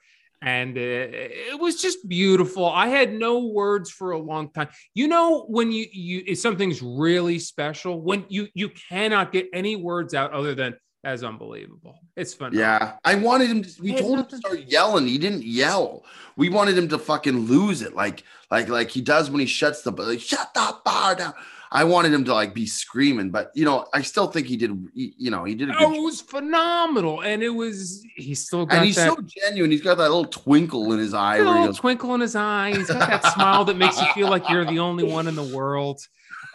And 0.43 0.77
uh, 0.77 0.81
it 0.81 1.59
was 1.59 1.81
just 1.81 2.07
beautiful. 2.09 2.67
I 2.67 2.89
had 2.89 3.13
no 3.13 3.47
words 3.47 3.91
for 3.91 4.13
a 4.13 4.19
long 4.19 4.53
time. 4.53 4.69
You 4.95 5.09
know, 5.09 5.47
when 5.49 5.73
you, 5.73 5.87
you 5.91 6.23
if 6.27 6.39
something's 6.39 6.83
really 6.83 7.39
special, 7.39 8.01
when 8.01 8.25
you 8.29 8.49
you 8.55 8.69
cannot 8.69 9.33
get 9.33 9.49
any 9.53 9.77
words 9.77 10.15
out 10.15 10.33
other 10.33 10.55
than 10.55 10.77
that's 11.07 11.23
unbelievable. 11.23 12.01
It's 12.17 12.35
fun. 12.35 12.53
Yeah, 12.53 12.95
I 13.05 13.15
wanted 13.15 13.49
him. 13.49 13.63
To, 13.63 13.71
we 13.81 13.93
Hey, 13.93 14.01
told 14.01 14.19
him 14.19 14.27
to 14.27 14.37
start 14.39 14.65
yelling. 14.67 15.07
He 15.07 15.19
didn't 15.19 15.45
yell. 15.45 16.05
We 16.37 16.49
wanted 16.49 16.77
him 16.77 16.89
to 16.89 16.99
fucking 16.99 17.47
lose 17.47 17.81
it, 17.81 17.95
like 17.95 18.25
like 18.51 18.69
like 18.69 18.91
he 18.91 19.03
does 19.03 19.31
when 19.31 19.39
he 19.39 19.47
shuts 19.47 19.83
the 19.83 19.93
like, 19.93 20.19
shut 20.19 20.53
the 20.53 20.77
bar 20.85 21.15
down. 21.15 21.35
I 21.77 21.85
wanted 21.85 22.15
him 22.15 22.25
to 22.25 22.33
like 22.33 22.55
be 22.55 22.65
screaming, 22.65 23.29
but 23.29 23.51
you 23.55 23.67
know, 23.67 23.85
I 23.93 24.01
still 24.01 24.29
think 24.29 24.47
he 24.47 24.57
did. 24.57 24.89
You 24.95 25.31
know, 25.31 25.45
he 25.45 25.55
did 25.55 25.69
a. 25.69 25.75
Oh, 25.79 25.93
it 25.93 25.97
job. 25.97 26.05
was 26.05 26.23
phenomenal, 26.23 27.21
and 27.21 27.43
it 27.43 27.51
was 27.51 28.03
he 28.17 28.35
still 28.35 28.65
got 28.65 28.77
And 28.77 28.87
he's 28.87 28.97
that 28.97 29.11
so 29.11 29.19
genuine. 29.21 29.71
He's 29.71 29.83
got 29.83 29.99
that 29.99 30.09
little 30.09 30.25
twinkle 30.25 30.91
in 30.95 30.99
his 30.99 31.13
eye. 31.13 31.37
Little 31.37 31.67
goes, 31.67 31.77
twinkle 31.77 32.15
in 32.15 32.23
his 32.23 32.35
eye. 32.35 32.75
He's 32.75 32.89
got 32.89 33.07
that 33.07 33.35
smile 33.35 33.67
that 33.67 33.77
makes 33.77 34.01
you 34.01 34.07
feel 34.15 34.31
like 34.31 34.49
you're 34.49 34.65
the 34.65 34.79
only 34.79 35.05
one 35.05 35.29
in 35.29 35.35
the 35.35 35.55
world. 35.55 36.01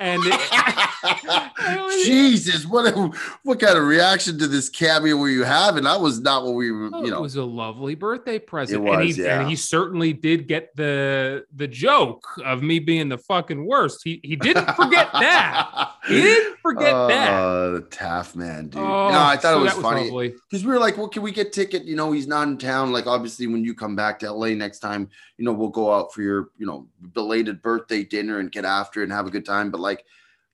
And 0.02 0.24
it, 0.26 2.06
Jesus, 2.06 2.66
what 2.66 2.91
a, 2.91 3.12
what 3.43 3.60
kind 3.60 3.78
of 3.78 3.84
reaction 3.84 4.39
to 4.39 4.47
this 4.47 4.68
cameo 4.68 5.16
were 5.16 5.30
you 5.30 5.43
having? 5.43 5.84
That 5.84 6.02
was 6.02 6.20
not 6.20 6.43
what 6.43 6.56
we 6.56 6.72
were. 6.72 6.89
Oh, 6.91 7.02
you 7.02 7.08
it 7.08 7.12
know, 7.12 7.22
was 7.22 7.36
a 7.36 7.43
lovely 7.43 7.93
birthday 7.93 8.39
present. 8.39 8.84
It 8.84 8.89
and, 8.89 9.06
was, 9.06 9.16
he, 9.16 9.22
yeah. 9.22 9.41
and 9.41 9.47
he 9.49 9.56
certainly 9.56 10.12
did 10.12 10.47
get 10.47 10.76
the 10.76 11.45
the 11.56 11.68
joke 11.68 12.26
of 12.43 12.64
me 12.64 12.80
being 12.80 13.10
the 13.10 13.20
fucking 13.20 13.64
worst. 13.64 14.02
He 14.04 14.20
he 14.24 14.36
didn't 14.36 14.74
forget 14.76 15.12
that. 15.14 15.91
He 16.08 16.22
didn't 16.22 16.58
forget 16.62 16.93
that. 16.93 17.30
Uh, 17.30 17.70
the 17.72 17.82
Taft 17.82 18.36
man, 18.36 18.70
dude. 18.70 18.82
Oh, 18.82 19.10
no, 19.10 19.20
I 19.20 19.36
thought 19.36 19.54
so 19.54 19.60
it 19.60 19.64
was 19.64 19.76
that 19.76 19.82
funny. 19.82 20.10
because 20.49 20.66
we 20.66 20.72
were 20.72 20.80
like, 20.80 20.97
well, 20.97 21.08
can 21.08 21.22
we 21.22 21.32
get 21.32 21.54
ticket? 21.54 21.84
You 21.84 21.95
know, 21.95 22.12
he's 22.12 22.28
not 22.28 22.47
in 22.47 22.58
town. 22.58 22.91
Like, 22.91 23.08
obviously, 23.08 23.47
when 23.47 23.64
you 23.64 23.74
come 23.74 23.95
back 23.95 24.20
to 24.20 24.32
LA 24.32 24.49
next 24.49 24.80
time, 24.80 25.10
you 25.38 25.45
know, 25.45 25.54
we'll 25.54 25.70
go 25.70 25.93
out 25.93 26.14
for 26.14 26.22
your, 26.22 26.49
you 26.58 26.66
know, 26.66 26.88
belated 27.14 27.62
birthday 27.62 28.04
dinner 28.04 28.39
and 28.39 28.52
get 28.52 28.66
after 28.66 29.04
and 29.04 29.12
have 29.12 29.28
a 29.28 29.32
good 29.32 29.45
time. 29.45 29.70
But 29.70 29.82
like, 29.82 30.06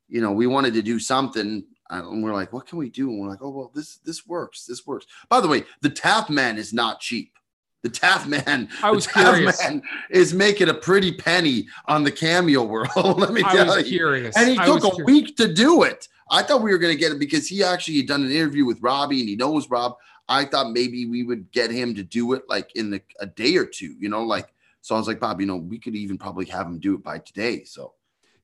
you 0.09 0.21
know, 0.21 0.31
we 0.31 0.47
wanted 0.47 0.73
to 0.73 0.81
do 0.81 0.99
something, 0.99 1.65
uh, 1.89 2.01
and 2.09 2.23
we're 2.23 2.33
like, 2.33 2.51
what 2.51 2.65
can 2.65 2.77
we 2.77 2.89
do? 2.89 3.09
And 3.09 3.19
we're 3.21 3.29
like, 3.29 3.41
oh 3.41 3.49
well, 3.49 3.71
this 3.73 3.97
this 3.97 4.27
works. 4.27 4.65
This 4.65 4.85
works. 4.85 5.05
By 5.29 5.41
the 5.41 5.47
way, 5.47 5.63
the 5.81 5.89
Taft 5.89 6.29
man 6.29 6.57
is 6.57 6.73
not 6.73 6.99
cheap. 6.99 7.36
The 7.83 7.89
Taft 7.89 8.27
man, 8.27 8.69
I 8.83 8.91
was 8.91 9.07
curious. 9.07 9.61
man 9.63 9.81
is 10.09 10.33
making 10.33 10.69
a 10.69 10.73
pretty 10.73 11.11
penny 11.13 11.67
on 11.87 12.03
the 12.03 12.11
cameo 12.11 12.63
world. 12.63 12.89
Let 13.19 13.31
me 13.33 13.43
I 13.43 13.53
tell 13.55 13.67
was 13.67 13.89
you. 13.89 13.97
curious. 13.99 14.35
And 14.35 14.49
he 14.49 14.57
I 14.57 14.65
took 14.65 14.83
a 14.83 14.89
curious. 14.95 15.05
week 15.05 15.37
to 15.37 15.53
do 15.53 15.83
it. 15.83 16.07
I 16.29 16.43
thought 16.43 16.61
we 16.61 16.71
were 16.71 16.77
going 16.79 16.93
to 16.93 16.99
get 16.99 17.11
it 17.11 17.19
because 17.19 17.47
he 17.47 17.63
actually 17.63 17.97
had 17.97 18.07
done 18.07 18.23
an 18.25 18.31
interview 18.31 18.65
with 18.65 18.81
Robbie 18.81 19.21
and 19.21 19.29
he 19.29 19.35
knows 19.35 19.69
Rob. 19.69 19.95
I 20.27 20.43
thought 20.43 20.71
maybe 20.73 21.05
we 21.05 21.23
would 21.23 21.49
get 21.53 21.71
him 21.71 21.95
to 21.95 22.03
do 22.03 22.33
it 22.33 22.43
like 22.49 22.75
in 22.75 22.89
the, 22.89 23.01
a 23.21 23.25
day 23.25 23.55
or 23.55 23.65
two, 23.65 23.95
you 23.97 24.09
know, 24.09 24.23
like, 24.23 24.53
so 24.81 24.93
I 24.95 24.97
was 24.97 25.07
like, 25.07 25.19
Bob, 25.21 25.39
you 25.39 25.47
know, 25.47 25.55
we 25.55 25.79
could 25.79 25.95
even 25.95 26.17
probably 26.17 26.45
have 26.45 26.67
him 26.67 26.79
do 26.79 26.95
it 26.95 27.03
by 27.03 27.19
today. 27.19 27.63
So 27.63 27.93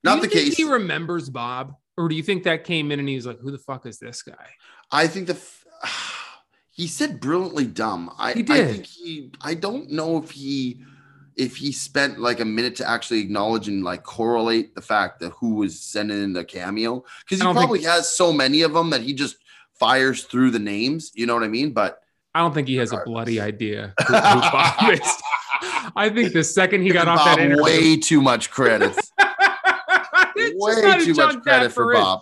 Do 0.04 0.10
not 0.10 0.16
you 0.18 0.22
the 0.22 0.28
think 0.30 0.46
case. 0.46 0.56
He 0.58 0.64
remembers 0.64 1.30
Bob. 1.30 1.76
Or 1.98 2.08
do 2.08 2.16
you 2.16 2.24
think 2.24 2.44
that 2.44 2.64
came 2.64 2.92
in 2.92 3.00
and 3.00 3.08
he 3.10 3.16
was 3.16 3.26
like, 3.28 3.40
"Who 3.40 3.52
the 3.52 3.58
fuck 3.60 3.86
is 3.86 4.00
this 4.00 4.24
guy?" 4.24 4.48
I 4.92 5.06
think 5.06 5.28
the 5.28 5.34
f- 5.34 5.64
he 6.76 6.88
said 6.88 7.20
brilliantly 7.22 7.66
dumb. 7.66 8.12
I, 8.18 8.34
He 8.34 8.40
I 8.42 8.44
did. 8.44 8.72
think 8.72 8.86
he 8.86 9.32
I 9.42 9.54
don't 9.54 9.90
know 9.92 10.18
if 10.22 10.32
he 10.32 10.84
if 11.36 11.56
he 11.58 11.72
spent 11.72 12.20
like 12.20 12.40
a 12.40 12.46
minute 12.46 12.76
to 12.78 12.88
actually 12.90 13.20
acknowledge 13.22 13.68
and 13.68 13.84
like 13.84 14.04
correlate 14.04 14.76
the 14.76 14.82
fact 14.82 15.20
that 15.22 15.30
who 15.40 15.56
was 15.56 15.80
sending 15.80 16.22
in 16.22 16.34
the 16.34 16.44
cameo 16.44 17.04
because 17.24 17.40
he 17.40 17.44
don't 17.44 17.56
think- 17.56 17.64
probably 17.66 17.84
has 17.84 18.08
so 18.16 18.32
many 18.34 18.62
of 18.62 18.74
them 18.74 18.90
that 18.92 19.02
he 19.02 19.14
just 19.14 19.38
fires 19.80 20.24
through 20.26 20.52
the 20.52 20.60
names. 20.60 21.12
You 21.16 21.26
know 21.26 21.34
what 21.34 21.44
I 21.44 21.48
mean? 21.48 21.72
But 21.72 22.00
I 22.36 22.40
don't 22.40 22.54
think 22.54 22.68
he 22.68 22.76
has 22.78 22.92
a 22.92 23.02
bloody 23.06 23.40
idea 23.40 23.94
who, 24.08 24.14
who 24.14 24.20
Bob 24.22 24.92
is. 24.92 25.00
I 25.96 26.10
think 26.14 26.34
the 26.34 26.44
second 26.44 26.82
he 26.84 26.90
got 26.90 27.08
off 27.08 27.20
Bob 27.20 27.38
that 27.38 27.46
interview, 27.46 27.64
way 27.64 27.98
too 27.98 28.22
much 28.22 28.50
credit. 28.52 28.96
way 30.36 30.74
just 30.74 30.84
not 30.84 31.00
who 31.00 31.06
too 31.06 31.14
much 31.14 31.42
credit 31.44 31.72
for 31.72 31.94
is. 31.94 32.00
Bob. 32.00 32.22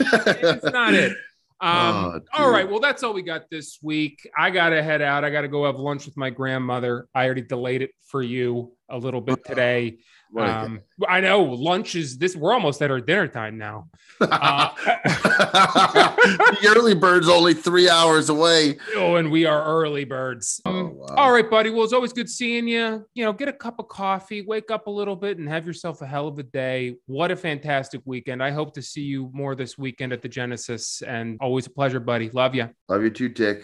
it's 0.00 0.64
not 0.64 0.94
it. 0.94 1.16
Um, 1.64 2.20
Oh, 2.34 2.44
all 2.44 2.50
right. 2.50 2.68
Well, 2.68 2.80
that's 2.80 3.02
all 3.02 3.14
we 3.14 3.22
got 3.22 3.48
this 3.50 3.78
week. 3.82 4.28
I 4.36 4.50
got 4.50 4.68
to 4.70 4.82
head 4.82 5.00
out. 5.00 5.24
I 5.24 5.30
got 5.30 5.42
to 5.42 5.48
go 5.48 5.64
have 5.64 5.76
lunch 5.76 6.04
with 6.04 6.16
my 6.16 6.28
grandmother. 6.28 7.08
I 7.14 7.24
already 7.24 7.42
delayed 7.42 7.80
it 7.80 7.92
for 8.02 8.22
you 8.22 8.72
a 8.90 8.98
little 8.98 9.22
bit 9.22 9.44
today. 9.46 9.98
Um, 10.36 10.80
I 11.08 11.20
know 11.20 11.42
lunch 11.42 11.94
is 11.94 12.18
this. 12.18 12.36
We're 12.36 12.52
almost 12.52 12.82
at 12.82 12.90
our 12.90 13.00
dinner 13.00 13.28
time 13.28 13.58
now. 13.58 13.88
Uh, 14.20 14.70
the 15.04 16.74
early 16.76 16.94
bird's 16.94 17.28
only 17.28 17.54
three 17.54 17.88
hours 17.88 18.28
away. 18.28 18.78
oh, 18.96 19.16
and 19.16 19.30
we 19.30 19.44
are 19.46 19.64
early 19.64 20.04
birds. 20.04 20.60
Oh, 20.64 20.86
wow. 20.86 21.14
All 21.16 21.32
right, 21.32 21.48
buddy. 21.48 21.70
Well, 21.70 21.84
it's 21.84 21.92
always 21.92 22.12
good 22.12 22.28
seeing 22.28 22.66
you. 22.68 23.06
You 23.14 23.24
know, 23.24 23.32
get 23.32 23.48
a 23.48 23.52
cup 23.52 23.78
of 23.78 23.88
coffee, 23.88 24.42
wake 24.42 24.70
up 24.70 24.86
a 24.86 24.90
little 24.90 25.16
bit, 25.16 25.38
and 25.38 25.48
have 25.48 25.66
yourself 25.66 26.02
a 26.02 26.06
hell 26.06 26.28
of 26.28 26.38
a 26.38 26.42
day. 26.42 26.96
What 27.06 27.30
a 27.30 27.36
fantastic 27.36 28.00
weekend. 28.04 28.42
I 28.42 28.50
hope 28.50 28.74
to 28.74 28.82
see 28.82 29.02
you 29.02 29.30
more 29.32 29.54
this 29.54 29.78
weekend 29.78 30.12
at 30.12 30.22
the 30.22 30.28
Genesis. 30.28 31.02
And 31.02 31.36
always 31.40 31.66
a 31.66 31.70
pleasure, 31.70 32.00
buddy. 32.00 32.30
Love 32.30 32.54
you. 32.54 32.68
Love 32.88 33.02
you 33.02 33.10
too, 33.10 33.28
Tick. 33.28 33.62